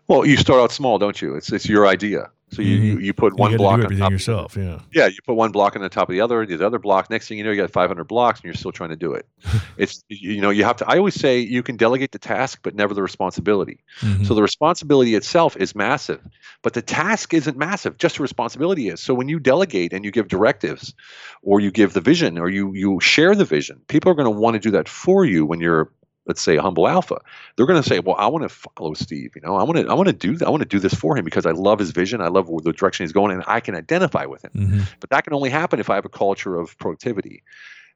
Well, 0.08 0.26
you 0.26 0.36
start 0.36 0.60
out 0.60 0.72
small, 0.72 0.98
don't 0.98 1.22
you? 1.22 1.36
It's 1.36 1.52
it's 1.52 1.68
your 1.68 1.86
idea. 1.86 2.30
So 2.52 2.62
you, 2.62 2.76
you, 2.76 2.98
you 2.98 3.12
put 3.12 3.34
one 3.34 3.50
gotta 3.50 3.58
block 3.58 3.80
on 3.80 3.96
top 3.96 4.06
of 4.06 4.12
yourself. 4.12 4.56
Yeah. 4.56 4.78
Yeah, 4.92 5.06
you 5.06 5.16
put 5.26 5.34
one 5.34 5.50
block 5.50 5.74
on 5.74 5.82
the 5.82 5.88
top 5.88 6.08
of 6.08 6.12
the 6.12 6.20
other, 6.20 6.46
the 6.46 6.64
other 6.64 6.78
block. 6.78 7.10
Next 7.10 7.26
thing 7.26 7.38
you 7.38 7.44
know, 7.44 7.50
you 7.50 7.60
got 7.60 7.70
500 7.70 8.04
blocks, 8.04 8.38
and 8.38 8.44
you're 8.44 8.54
still 8.54 8.70
trying 8.70 8.90
to 8.90 8.96
do 8.96 9.14
it. 9.14 9.26
it's 9.76 10.04
you 10.08 10.40
know 10.40 10.50
you 10.50 10.62
have 10.62 10.76
to. 10.76 10.88
I 10.88 10.96
always 10.98 11.14
say 11.14 11.40
you 11.40 11.64
can 11.64 11.76
delegate 11.76 12.12
the 12.12 12.20
task, 12.20 12.60
but 12.62 12.74
never 12.74 12.94
the 12.94 13.02
responsibility. 13.02 13.80
Mhm. 14.00 14.26
So 14.26 14.34
the 14.34 14.42
responsibility 14.42 15.16
itself 15.16 15.56
is 15.56 15.74
massive, 15.74 16.20
but 16.62 16.72
the 16.72 16.82
task 16.82 17.34
isn't 17.34 17.56
massive. 17.56 17.98
Just 17.98 18.16
the 18.16 18.22
responsibility 18.22 18.88
is. 18.88 19.00
So 19.00 19.12
when 19.12 19.28
you 19.28 19.40
delegate 19.40 19.92
and 19.92 20.04
you 20.04 20.12
give 20.12 20.28
directives, 20.28 20.94
or 21.42 21.58
you 21.60 21.72
give 21.72 21.94
the 21.94 22.00
vision, 22.00 22.38
or 22.38 22.48
you 22.48 22.72
you 22.74 23.00
share 23.00 23.34
the 23.34 23.44
vision, 23.44 23.80
people 23.88 24.12
are 24.12 24.14
going 24.14 24.32
to 24.32 24.40
want 24.40 24.54
to 24.54 24.60
do 24.60 24.70
that 24.70 24.88
for 24.88 25.24
you 25.24 25.44
when 25.44 25.60
you're 25.60 25.90
let's 26.26 26.40
say 26.42 26.56
a 26.56 26.62
humble 26.62 26.86
alpha 26.88 27.18
they're 27.56 27.66
going 27.66 27.82
to 27.82 27.88
say 27.88 27.98
well 28.00 28.16
i 28.18 28.26
want 28.26 28.42
to 28.42 28.48
follow 28.48 28.94
steve 28.94 29.30
you 29.34 29.40
know 29.42 29.56
i 29.56 29.62
want 29.62 29.76
to 29.78 29.86
i 29.88 29.94
want 29.94 30.06
to 30.08 30.12
do 30.12 30.44
i 30.44 30.50
want 30.50 30.60
to 30.62 30.68
do 30.68 30.78
this 30.78 30.94
for 30.94 31.16
him 31.16 31.24
because 31.24 31.46
i 31.46 31.50
love 31.52 31.78
his 31.78 31.90
vision 31.92 32.20
i 32.20 32.28
love 32.28 32.48
the 32.64 32.72
direction 32.72 33.04
he's 33.04 33.12
going 33.12 33.32
and 33.32 33.42
i 33.46 33.60
can 33.60 33.74
identify 33.74 34.24
with 34.26 34.44
him 34.44 34.50
Mhm. 34.54 34.88
but 35.00 35.10
that 35.10 35.24
can 35.24 35.32
only 35.34 35.50
happen 35.50 35.80
if 35.80 35.88
I 35.90 35.94
have 35.94 36.04
a 36.04 36.08
culture 36.10 36.56
of 36.56 36.76
productivity 36.78 37.42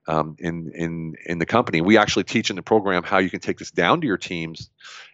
um, 0.08 0.36
in 0.38 0.72
in 0.74 1.14
in 1.26 1.38
the 1.38 1.46
company. 1.46 1.80
We 1.82 1.98
actually 1.98 2.24
teach 2.24 2.48
in 2.50 2.56
the 2.56 2.62
program 2.62 3.02
how 3.02 3.18
you 3.18 3.28
can 3.30 3.40
take 3.40 3.58
this 3.58 3.70
down 3.70 4.00
to 4.00 4.06
your 4.06 4.16
teams 4.16 4.70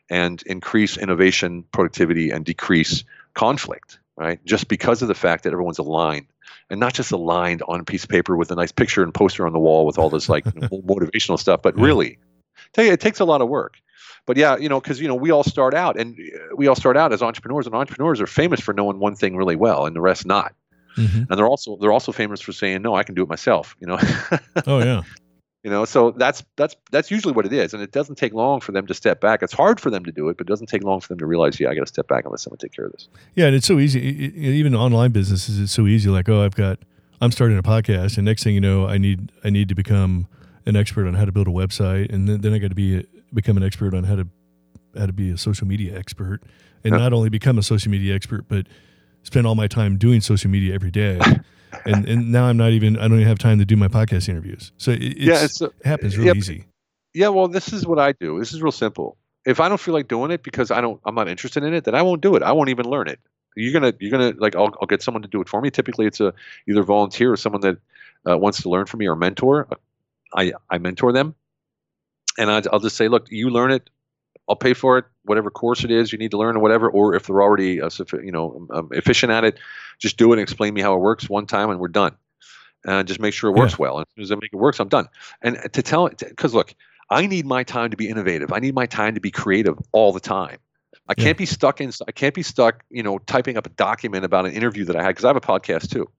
and 0.09 0.41
increase 0.47 0.97
innovation, 0.97 1.65
productivity, 1.73 2.31
and 2.31 2.45
decrease 2.45 3.03
conflict. 3.35 3.99
Right, 4.17 4.43
just 4.47 4.69
because 4.69 5.03
of 5.03 5.09
the 5.09 5.15
fact 5.15 5.45
that 5.45 5.53
everyone's 5.53 5.79
aligned, 5.79 6.27
and 6.71 6.81
not 6.81 6.95
just 6.95 7.13
aligned 7.13 7.63
on 7.69 7.81
a 7.81 7.85
piece 7.85 8.05
of 8.05 8.09
paper 8.09 8.35
with 8.35 8.51
a 8.51 8.55
nice 8.55 8.73
picture 8.73 9.03
and 9.03 9.13
poster 9.13 9.47
on 9.47 9.53
the 9.53 9.59
wall 9.59 9.85
with 9.85 9.99
all 9.99 10.09
this 10.09 10.29
like 10.31 10.45
motivational 10.91 11.39
stuff, 11.39 11.61
but 11.63 11.75
really, 11.79 12.17
it 12.77 13.01
takes 13.01 13.21
a 13.21 13.25
lot 13.25 13.41
of 13.41 13.49
work. 13.49 13.75
But 14.27 14.37
yeah, 14.37 14.57
you 14.57 14.69
know, 14.69 14.81
because 14.81 15.01
you 15.01 15.09
know 15.09 15.15
we 15.15 15.31
all 15.31 15.45
start 15.45 15.73
out, 15.75 15.99
and 15.99 16.17
uh, 16.19 16.57
we 16.57 16.67
all 16.67 16.75
start 16.75 16.97
out 16.97 17.13
as 17.13 17.23
entrepreneurs, 17.23 17.67
and 17.67 17.75
entrepreneurs 17.75 18.21
are 18.21 18.27
famous 18.27 18.61
for 18.61 18.75
knowing 18.75 18.99
one 18.99 19.15
thing 19.15 19.37
really 19.37 19.57
well, 19.57 19.87
and 19.87 19.95
the 19.95 20.01
rest 20.01 20.27
not 20.27 20.53
Mhm. 20.97 21.27
and 21.29 21.39
they're 21.39 21.47
also 21.47 21.77
they're 21.79 21.93
also 21.93 22.11
famous 22.11 22.41
for 22.41 22.53
saying 22.53 22.81
no 22.81 22.95
i 22.95 23.03
can 23.03 23.15
do 23.15 23.23
it 23.23 23.29
myself 23.29 23.77
you 23.81 23.87
know 23.87 23.99
Oh 24.67 24.79
yeah. 24.79 25.03
you 25.63 25.71
know 25.71 25.85
so 25.85 26.13
that's 26.13 26.43
that's 26.57 26.75
that's 26.91 27.11
usually 27.11 27.35
what 27.35 27.45
it 27.45 27.53
is 27.53 27.75
and 27.75 27.83
it 27.83 27.93
doesn't 27.93 28.15
take 28.17 28.33
long 28.33 28.61
for 28.63 28.73
them 28.73 28.87
to 28.87 28.95
step 28.95 29.21
back 29.21 29.43
it's 29.43 29.53
hard 29.53 29.79
for 29.79 29.91
them 29.91 30.07
to 30.07 30.11
do 30.11 30.31
it 30.31 30.39
but 30.39 30.47
it 30.47 30.49
doesn't 30.49 30.69
take 30.69 30.83
long 30.83 31.01
for 31.03 31.09
them 31.09 31.19
to 31.19 31.27
realize 31.27 31.61
yeah 31.61 31.69
i 31.69 31.75
got 31.75 31.83
to 31.83 31.87
step 31.87 32.09
back 32.09 32.25
and 32.25 32.31
let 32.33 32.41
someone 32.41 32.57
take 32.57 32.73
care 32.73 32.87
of 32.87 32.93
this 32.93 33.09
Yeah, 33.35 33.45
and 33.45 33.55
it's 33.55 33.67
so 33.67 33.79
easy. 33.79 34.01
Even 34.01 34.75
online 34.75 35.11
businesses, 35.13 35.61
it's 35.61 35.71
so 35.73 35.87
easy. 35.87 36.09
Like, 36.09 36.31
oh, 36.31 36.43
I've 36.43 36.55
got, 36.57 36.79
I'm 37.21 37.31
starting 37.31 37.59
a 37.59 37.63
podcast, 37.63 38.17
and 38.17 38.25
next 38.25 38.43
thing 38.43 38.55
you 38.55 38.63
know, 38.63 38.87
I 38.87 38.97
need, 38.97 39.31
I 39.45 39.51
need 39.51 39.69
to 39.69 39.75
become 39.75 40.29
an 40.67 40.77
expert 40.77 41.07
on 41.07 41.15
how 41.15 41.25
to 41.25 41.33
build 41.33 41.49
a 41.49 41.53
website, 41.53 42.13
and 42.13 42.29
then, 42.29 42.41
then 42.41 42.53
I 42.53 42.59
got 42.59 42.69
to 42.69 42.75
be, 42.75 42.99
a, 42.99 43.05
become 43.33 43.57
an 43.57 43.63
expert 43.63 43.95
on 43.95 44.05
how 44.05 44.17
to, 44.17 44.27
how 44.99 45.07
to 45.07 45.13
be 45.13 45.31
a 45.31 45.39
social 45.39 45.67
media 45.67 45.97
expert, 45.99 46.43
and 46.85 46.93
Yeah. 46.95 46.99
not 47.01 47.13
only 47.13 47.29
become 47.29 47.59
a 47.59 47.63
social 47.63 47.91
media 47.91 48.15
expert, 48.15 48.47
but 48.49 48.67
spend 49.23 49.47
all 49.47 49.55
my 49.55 49.67
time 49.69 49.97
doing 49.99 50.21
social 50.21 50.51
media 50.51 50.75
every 50.75 50.91
day. 50.91 51.21
and 51.85 52.07
and 52.07 52.33
now 52.33 52.45
I'm 52.45 52.57
not 52.57 52.71
even, 52.71 52.97
I 52.97 53.03
don't 53.03 53.15
even 53.15 53.27
have 53.29 53.39
time 53.39 53.59
to 53.59 53.65
do 53.65 53.77
my 53.77 53.89
podcast 53.89 54.29
interviews. 54.29 54.73
So 54.77 54.93
it, 54.93 55.03
it's, 55.03 55.21
yeah 55.21 55.45
it's 55.45 55.63
uh, 55.63 55.67
it 55.67 55.87
happens 55.87 56.17
really 56.17 56.29
yep. 56.29 56.37
easy. 56.37 56.65
yeah 57.15 57.29
well 57.29 57.49
this 57.49 57.73
is 57.73 57.87
what 57.87 57.99
i 57.99 58.13
do 58.13 58.39
this 58.39 58.53
is 58.53 58.61
real 58.63 58.73
simple 58.73 59.17
if 59.45 59.59
i 59.61 59.69
don't 59.69 59.81
feel 59.81 59.95
like 59.95 60.07
doing 60.09 60.31
it 60.31 60.43
because 60.43 60.71
i 60.71 60.81
don't 60.81 61.01
i'm 61.05 61.15
not 61.15 61.29
interested 61.29 61.63
in 61.65 61.73
it 61.75 61.85
then 61.85 61.95
i 61.95 62.03
won't 62.03 62.21
do 62.21 62.37
it 62.37 62.43
i 62.43 62.53
won't 62.53 62.69
even 62.69 62.87
learn 62.87 63.09
it 63.09 63.19
you're 63.57 63.73
gonna 63.73 63.93
you're 64.01 64.11
gonna 64.11 64.33
like 64.39 64.55
i'll, 64.55 64.75
I'll 64.81 64.87
get 64.87 65.03
someone 65.03 65.23
to 65.23 65.29
do 65.29 65.41
it 65.41 65.49
for 65.49 65.61
me 65.61 65.71
typically 65.71 66.07
it's 66.07 66.21
a 66.21 66.33
either 66.69 66.83
volunteer 66.83 67.33
or 67.33 67.37
someone 67.37 67.63
that 67.63 67.79
uh, 68.29 68.37
wants 68.37 68.61
to 68.63 68.69
learn 68.69 68.87
from 68.87 68.99
me 69.01 69.07
or 69.09 69.17
mentor 69.17 69.67
i 70.37 70.53
i 70.71 70.79
mentor 70.79 71.13
them 71.13 71.35
and 72.39 72.51
I, 72.51 72.63
i'll 72.73 72.81
just 72.81 72.97
say 72.97 73.09
look 73.09 73.27
you 73.31 73.51
learn 73.51 73.71
it 73.71 73.91
i'll 74.49 74.57
pay 74.57 74.75
for 74.75 74.99
it 74.99 75.05
whatever 75.25 75.51
course 75.51 75.85
it 75.85 75.91
is 75.91 76.13
you 76.13 76.19
need 76.19 76.31
to 76.31 76.39
learn 76.39 76.57
or 76.57 76.61
whatever 76.61 76.89
or 76.89 77.15
if 77.15 77.27
they're 77.27 77.43
already 77.43 77.81
uh, 77.81 77.91
you 78.23 78.33
know 78.33 78.67
um, 78.71 78.89
efficient 78.93 79.33
at 79.33 79.45
it 79.45 79.59
just 79.99 80.17
do 80.17 80.33
it 80.33 80.37
and 80.37 80.43
explain 80.43 80.75
me 80.75 80.81
how 80.81 80.95
it 80.95 81.01
works 81.01 81.29
one 81.29 81.47
time 81.47 81.71
and 81.71 81.81
we're 81.81 81.89
done 81.89 82.15
and 82.85 83.09
just 83.09 83.21
make 83.21 83.35
sure 83.35 83.51
it 83.51 83.55
works 83.55 83.79
well 83.79 83.99
and 83.99 84.07
as 84.07 84.15
soon 84.15 84.23
as 84.23 84.33
i 84.33 84.35
make 84.37 84.53
it 84.53 84.57
works 84.57 84.79
i'm 84.79 84.89
done 84.89 85.09
and 85.43 85.59
to 85.73 85.83
tell 85.83 86.07
it, 86.07 86.19
because 86.19 86.55
look 86.55 86.75
I 87.11 87.27
need 87.27 87.47
my 87.47 87.63
time 87.63 87.91
to 87.91 87.97
be 87.97 88.09
innovative. 88.09 88.53
I 88.53 88.59
need 88.59 88.75
my 88.75 88.87
time 88.87 89.15
to 89.15 89.21
be 89.21 89.31
creative 89.31 89.79
all 89.93 90.13
the 90.13 90.21
time. 90.21 90.59
I 91.09 91.15
Yeah. 91.17 91.25
can't 91.25 91.39
be 91.39 91.47
stuck 91.47 91.81
in. 91.81 91.93
I 92.07 92.11
can't 92.13 92.35
be 92.35 92.43
stuck, 92.43 92.85
you 92.91 93.03
know, 93.03 93.19
typing 93.19 93.57
up 93.57 93.67
a 93.67 93.71
document 93.71 94.25
about 94.25 94.45
an 94.47 94.53
interview 94.53 94.85
that 94.87 94.97
I 94.97 95.03
had 95.03 95.09
because 95.11 95.25
I 95.25 95.29
have 95.29 95.37
a 95.37 95.41
podcast 95.41 95.91
too. 95.93 96.11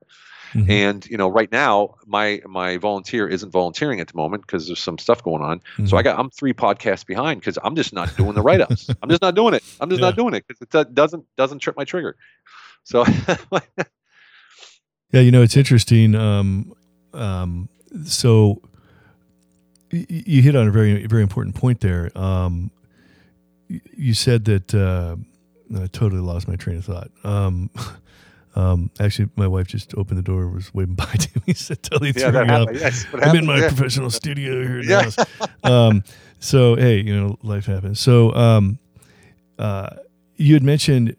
Mhm. 0.54 0.70
And 0.70 1.06
you 1.08 1.18
know, 1.18 1.28
right 1.28 1.52
now 1.52 1.96
my 2.06 2.42
my 2.48 2.78
volunteer 2.78 3.28
isn't 3.28 3.50
volunteering 3.52 4.00
at 4.00 4.08
the 4.08 4.16
moment 4.16 4.44
because 4.46 4.68
there's 4.68 4.80
some 4.80 4.98
stuff 4.98 5.24
going 5.24 5.42
on. 5.42 5.62
So 5.86 5.98
I 5.98 6.02
Mhm. 6.02 6.04
got 6.04 6.20
I'm 6.20 6.30
three 6.30 6.54
podcasts 6.54 7.06
behind 7.06 7.40
because 7.42 7.58
I'm 7.64 7.76
just 7.76 7.94
not 7.94 8.16
doing 8.18 8.36
the 8.36 8.42
write 8.42 8.62
ups. 8.62 8.90
I'm 9.02 9.10
just 9.10 9.22
not 9.22 9.36
doing 9.36 9.54
it. 9.54 9.64
I'm 9.80 9.90
just 9.90 10.02
not 10.02 10.16
doing 10.16 10.34
it 10.34 10.46
because 10.48 10.62
it 10.62 10.94
doesn't 10.94 11.26
doesn't 11.38 11.60
trip 11.60 11.76
my 11.78 11.86
trigger. 11.86 12.16
So 12.84 13.04
Yeah, 15.12 15.22
you 15.22 15.32
know, 15.32 15.42
it's 15.42 15.56
interesting. 15.56 16.16
Um, 16.16 16.74
um, 17.14 17.70
so 18.06 18.62
you 19.92 20.42
hit 20.42 20.56
on 20.56 20.68
a 20.68 20.72
very, 20.72 21.08
very 21.08 21.22
important 21.22 21.56
point 21.56 21.80
there. 21.80 22.10
Um, 22.14 22.72
you 23.70 24.14
said 24.14 24.44
that 24.46 24.76
uh, 24.76 25.16
I 25.82 25.88
totally 25.88 26.22
lost 26.22 26.48
my 26.48 26.58
train 26.58 26.78
of 26.78 26.86
thought. 26.86 27.10
Um, 27.24 27.70
um, 28.56 28.90
actually, 29.00 29.30
my 29.36 29.48
wife 29.48 29.68
just 29.68 29.94
opened 29.96 30.18
the 30.18 30.24
door, 30.24 30.48
was 30.50 30.74
waving 30.74 30.96
by 31.04 31.06
to 31.06 31.42
me, 31.46 31.54
said, 31.54 31.84
"Totally 31.84 32.14
yeah, 32.16 32.32
threw 32.32 32.46
me 32.46 32.54
off. 32.54 32.70
Yes, 32.74 33.06
I'm 33.14 33.36
in 33.36 33.46
my 33.46 33.60
Yeah. 33.60 33.68
professional 33.70 34.10
studio 34.10 34.64
here. 34.64 34.80
in 34.80 34.88
Yeah. 34.90 35.02
house. 35.04 35.18
um, 35.64 36.04
so 36.40 36.76
hey, 36.76 37.00
you 37.02 37.16
know, 37.16 37.38
life 37.44 37.66
happens. 37.66 38.00
So 38.00 38.34
um, 38.34 38.80
uh, 39.60 39.90
you 40.38 40.54
had 40.54 40.64
mentioned, 40.64 41.16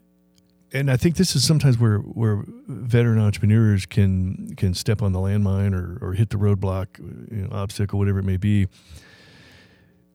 and 0.73 0.89
I 0.91 0.97
think 0.97 1.15
this 1.15 1.35
is 1.35 1.45
sometimes 1.45 1.77
where 1.77 1.99
where 1.99 2.43
veteran 2.67 3.19
entrepreneurs 3.19 3.85
can 3.85 4.53
can 4.57 4.73
step 4.73 5.01
on 5.01 5.13
the 5.13 5.19
landmine 5.19 5.73
or 5.73 5.97
or 6.01 6.13
hit 6.13 6.29
the 6.31 6.37
roadblock, 6.37 6.87
you 6.99 7.43
know, 7.43 7.49
obstacle, 7.51 7.99
whatever 7.99 8.19
it 8.19 8.25
may 8.25 8.37
be. 8.37 8.67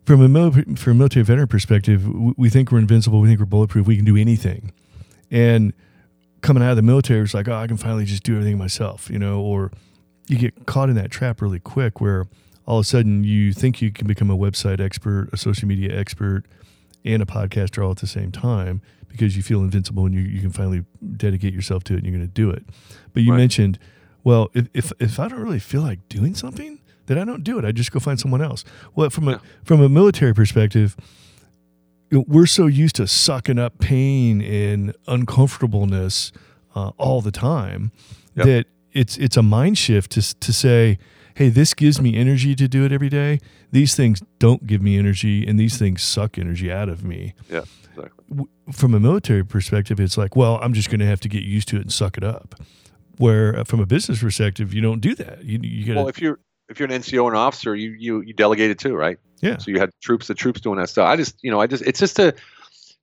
From 0.05 0.20
a 0.20 0.29
mil- 0.29 0.53
from 0.53 0.92
a 0.92 0.94
military 0.94 1.24
veteran 1.24 1.48
perspective, 1.48 2.07
we, 2.07 2.35
we 2.37 2.50
think 2.50 2.70
we're 2.70 2.79
invincible. 2.79 3.20
We 3.22 3.29
think 3.29 3.40
we're 3.40 3.46
bulletproof. 3.46 3.87
We 3.87 3.96
can 3.96 4.05
do 4.05 4.18
anything, 4.18 4.70
and 5.31 5.72
coming 6.44 6.62
out 6.62 6.70
of 6.70 6.76
the 6.76 6.83
military, 6.83 7.22
it's 7.22 7.35
like, 7.35 7.48
oh, 7.48 7.54
I 7.54 7.66
can 7.66 7.76
finally 7.76 8.04
just 8.04 8.22
do 8.22 8.35
everything 8.37 8.59
myself, 8.59 9.11
you 9.11 9.18
know, 9.18 9.40
or 9.40 9.72
you 10.28 10.38
get 10.38 10.66
caught 10.66 10.88
in 10.90 10.94
that 10.96 11.11
trap 11.11 11.40
really 11.42 11.59
quick 11.59 12.00
where 12.00 12.26
all 12.66 12.78
of 12.78 12.83
a 12.85 12.87
sudden 12.87 13.24
you 13.24 13.52
think 13.52 13.83
you 13.83 13.90
can 13.90 14.07
become 14.07 14.30
a 14.30 14.37
website 14.37 14.80
expert, 14.80 15.28
a 15.33 15.37
social 15.37 15.66
media 15.68 15.98
expert, 15.98 16.44
and 17.04 17.22
a 17.22 17.26
podcaster 17.26 17.85
all 17.85 17.90
at 17.90 17.98
the 17.98 18.07
same 18.07 18.30
time 18.30 18.80
because 19.09 19.37
you 19.37 19.42
feel 19.42 19.61
invincible 19.61 20.07
and 20.07 20.14
you, 20.14 20.20
you 20.22 20.40
can 20.40 20.50
finally 20.50 20.85
dedicate 21.16 21.52
yourself 21.52 21.85
to 21.85 21.94
it 21.94 21.98
and 21.98 22.07
you're 22.07 22.16
going 22.16 22.26
to 22.26 22.33
do 22.33 22.50
it. 22.50 22.64
But 23.12 23.22
you 23.22 23.33
Right. 23.33 23.38
mentioned, 23.38 23.78
well, 24.22 24.50
if, 24.54 24.68
if, 24.74 24.92
if 25.00 25.18
I 25.20 25.28
don't 25.28 25.40
really 25.40 25.59
feel 25.59 25.83
like 25.83 26.09
doing 26.09 26.35
something, 26.35 26.80
then 27.07 27.18
I 27.18 27.24
don't 27.24 27.44
do 27.44 27.59
it. 27.59 27.64
I 27.66 27.72
just 27.72 27.92
go 27.92 28.00
find 28.00 28.18
someone 28.18 28.40
else. 28.42 28.64
Well, 28.94 29.11
from 29.11 29.28
a 29.28 29.33
Yeah. 29.33 29.38
from 29.64 29.83
a 29.83 29.88
military 29.90 30.33
perspective, 30.35 30.96
we're 32.22 32.46
so 32.46 32.66
used 32.66 32.96
to 32.96 33.07
sucking 33.07 33.59
up 33.59 33.79
pain 33.79 34.40
and 34.40 34.94
uncomfortableness 35.07 36.33
uh, 36.74 36.90
all 36.98 37.20
the 37.20 37.31
time 37.33 37.92
Yep. 38.37 38.46
that 38.46 38.66
it's 38.92 39.16
it's 39.16 39.37
a 39.37 39.42
mind 39.42 39.79
shift 39.79 40.12
to 40.12 40.35
to 40.40 40.53
say, 40.53 40.98
hey, 41.35 41.48
this 41.48 41.74
gives 41.74 42.00
me 42.00 42.16
energy 42.16 42.55
to 42.55 42.66
do 42.68 42.85
it 42.85 42.92
every 42.92 43.09
day. 43.09 43.40
These 43.72 43.94
things 43.94 44.22
don't 44.38 44.66
give 44.66 44.83
me 44.83 44.98
energy, 44.98 45.46
and 45.46 45.59
these 45.59 45.77
things 45.77 46.03
suck 46.03 46.38
energy 46.38 46.70
out 46.70 46.88
of 46.88 47.05
me. 47.05 47.35
Yeah, 47.50 47.62
exactly. 47.96 48.46
From 48.72 48.94
a 48.94 49.00
military 49.00 49.44
perspective, 49.44 50.00
it's 50.00 50.16
like, 50.16 50.37
well, 50.37 50.59
I'm 50.62 50.72
just 50.72 50.90
going 50.90 51.00
to 51.00 51.07
have 51.07 51.20
to 51.20 51.29
get 51.29 51.42
used 51.42 51.68
to 51.68 51.77
it 51.77 51.83
and 51.83 51.92
suck 51.92 52.16
it 52.16 52.24
up. 52.24 52.55
Where 53.18 53.59
uh, 53.61 53.64
from 53.64 53.81
a 53.81 53.87
business 53.87 54.20
perspective, 54.20 54.74
you 54.74 54.81
don't 54.81 55.00
do 55.00 55.14
that. 55.16 55.44
You 55.44 55.61
you 55.62 55.87
got 55.87 55.96
Well, 55.96 56.09
if 56.09 56.20
you're 56.20 56.40
if 56.68 56.81
you're 56.81 56.90
an 56.90 57.00
NCO 57.00 57.27
and 57.29 57.37
officer, 57.37 57.74
you 57.77 57.90
you 57.98 58.20
you 58.22 58.33
delegate 58.33 58.70
it 58.70 58.79
too, 58.79 58.94
right? 58.96 59.18
Yeah. 59.44 59.59
So 59.59 59.70
you 59.70 59.78
had 59.78 59.90
troops, 60.00 60.26
the 60.26 60.35
troops 60.35 60.61
doing 60.61 60.78
that 60.78 60.88
stuff. 60.88 61.07
I 61.07 61.16
just, 61.16 61.37
you 61.42 61.50
know, 61.50 61.61
I 61.61 61.66
just, 61.66 61.83
it's 61.85 62.00
just 62.00 62.18
a 62.18 62.35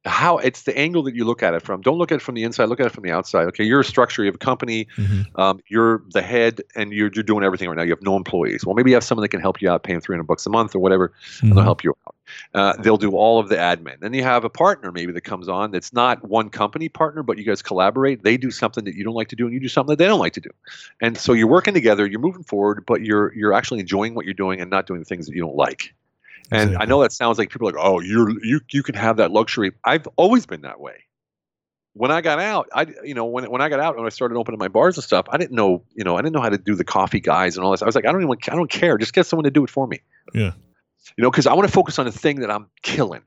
how 0.03 0.39
it's 0.39 0.63
the 0.63 0.75
angle 0.75 1.03
that 1.03 1.13
you 1.13 1.25
look 1.25 1.43
at 1.43 1.53
it 1.53 1.61
from. 1.61 1.79
Don't 1.81 1.99
look 1.99 2.11
at 2.11 2.15
it 2.15 2.21
from 2.23 2.33
the 2.33 2.43
inside. 2.43 2.65
Look 2.65 2.79
at 2.79 2.87
it 2.87 2.91
from 2.91 3.03
the 3.03 3.11
outside. 3.11 3.45
Okay, 3.49 3.63
you're 3.63 3.81
a 3.81 3.85
structure. 3.85 4.23
You 4.23 4.29
have 4.29 4.35
a 4.35 4.39
company. 4.39 4.87
Mhm. 4.97 5.27
Um, 5.37 5.59
you're 5.67 6.01
the 6.11 6.23
head, 6.23 6.61
and 6.75 6.91
you're 6.91 7.11
you're 7.13 7.23
doing 7.23 7.43
everything 7.43 7.69
right 7.69 7.77
now. 7.77 7.83
You 7.83 7.91
have 7.91 8.01
no 8.01 8.15
employees. 8.15 8.65
Well, 8.65 8.73
maybe 8.73 8.89
you 8.89 8.95
have 8.95 9.03
someone 9.03 9.21
that 9.21 9.29
can 9.29 9.41
help 9.41 9.61
you 9.61 9.69
out, 9.69 9.83
paying 9.83 10.01
300 10.01 10.23
bucks 10.23 10.47
a 10.47 10.49
month 10.49 10.73
or 10.73 10.79
whatever, 10.79 11.13
and 11.43 11.51
they'll 11.51 11.59
Mhm. 11.59 11.63
help 11.65 11.83
you 11.83 11.95
out. 12.07 12.15
Uh, 12.55 12.81
they'll 12.81 12.97
do 12.97 13.11
all 13.11 13.39
of 13.39 13.49
the 13.49 13.57
admin. 13.57 13.99
Then 13.99 14.13
you 14.15 14.23
have 14.23 14.43
a 14.43 14.49
partner 14.49 14.91
maybe 14.91 15.11
that 15.11 15.21
comes 15.21 15.47
on 15.47 15.69
that's 15.69 15.93
not 15.93 16.27
one 16.27 16.49
company 16.49 16.89
partner, 16.89 17.21
but 17.21 17.37
you 17.37 17.43
guys 17.43 17.61
collaborate. 17.61 18.23
They 18.23 18.37
do 18.37 18.49
something 18.49 18.85
that 18.85 18.95
you 18.95 19.03
don't 19.03 19.13
like 19.13 19.27
to 19.27 19.35
do, 19.35 19.45
and 19.45 19.53
you 19.53 19.59
do 19.59 19.67
something 19.67 19.91
that 19.91 19.99
they 19.99 20.07
don't 20.07 20.19
like 20.19 20.33
to 20.33 20.41
do. 20.41 20.49
And 20.99 21.15
so 21.15 21.33
you're 21.33 21.45
working 21.45 21.75
together. 21.75 22.07
You're 22.07 22.21
moving 22.21 22.43
forward, 22.43 22.85
but 22.87 23.01
you're 23.03 23.33
you're 23.35 23.53
actually 23.53 23.81
enjoying 23.81 24.15
what 24.15 24.25
you're 24.25 24.33
doing 24.33 24.61
and 24.61 24.71
not 24.71 24.87
doing 24.87 24.99
the 24.99 25.05
things 25.05 25.27
that 25.27 25.35
you 25.35 25.41
don't 25.41 25.55
like. 25.55 25.93
And 26.51 26.77
I 26.77 26.85
know 26.85 27.01
that 27.01 27.13
sounds 27.13 27.37
like 27.37 27.49
people 27.49 27.69
are 27.69 27.71
like, 27.71 27.83
oh, 27.83 28.01
you're 28.01 28.29
you 28.43 28.59
you 28.71 28.83
can 28.83 28.95
have 28.95 29.17
that 29.17 29.31
luxury. 29.31 29.71
I've 29.83 30.07
always 30.17 30.45
been 30.45 30.61
that 30.61 30.79
way. 30.79 31.05
When 31.93 32.11
I 32.11 32.21
got 32.21 32.39
out, 32.39 32.69
I 32.73 32.87
you 33.03 33.13
know 33.13 33.25
when 33.25 33.49
when 33.49 33.61
I 33.61 33.69
got 33.69 33.79
out 33.79 33.97
and 33.97 34.05
I 34.05 34.09
started 34.09 34.37
opening 34.37 34.59
my 34.59 34.67
bars 34.67 34.97
and 34.97 35.03
stuff, 35.03 35.25
I 35.29 35.37
didn't 35.37 35.55
know 35.55 35.83
you 35.93 36.03
know 36.03 36.17
I 36.17 36.21
didn't 36.21 36.33
know 36.33 36.41
how 36.41 36.49
to 36.49 36.57
do 36.57 36.75
the 36.75 36.83
coffee 36.83 37.21
guys 37.21 37.55
and 37.55 37.65
all 37.65 37.71
this. 37.71 37.81
I 37.81 37.85
was 37.85 37.95
like, 37.95 38.05
I 38.05 38.11
don't 38.11 38.21
even 38.21 38.37
I 38.49 38.55
don't 38.55 38.69
care. 38.69 38.97
Just 38.97 39.13
get 39.13 39.25
someone 39.25 39.45
to 39.45 39.51
do 39.51 39.63
it 39.63 39.69
for 39.69 39.87
me. 39.87 40.01
Yeah. 40.33 40.51
You 41.17 41.23
know, 41.23 41.31
because 41.31 41.47
I 41.47 41.53
want 41.53 41.67
to 41.67 41.73
focus 41.73 41.99
on 41.99 42.05
the 42.05 42.11
thing 42.11 42.41
that 42.41 42.51
I'm 42.51 42.67
killing. 42.81 43.21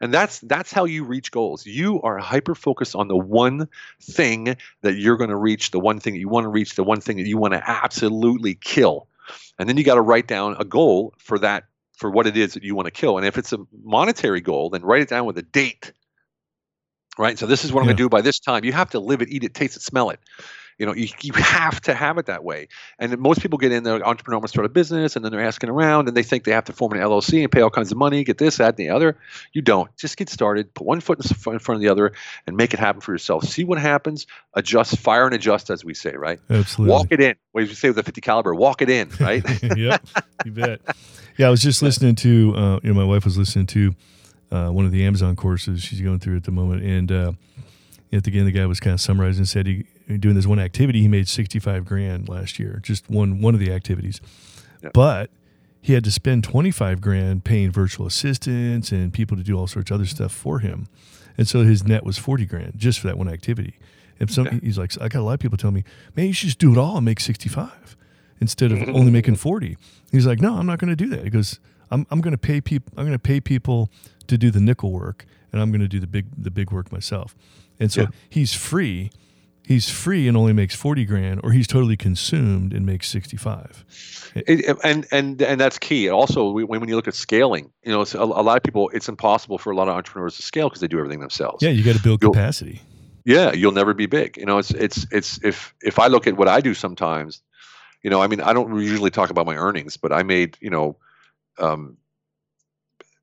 And 0.00 0.14
that's 0.14 0.38
that's 0.40 0.72
how 0.72 0.84
you 0.84 1.04
reach 1.04 1.32
goals. 1.32 1.66
You 1.66 2.00
are 2.02 2.18
hyper 2.18 2.54
focused 2.54 2.94
on 2.94 3.08
the 3.08 3.16
one 3.16 3.68
thing 4.00 4.56
that 4.82 4.94
you're 4.94 5.16
going 5.16 5.30
to 5.30 5.36
reach, 5.36 5.72
the 5.72 5.80
one 5.80 5.98
thing 5.98 6.14
that 6.14 6.20
you 6.20 6.28
want 6.28 6.44
to 6.44 6.48
reach, 6.48 6.76
the 6.76 6.84
one 6.84 7.00
thing 7.00 7.16
that 7.16 7.26
you 7.26 7.36
want 7.36 7.54
to 7.54 7.68
absolutely 7.68 8.54
kill. 8.54 9.08
And 9.58 9.68
then 9.68 9.76
you 9.76 9.82
got 9.82 9.96
to 9.96 10.00
write 10.00 10.28
down 10.28 10.56
a 10.58 10.64
goal 10.64 11.14
for 11.18 11.38
that 11.40 11.64
for 11.98 12.10
what 12.10 12.26
it 12.26 12.36
is 12.36 12.54
that 12.54 12.62
you 12.62 12.74
want 12.74 12.86
to 12.86 12.92
kill. 12.92 13.18
And 13.18 13.26
if 13.26 13.36
it's 13.36 13.52
a 13.52 13.58
monetary 13.84 14.40
goal, 14.40 14.70
then 14.70 14.82
write 14.82 15.02
it 15.02 15.08
down 15.08 15.26
with 15.26 15.36
a 15.36 15.42
date. 15.42 15.92
Right? 17.18 17.36
So 17.36 17.46
this 17.46 17.64
is 17.64 17.72
what 17.72 17.80
I'm 17.80 17.86
going 17.86 17.96
to 17.96 18.02
do 18.02 18.08
by 18.08 18.20
this 18.20 18.38
time. 18.38 18.64
You 18.64 18.72
have 18.72 18.90
to 18.90 19.00
live 19.00 19.20
it, 19.20 19.28
eat 19.28 19.42
it, 19.42 19.52
taste 19.52 19.76
it, 19.76 19.82
smell 19.82 20.10
it. 20.10 20.20
You 20.78 20.86
know, 20.86 20.94
you, 20.94 21.08
you 21.22 21.32
have 21.32 21.80
to 21.82 21.94
have 21.94 22.18
it 22.18 22.26
that 22.26 22.44
way. 22.44 22.68
And 23.00 23.18
most 23.18 23.42
people 23.42 23.58
get 23.58 23.72
in 23.72 23.82
there, 23.82 24.04
entrepreneur 24.06 24.46
start 24.46 24.64
a 24.64 24.68
business, 24.68 25.16
and 25.16 25.24
then 25.24 25.32
they're 25.32 25.44
asking 25.44 25.70
around, 25.70 26.06
and 26.06 26.16
they 26.16 26.22
think 26.22 26.44
they 26.44 26.52
have 26.52 26.66
to 26.66 26.72
form 26.72 26.92
an 26.92 27.00
LLC 27.00 27.42
and 27.42 27.50
pay 27.50 27.60
all 27.60 27.70
kinds 27.70 27.90
of 27.90 27.98
money, 27.98 28.22
get 28.22 28.38
this, 28.38 28.58
that, 28.58 28.68
and 28.68 28.76
the 28.76 28.88
other. 28.88 29.16
You 29.52 29.60
don't. 29.60 29.94
Just 29.96 30.16
get 30.16 30.28
started, 30.28 30.72
put 30.74 30.86
one 30.86 31.00
foot 31.00 31.18
in 31.18 31.52
in 31.52 31.58
front 31.58 31.76
of 31.76 31.80
the 31.80 31.88
other, 31.88 32.12
and 32.46 32.56
make 32.56 32.72
it 32.72 32.78
happen 32.78 33.00
for 33.00 33.12
yourself. 33.12 33.44
See 33.44 33.64
what 33.64 33.78
happens. 33.78 34.26
Adjust, 34.54 34.98
fire 34.98 35.26
and 35.26 35.34
adjust, 35.34 35.68
as 35.68 35.84
we 35.84 35.94
say, 35.94 36.12
right? 36.12 36.38
Absolutely. 36.48 36.92
Walk 36.92 37.06
it 37.10 37.20
in. 37.20 37.34
What 37.52 37.62
did 37.62 37.70
you 37.70 37.74
say 37.74 37.88
with 37.88 37.98
a 37.98 38.04
50 38.04 38.20
caliber? 38.20 38.54
Walk 38.54 38.80
it 38.80 38.88
in, 38.88 39.10
right? 39.18 39.44
yep, 39.76 40.06
you 40.44 40.52
bet. 40.52 40.80
Yeah, 41.36 41.48
I 41.48 41.50
was 41.50 41.60
just 41.60 41.82
listening 41.82 42.14
to, 42.16 42.54
uh, 42.56 42.80
you 42.84 42.92
know, 42.92 42.94
my 42.94 43.04
wife 43.04 43.24
was 43.24 43.36
listening 43.36 43.66
to 43.66 43.94
uh, 44.52 44.68
one 44.68 44.84
of 44.84 44.92
the 44.92 45.04
Amazon 45.04 45.34
courses 45.34 45.82
she's 45.82 46.00
going 46.00 46.20
through 46.20 46.36
at 46.36 46.44
the 46.44 46.52
moment, 46.52 46.84
and 46.84 47.10
uh, 47.10 47.32
at 48.12 48.22
the 48.22 48.38
end, 48.38 48.46
the 48.46 48.52
guy 48.52 48.66
was 48.66 48.78
kind 48.78 48.94
of 48.94 49.00
summarizing 49.00 49.40
and 49.40 49.48
said 49.48 49.66
he 49.66 49.84
doing 50.16 50.34
this 50.34 50.46
one 50.46 50.58
activity, 50.58 51.00
he 51.02 51.08
made 51.08 51.28
sixty 51.28 51.58
five 51.58 51.84
grand 51.84 52.28
last 52.28 52.58
year, 52.58 52.80
just 52.82 53.08
one 53.10 53.40
one 53.40 53.54
of 53.54 53.60
the 53.60 53.72
activities, 53.72 54.20
Yeah. 54.82 54.90
but 54.94 55.30
he 55.80 55.92
had 55.92 56.04
to 56.04 56.10
spend 56.10 56.44
twenty 56.44 56.70
five 56.70 57.00
grand 57.00 57.44
paying 57.44 57.70
virtual 57.70 58.06
assistants 58.06 58.90
and 58.92 59.12
people 59.12 59.36
to 59.36 59.42
do 59.42 59.56
all 59.56 59.66
sorts 59.66 59.90
of 59.90 59.96
other 59.96 60.06
stuff 60.06 60.32
for 60.32 60.60
him, 60.60 60.88
and 61.36 61.46
so 61.46 61.62
his 61.62 61.84
net 61.86 62.04
was 62.04 62.16
forty 62.18 62.46
grand 62.46 62.72
just 62.76 62.98
for 63.00 63.06
that 63.08 63.18
one 63.18 63.28
activity. 63.28 63.74
And 64.20 64.28
some, 64.30 64.46
Yeah. 64.46 64.58
he's 64.62 64.76
like, 64.78 65.00
I 65.00 65.06
got 65.08 65.20
a 65.20 65.22
lot 65.22 65.34
of 65.34 65.40
people 65.40 65.56
telling 65.56 65.76
me, 65.76 65.84
man, 66.16 66.26
you 66.26 66.32
should 66.32 66.46
just 66.48 66.58
do 66.58 66.72
it 66.72 66.78
all 66.78 66.96
and 66.96 67.04
make 67.04 67.20
sixty 67.20 67.48
five 67.48 67.96
instead 68.40 68.72
of 68.72 68.78
mm-hmm. 68.78 68.94
only 68.94 69.10
making 69.10 69.34
40 69.34 69.76
he's 70.12 70.24
like 70.24 70.40
no 70.40 70.54
i'm 70.58 70.64
not 70.66 70.78
going 70.78 70.90
to 70.90 70.94
do 70.94 71.08
that 71.08 71.24
he 71.24 71.28
goes 71.30 71.58
i'm, 71.90 72.06
I'm 72.08 72.20
going 72.20 72.30
to 72.30 72.38
pay 72.38 72.60
people 72.60 72.92
i'm 72.96 73.04
going 73.04 73.12
to 73.12 73.18
pay 73.18 73.40
people 73.40 73.90
to 74.28 74.38
do 74.38 74.52
the 74.52 74.60
nickel 74.60 74.92
work 74.92 75.26
and 75.50 75.60
i'm 75.60 75.72
going 75.72 75.80
to 75.80 75.88
do 75.88 75.98
the 75.98 76.06
big 76.06 76.26
the 76.40 76.52
big 76.52 76.70
work 76.70 76.92
myself 76.92 77.34
and 77.80 77.90
so 77.90 78.02
Yeah. 78.02 78.06
he's 78.30 78.54
free 78.54 79.10
he's 79.68 79.88
free 79.90 80.26
and 80.28 80.36
only 80.36 80.52
makes 80.52 80.74
40 80.74 81.04
grand 81.04 81.40
or 81.44 81.52
he's 81.52 81.66
totally 81.66 81.96
consumed 81.96 82.72
and 82.72 82.84
makes 82.86 83.08
65 83.08 83.84
It, 84.34 84.76
and 84.82 85.06
and 85.12 85.40
and 85.42 85.60
that's 85.60 85.78
key. 85.78 86.08
Also, 86.08 86.50
when 86.52 86.88
you 86.88 86.96
look 86.96 87.08
at 87.08 87.14
scaling, 87.14 87.70
you 87.84 87.92
know, 87.92 88.02
a, 88.02 88.18
a 88.42 88.42
lot 88.48 88.56
of 88.56 88.62
people. 88.62 88.88
It's 88.94 89.08
impossible 89.08 89.58
for 89.58 89.70
a 89.70 89.76
lot 89.76 89.88
of 89.88 89.94
entrepreneurs 89.94 90.36
to 90.36 90.42
scale 90.42 90.68
because 90.68 90.80
they 90.80 90.88
do 90.88 90.98
everything 90.98 91.20
themselves. 91.20 91.62
yeah 91.62 91.70
you 91.70 91.82
got 91.84 91.96
to 91.96 92.02
build 92.02 92.22
You'll- 92.22 92.32
capacity 92.32 92.80
yeah 93.24 93.52
you'll 93.52 93.72
never 93.72 93.92
be 93.94 94.06
big 94.06 94.36
you 94.38 94.46
know 94.46 94.56
it's 94.58 94.70
it's 94.70 95.06
it's 95.10 95.38
if 95.44 95.74
if 95.82 95.98
i 95.98 96.06
look 96.06 96.26
at 96.26 96.36
what 96.38 96.48
i 96.48 96.60
do 96.62 96.72
sometimes 96.72 97.42
you 98.02 98.08
know 98.10 98.22
i 98.22 98.26
mean 98.26 98.40
i 98.40 98.52
don't 98.54 98.70
usually 98.80 99.10
talk 99.10 99.28
about 99.30 99.44
my 99.44 99.56
earnings 99.56 99.98
but 99.98 100.12
i 100.12 100.22
made 100.22 100.56
you 100.60 100.70
know 100.70 100.96
um 101.58 101.98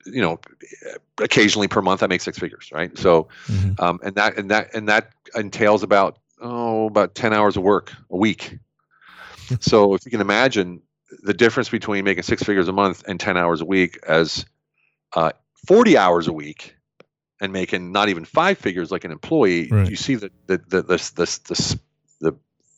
you 0.06 0.22
know 0.22 0.38
occasionally 1.20 1.68
per 1.68 1.82
month 1.82 2.04
i 2.04 2.08
make 2.08 2.22
six 2.22 2.38
figures 2.38 2.70
right 2.72 2.96
so 2.98 3.28
Mhm. 3.48 3.80
um 3.80 4.00
and 4.04 4.14
that 4.16 4.38
and 4.38 4.52
that 4.52 4.74
and 4.76 4.88
that 4.90 5.12
entails 5.34 5.82
about 5.82 6.20
oh 6.42 6.88
about 6.88 7.16
10 7.16 7.34
hours 7.34 7.58
of 7.58 7.64
work 7.64 7.94
a 8.10 8.18
week. 8.18 8.60
So 9.60 9.94
if 9.94 10.06
you 10.06 10.10
can 10.12 10.22
imagine 10.22 10.82
the 11.22 11.34
difference 11.34 11.70
between 11.70 12.04
making 12.04 12.24
six 12.24 12.42
figures 12.42 12.68
a 12.68 12.72
month 12.72 13.04
and 13.08 13.20
10 13.20 13.38
hours 13.38 13.62
a 13.62 13.66
week 13.66 14.00
as 14.08 14.44
uh, 15.14 15.34
40 15.68 15.98
hours 15.98 16.28
a 16.28 16.34
week 16.34 16.76
and 17.40 17.54
making 17.54 17.92
not 17.92 18.10
even 18.10 18.26
five 18.26 18.58
figures 18.58 18.92
like 18.92 19.04
an 19.04 19.12
employee, 19.12 19.70
Right. 19.70 19.90
you 19.90 19.96
see 19.96 20.16
the 20.16 20.32
the 20.48 20.58
the 20.58 20.82
the, 20.82 20.98
the, 21.16 21.40
the, 21.48 21.80
the 22.22 22.36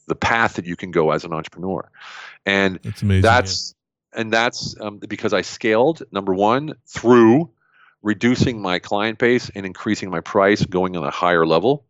the 0.08 0.16
path 0.16 0.56
that 0.56 0.66
you 0.66 0.76
can 0.76 0.92
go 0.92 1.12
as 1.12 1.24
an 1.24 1.34
entrepreneur, 1.34 1.90
and 2.46 2.80
that's 2.84 3.02
amazing 3.02 3.22
that's 3.22 3.76
and 4.14 4.34
that's 4.34 4.76
um, 4.80 4.98
because 4.98 5.34
I 5.34 5.42
scaled 5.42 6.04
number 6.12 6.34
one 6.34 6.74
through 6.86 7.50
reducing 8.02 8.62
my 8.62 8.80
client 8.80 9.20
base 9.20 9.50
and 9.54 9.66
increasing 9.66 10.10
my 10.10 10.22
price, 10.22 10.66
going 10.66 10.96
on 10.96 11.04
a 11.04 11.12
higher 11.12 11.46
level, 11.46 11.86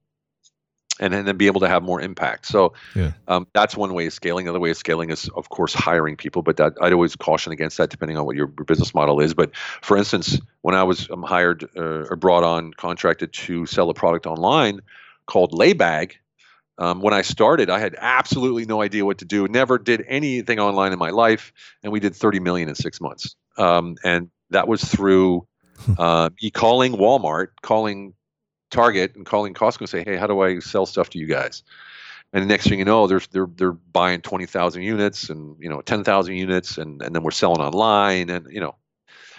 and 1.00 1.14
then, 1.14 1.26
then 1.26 1.38
be 1.38 1.48
able 1.48 1.62
to 1.62 1.68
have 1.68 1.84
more 1.84 2.02
impact. 2.02 2.46
So 2.46 2.74
Yeah. 2.96 3.12
um, 3.28 3.48
that's 3.54 3.76
one 3.76 3.94
way 3.94 4.08
of 4.08 4.14
scaling. 4.14 4.46
The 4.46 4.52
other 4.52 4.60
way 4.60 4.72
of 4.72 4.78
scaling 4.78 5.10
is, 5.10 5.30
of 5.36 5.50
course, 5.50 5.74
hiring 5.74 6.16
people, 6.16 6.42
but 6.42 6.58
that 6.58 6.74
I'd 6.82 6.94
always 6.94 7.16
caution 7.16 7.52
against 7.52 7.78
that 7.78 7.90
depending 7.90 8.18
on 8.18 8.26
what 8.26 8.36
your 8.36 8.48
business 8.48 8.94
model 8.94 9.20
is. 9.20 9.34
But 9.34 9.56
for 9.56 9.98
instance, 9.98 10.40
when 10.62 10.76
I 10.76 10.84
was 10.84 11.10
um, 11.10 11.24
hired 11.24 11.68
uh, 11.76 12.06
or 12.10 12.16
brought 12.16 12.44
on, 12.44 12.74
contracted 12.74 13.34
to 13.34 13.66
sell 13.66 13.90
a 13.90 13.94
product 13.94 14.26
online 14.26 14.82
called 15.26 15.52
Laybag, 15.52 16.14
um, 16.80 17.02
when 17.02 17.14
I 17.14 17.24
started, 17.24 17.70
I 17.70 17.80
had 17.80 17.96
absolutely 17.98 18.66
no 18.66 18.82
idea 18.82 19.04
what 19.04 19.18
to 19.20 19.26
do. 19.26 19.48
Never 19.48 19.80
did 19.80 20.06
anything 20.08 20.60
online 20.60 20.94
in 20.94 21.00
my 21.00 21.10
life, 21.10 21.52
and 21.82 21.92
we 21.92 22.00
did 22.00 22.16
30 22.16 22.40
million 22.40 22.70
in 22.70 22.76
six 22.76 23.02
months. 23.02 23.36
Um, 23.58 23.98
and 24.04 24.30
that 24.52 24.68
was 24.68 24.84
through 24.84 25.48
uh, 25.98 26.30
me 26.42 26.52
calling 26.52 26.94
Walmart, 26.94 27.48
calling 27.62 28.14
Target, 28.70 29.16
and 29.16 29.26
calling 29.26 29.54
Costco, 29.54 29.82
and 29.82 29.90
say, 29.90 30.04
"Hey, 30.04 30.16
how 30.18 30.28
do 30.28 30.40
I 30.42 30.60
sell 30.60 30.86
stuff 30.86 31.10
to 31.12 31.20
you 31.20 31.26
guys?" 31.26 31.64
And 32.34 32.44
the 32.44 32.48
next 32.48 32.68
thing 32.68 32.80
you 32.80 32.86
know, 32.86 33.08
they're 33.08 33.22
they're 33.32 33.48
they're 33.56 33.72
buying 33.72 34.22
20,000 34.22 34.82
units, 34.82 35.30
and 35.30 35.56
you 35.60 35.70
know 35.70 35.82
10,000 35.82 36.36
units, 36.36 36.78
and 36.78 37.02
and 37.02 37.16
then 37.16 37.24
we're 37.24 37.32
selling 37.32 37.62
online, 37.62 38.30
and 38.30 38.48
you 38.52 38.60
know, 38.60 38.76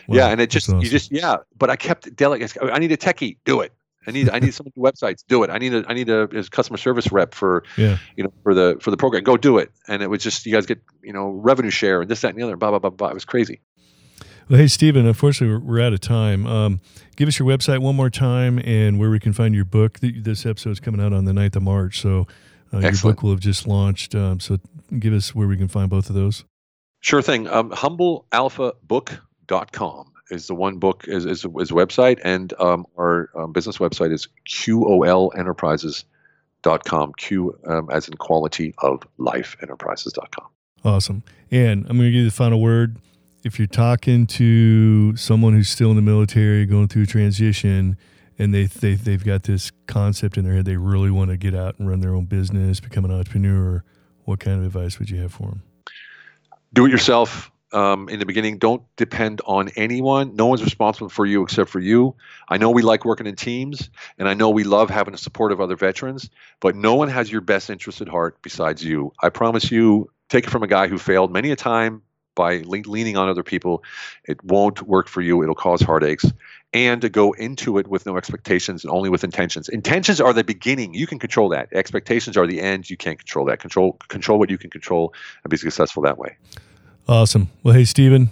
Wow, 0.09 0.17
yeah, 0.17 0.29
and 0.29 0.41
it 0.41 0.49
just 0.49 0.69
awesome. 0.71 0.81
you 0.81 0.89
just 0.89 1.13
yeah. 1.13 1.37
But 1.59 1.69
I 1.69 1.77
kept 1.77 2.15
delegating. 2.17 2.71
I 2.71 2.79
need 2.79 2.93
a 2.93 2.97
techie, 2.97 3.37
do 3.45 3.61
it. 3.61 3.73
I 4.07 4.11
need 4.11 4.31
I 4.31 4.39
need 4.39 4.55
someone 4.55 4.73
to 4.73 4.81
websites, 4.81 5.23
do 5.29 5.43
it. 5.43 5.51
I 5.51 5.59
need 5.59 5.75
a 5.75 5.85
I 5.87 5.93
need 5.93 6.09
a, 6.09 6.23
a 6.23 6.45
customer 6.45 6.79
service 6.79 7.13
rep 7.13 7.35
for 7.35 7.63
Yeah. 7.77 7.99
you 8.17 8.25
know 8.25 8.33
for 8.43 8.55
the 8.55 8.79
for 8.81 8.91
the 8.91 8.97
program, 8.97 9.23
go 9.23 9.37
do 9.37 9.59
it. 9.59 9.71
And 9.87 10.03
it 10.03 10.09
was 10.09 10.23
just 10.23 10.47
you 10.47 10.53
guys 10.53 10.65
get 10.65 10.81
you 11.03 11.13
know 11.13 11.29
revenue 11.29 11.69
share 11.69 12.01
and 12.01 12.11
this 12.11 12.23
that 12.23 12.31
and 12.31 12.39
the 12.39 12.43
other, 12.43 12.57
blah 12.57 12.71
blah 12.71 12.79
blah 12.79 12.89
blah. 12.89 13.09
It 13.09 13.15
was 13.15 13.27
crazy. 13.27 13.61
Well, 14.49 14.59
hey, 14.59 14.69
Stephen, 14.69 15.05
unfortunately, 15.05 15.59
we're, 15.59 15.75
we're 15.75 15.83
out 15.85 15.93
of 15.93 16.01
time. 16.01 16.47
Um, 16.47 16.81
give 17.17 17.29
us 17.29 17.39
your 17.39 17.47
website 17.47 17.81
one 17.81 17.97
more 17.97 18.09
time 18.09 18.59
and 18.61 18.99
where 18.99 19.11
we 19.11 19.21
can 19.21 19.35
find 19.35 19.55
your 19.55 19.67
book. 19.67 19.99
This 20.01 20.47
episode 20.47 20.71
is 20.71 20.81
coming 20.81 21.03
out 21.03 21.13
on 21.13 21.27
the 21.27 21.33
9th 21.33 21.57
of 21.57 21.63
March, 21.65 22.01
so 22.01 22.27
uh, 22.73 22.79
your 22.79 22.93
book 23.03 23.23
will 23.23 23.33
have 23.33 23.41
just 23.41 23.67
launched. 23.67 24.15
Um, 24.15 24.41
so 24.41 24.57
give 24.99 25.13
us 25.13 25.35
where 25.35 25.47
we 25.47 25.59
can 25.59 25.69
find 25.69 25.91
both 25.91 26.09
of 26.09 26.15
those. 26.15 26.47
Sure 27.01 27.21
thing. 27.21 27.47
Um, 27.47 27.69
humblealphabook.com 27.73 30.13
is 30.31 30.47
the 30.47 30.55
one 30.55 30.79
book 30.79 31.05
is 31.07 31.27
is, 31.27 31.45
is 31.45 31.71
website, 31.71 32.19
and 32.25 32.55
um, 32.59 32.87
our 32.99 33.29
um, 33.37 33.53
business 33.53 33.77
website 33.77 34.15
is 34.15 34.29
qolenterprises.com. 34.49 37.13
Q 37.19 37.59
um, 37.67 37.91
as 37.91 38.09
in 38.09 38.15
quality 38.15 38.75
of 38.79 39.03
life 39.19 39.59
enterprises.com. 39.61 40.47
Awesome. 40.85 41.23
And 41.51 41.85
I'm 41.87 41.99
going 41.99 42.09
to 42.09 42.13
give 42.13 42.21
you 42.21 42.25
the 42.25 42.31
final 42.31 42.63
word. 42.63 42.97
If 43.49 43.59
you're 43.59 43.67
talking 43.67 44.27
to 44.27 45.17
someone 45.17 45.55
who's 45.55 45.71
still 45.71 45.89
in 45.91 45.97
the 45.97 46.03
military, 46.03 46.67
going 46.67 46.89
through 46.89 47.05
a 47.05 47.07
transition, 47.07 47.97
and 48.39 48.53
they, 48.53 48.67
they, 48.67 48.95
they've 48.95 49.25
got 49.25 49.45
this 49.45 49.73
concept 49.87 50.37
in 50.37 50.45
their 50.45 50.53
head, 50.53 50.67
they 50.67 50.77
really 50.77 51.11
want 51.11 51.31
to 51.31 51.39
get 51.39 51.55
out 51.55 51.79
and 51.79 51.89
run 51.89 52.01
their 52.01 52.15
own 52.15 52.27
business, 52.27 52.79
become 52.79 53.07
an 53.07 53.11
entrepreneur, 53.11 53.83
what 54.25 54.39
kind 54.39 54.61
of 54.61 54.67
advice 54.67 54.99
would 54.99 55.09
you 55.09 55.23
have 55.23 55.33
for 55.33 55.49
them? 55.49 55.63
do 56.75 56.85
it 56.85 56.91
yourself 56.91 57.51
um, 57.73 58.09
in 58.09 58.19
the 58.19 58.27
beginning. 58.27 58.59
Don't 58.59 58.83
depend 58.97 59.41
on 59.47 59.69
anyone. 59.77 60.35
No 60.37 60.47
one's 60.47 60.63
responsible 60.63 61.09
for 61.09 61.27
you 61.27 61.43
except 61.43 61.71
for 61.71 61.81
you. 61.81 62.15
I 62.49 62.59
know 62.59 62.71
we 62.71 62.83
like 62.83 63.05
working 63.05 63.27
in 63.27 63.37
teams, 63.37 63.91
and 64.19 64.29
I 64.29 64.35
know 64.35 64.51
we 64.51 64.65
love 64.65 64.91
having 64.91 65.13
the 65.13 65.19
support 65.19 65.53
of 65.53 65.61
other 65.61 65.77
veterans, 65.77 66.31
but 66.61 66.77
no 66.77 66.95
one 66.95 67.09
has 67.09 67.31
your 67.31 67.41
best 67.41 67.71
interest 67.71 68.01
at 68.01 68.09
heart 68.09 68.39
besides 68.43 68.85
you. 68.85 69.13
I 69.23 69.29
promise 69.29 69.71
you, 69.71 70.11
take 70.29 70.47
it 70.47 70.51
from 70.51 70.63
a 70.63 70.67
guy 70.67 70.89
who 70.89 70.99
failed 70.99 71.33
many 71.33 71.51
a 71.51 71.57
time 71.57 72.03
by 72.39 72.63
le- 72.65 72.87
leaning 72.87 73.17
on 73.17 73.29
other 73.29 73.43
people. 73.43 73.83
It 74.25 74.43
won't 74.45 74.83
work 74.83 75.09
for 75.09 75.21
you. 75.21 75.43
It'll 75.43 75.57
cause 75.57 75.83
heartaches. 75.83 76.33
And 76.73 77.01
to 77.01 77.09
go 77.09 77.33
into 77.33 77.79
it 77.79 77.89
with 77.89 78.07
no 78.07 78.17
expectations 78.17 78.85
and 78.85 78.93
only 78.93 79.11
with 79.11 79.25
intentions. 79.25 79.69
Intentions 79.69 80.21
are 80.21 80.33
the 80.33 80.45
beginning. 80.45 80.95
You 80.95 81.07
can 81.07 81.19
control 81.19 81.49
that. 81.49 81.69
Expectations 81.73 82.37
are 82.37 82.47
the 82.47 82.61
end. 82.61 82.89
You 82.89 82.97
can't 82.97 83.19
control 83.19 83.45
that. 83.47 83.59
Control 83.59 83.95
control 84.09 84.39
what 84.39 84.51
you 84.51 84.59
can 84.59 84.71
control 84.71 85.13
and 85.43 85.51
be 85.51 85.57
successful 85.57 86.03
that 86.05 86.19
way. 86.19 86.37
Awesome. 87.09 87.51
Well, 87.63 87.75
hey, 87.75 87.85
Stephen, 87.85 88.29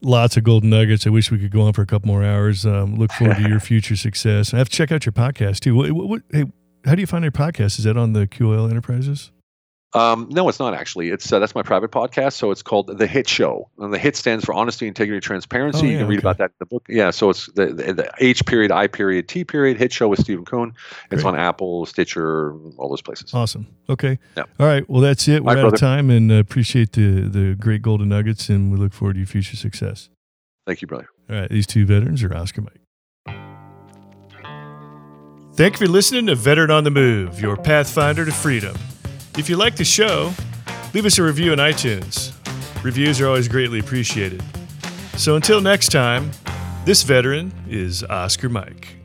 lots 0.00 0.36
of 0.36 0.44
golden 0.44 0.70
nuggets. 0.70 1.06
I 1.06 1.10
wish 1.10 1.30
we 1.30 1.38
could 1.38 1.50
go 1.50 1.62
on 1.62 1.74
for 1.74 1.82
a 1.82 1.86
couple 1.86 2.06
more 2.06 2.24
hours. 2.24 2.64
Um, 2.64 2.94
look 2.94 3.12
forward 3.12 3.36
to 3.36 3.48
your 3.48 3.60
future 3.72 3.96
success. 3.96 4.54
I 4.54 4.58
have 4.58 4.70
to 4.70 4.76
check 4.76 4.90
out 4.90 5.04
your 5.04 5.12
podcast 5.12 5.60
too. 5.60 5.74
What, 5.74 5.90
what, 5.92 6.08
what, 6.08 6.22
hey, 6.30 6.44
how 6.84 6.94
do 6.94 7.00
you 7.00 7.06
find 7.06 7.24
your 7.24 7.32
podcast? 7.32 7.78
Is 7.78 7.84
that 7.84 7.96
on 7.96 8.14
the 8.14 8.26
QL 8.26 8.70
Enterprises? 8.70 9.32
Um, 9.94 10.28
no, 10.30 10.48
it's 10.50 10.58
not 10.58 10.74
actually. 10.74 11.08
It's 11.08 11.32
uh, 11.32 11.38
that's 11.38 11.54
my 11.54 11.62
private 11.62 11.90
podcast. 11.90 12.34
So 12.34 12.50
it's 12.50 12.60
called 12.60 12.98
the 12.98 13.06
Hit 13.06 13.26
Show, 13.26 13.70
and 13.78 13.92
the 13.92 13.98
Hit 13.98 14.16
stands 14.16 14.44
for 14.44 14.52
honesty, 14.52 14.86
integrity, 14.86 15.20
transparency. 15.20 15.80
Oh, 15.80 15.84
you 15.84 15.92
yeah, 15.92 15.98
can 16.00 16.08
read 16.08 16.18
okay. 16.18 16.24
about 16.24 16.38
that 16.38 16.50
in 16.50 16.56
the 16.58 16.66
book. 16.66 16.86
Yeah. 16.90 17.10
So 17.10 17.30
it's 17.30 17.46
the, 17.52 17.66
the, 17.66 17.92
the 17.94 18.12
H 18.18 18.44
period, 18.44 18.70
I 18.70 18.86
period, 18.86 19.28
T 19.28 19.44
period. 19.44 19.78
Hit 19.78 19.92
Show 19.92 20.08
with 20.08 20.20
Stephen 20.20 20.44
Kuhn. 20.44 20.74
It's 21.10 21.22
Great. 21.22 21.32
on 21.32 21.38
Apple, 21.38 21.86
Stitcher, 21.86 22.52
all 22.76 22.90
those 22.90 23.00
places. 23.00 23.32
Awesome. 23.32 23.66
Okay. 23.88 24.18
Yeah. 24.36 24.44
All 24.60 24.66
right. 24.66 24.88
Well, 24.90 25.00
that's 25.00 25.26
it. 25.26 25.42
We're 25.42 25.54
Bye, 25.54 25.60
out 25.60 25.62
brother. 25.62 25.74
of 25.76 25.80
time 25.80 26.10
and 26.10 26.30
uh, 26.30 26.34
appreciate 26.34 26.92
the, 26.92 27.22
the 27.22 27.54
great 27.58 27.80
golden 27.80 28.10
nuggets, 28.10 28.50
and 28.50 28.70
we 28.70 28.76
look 28.76 28.92
forward 28.92 29.14
to 29.14 29.20
your 29.20 29.26
future 29.26 29.56
success. 29.56 30.10
Thank 30.66 30.82
you, 30.82 30.86
brother. 30.86 31.08
All 31.30 31.36
right. 31.36 31.48
These 31.48 31.66
two 31.66 31.86
veterans 31.86 32.22
are 32.22 32.36
Oscar 32.36 32.60
Mike. 32.60 32.82
Thank 35.54 35.80
you 35.80 35.86
for 35.86 35.90
listening 35.90 36.26
to 36.26 36.34
Veteran 36.34 36.70
on 36.70 36.84
the 36.84 36.90
Move, 36.90 37.40
your 37.40 37.56
pathfinder 37.56 38.24
to 38.26 38.30
freedom. 38.30 38.76
If 39.36 39.48
you 39.48 39.56
like 39.56 39.76
the 39.76 39.84
show, 39.84 40.32
leave 40.94 41.06
us 41.06 41.18
a 41.18 41.22
review 41.22 41.52
on 41.52 41.58
iTunes. 41.58 42.32
Reviews 42.82 43.20
are 43.20 43.26
always 43.26 43.48
greatly 43.48 43.80
appreciated. 43.80 44.42
So 45.16 45.36
until 45.36 45.60
next 45.60 45.90
time, 45.90 46.30
this 46.84 47.02
veteran 47.02 47.52
is 47.68 48.04
Oscar 48.04 48.48
Mike. 48.48 48.97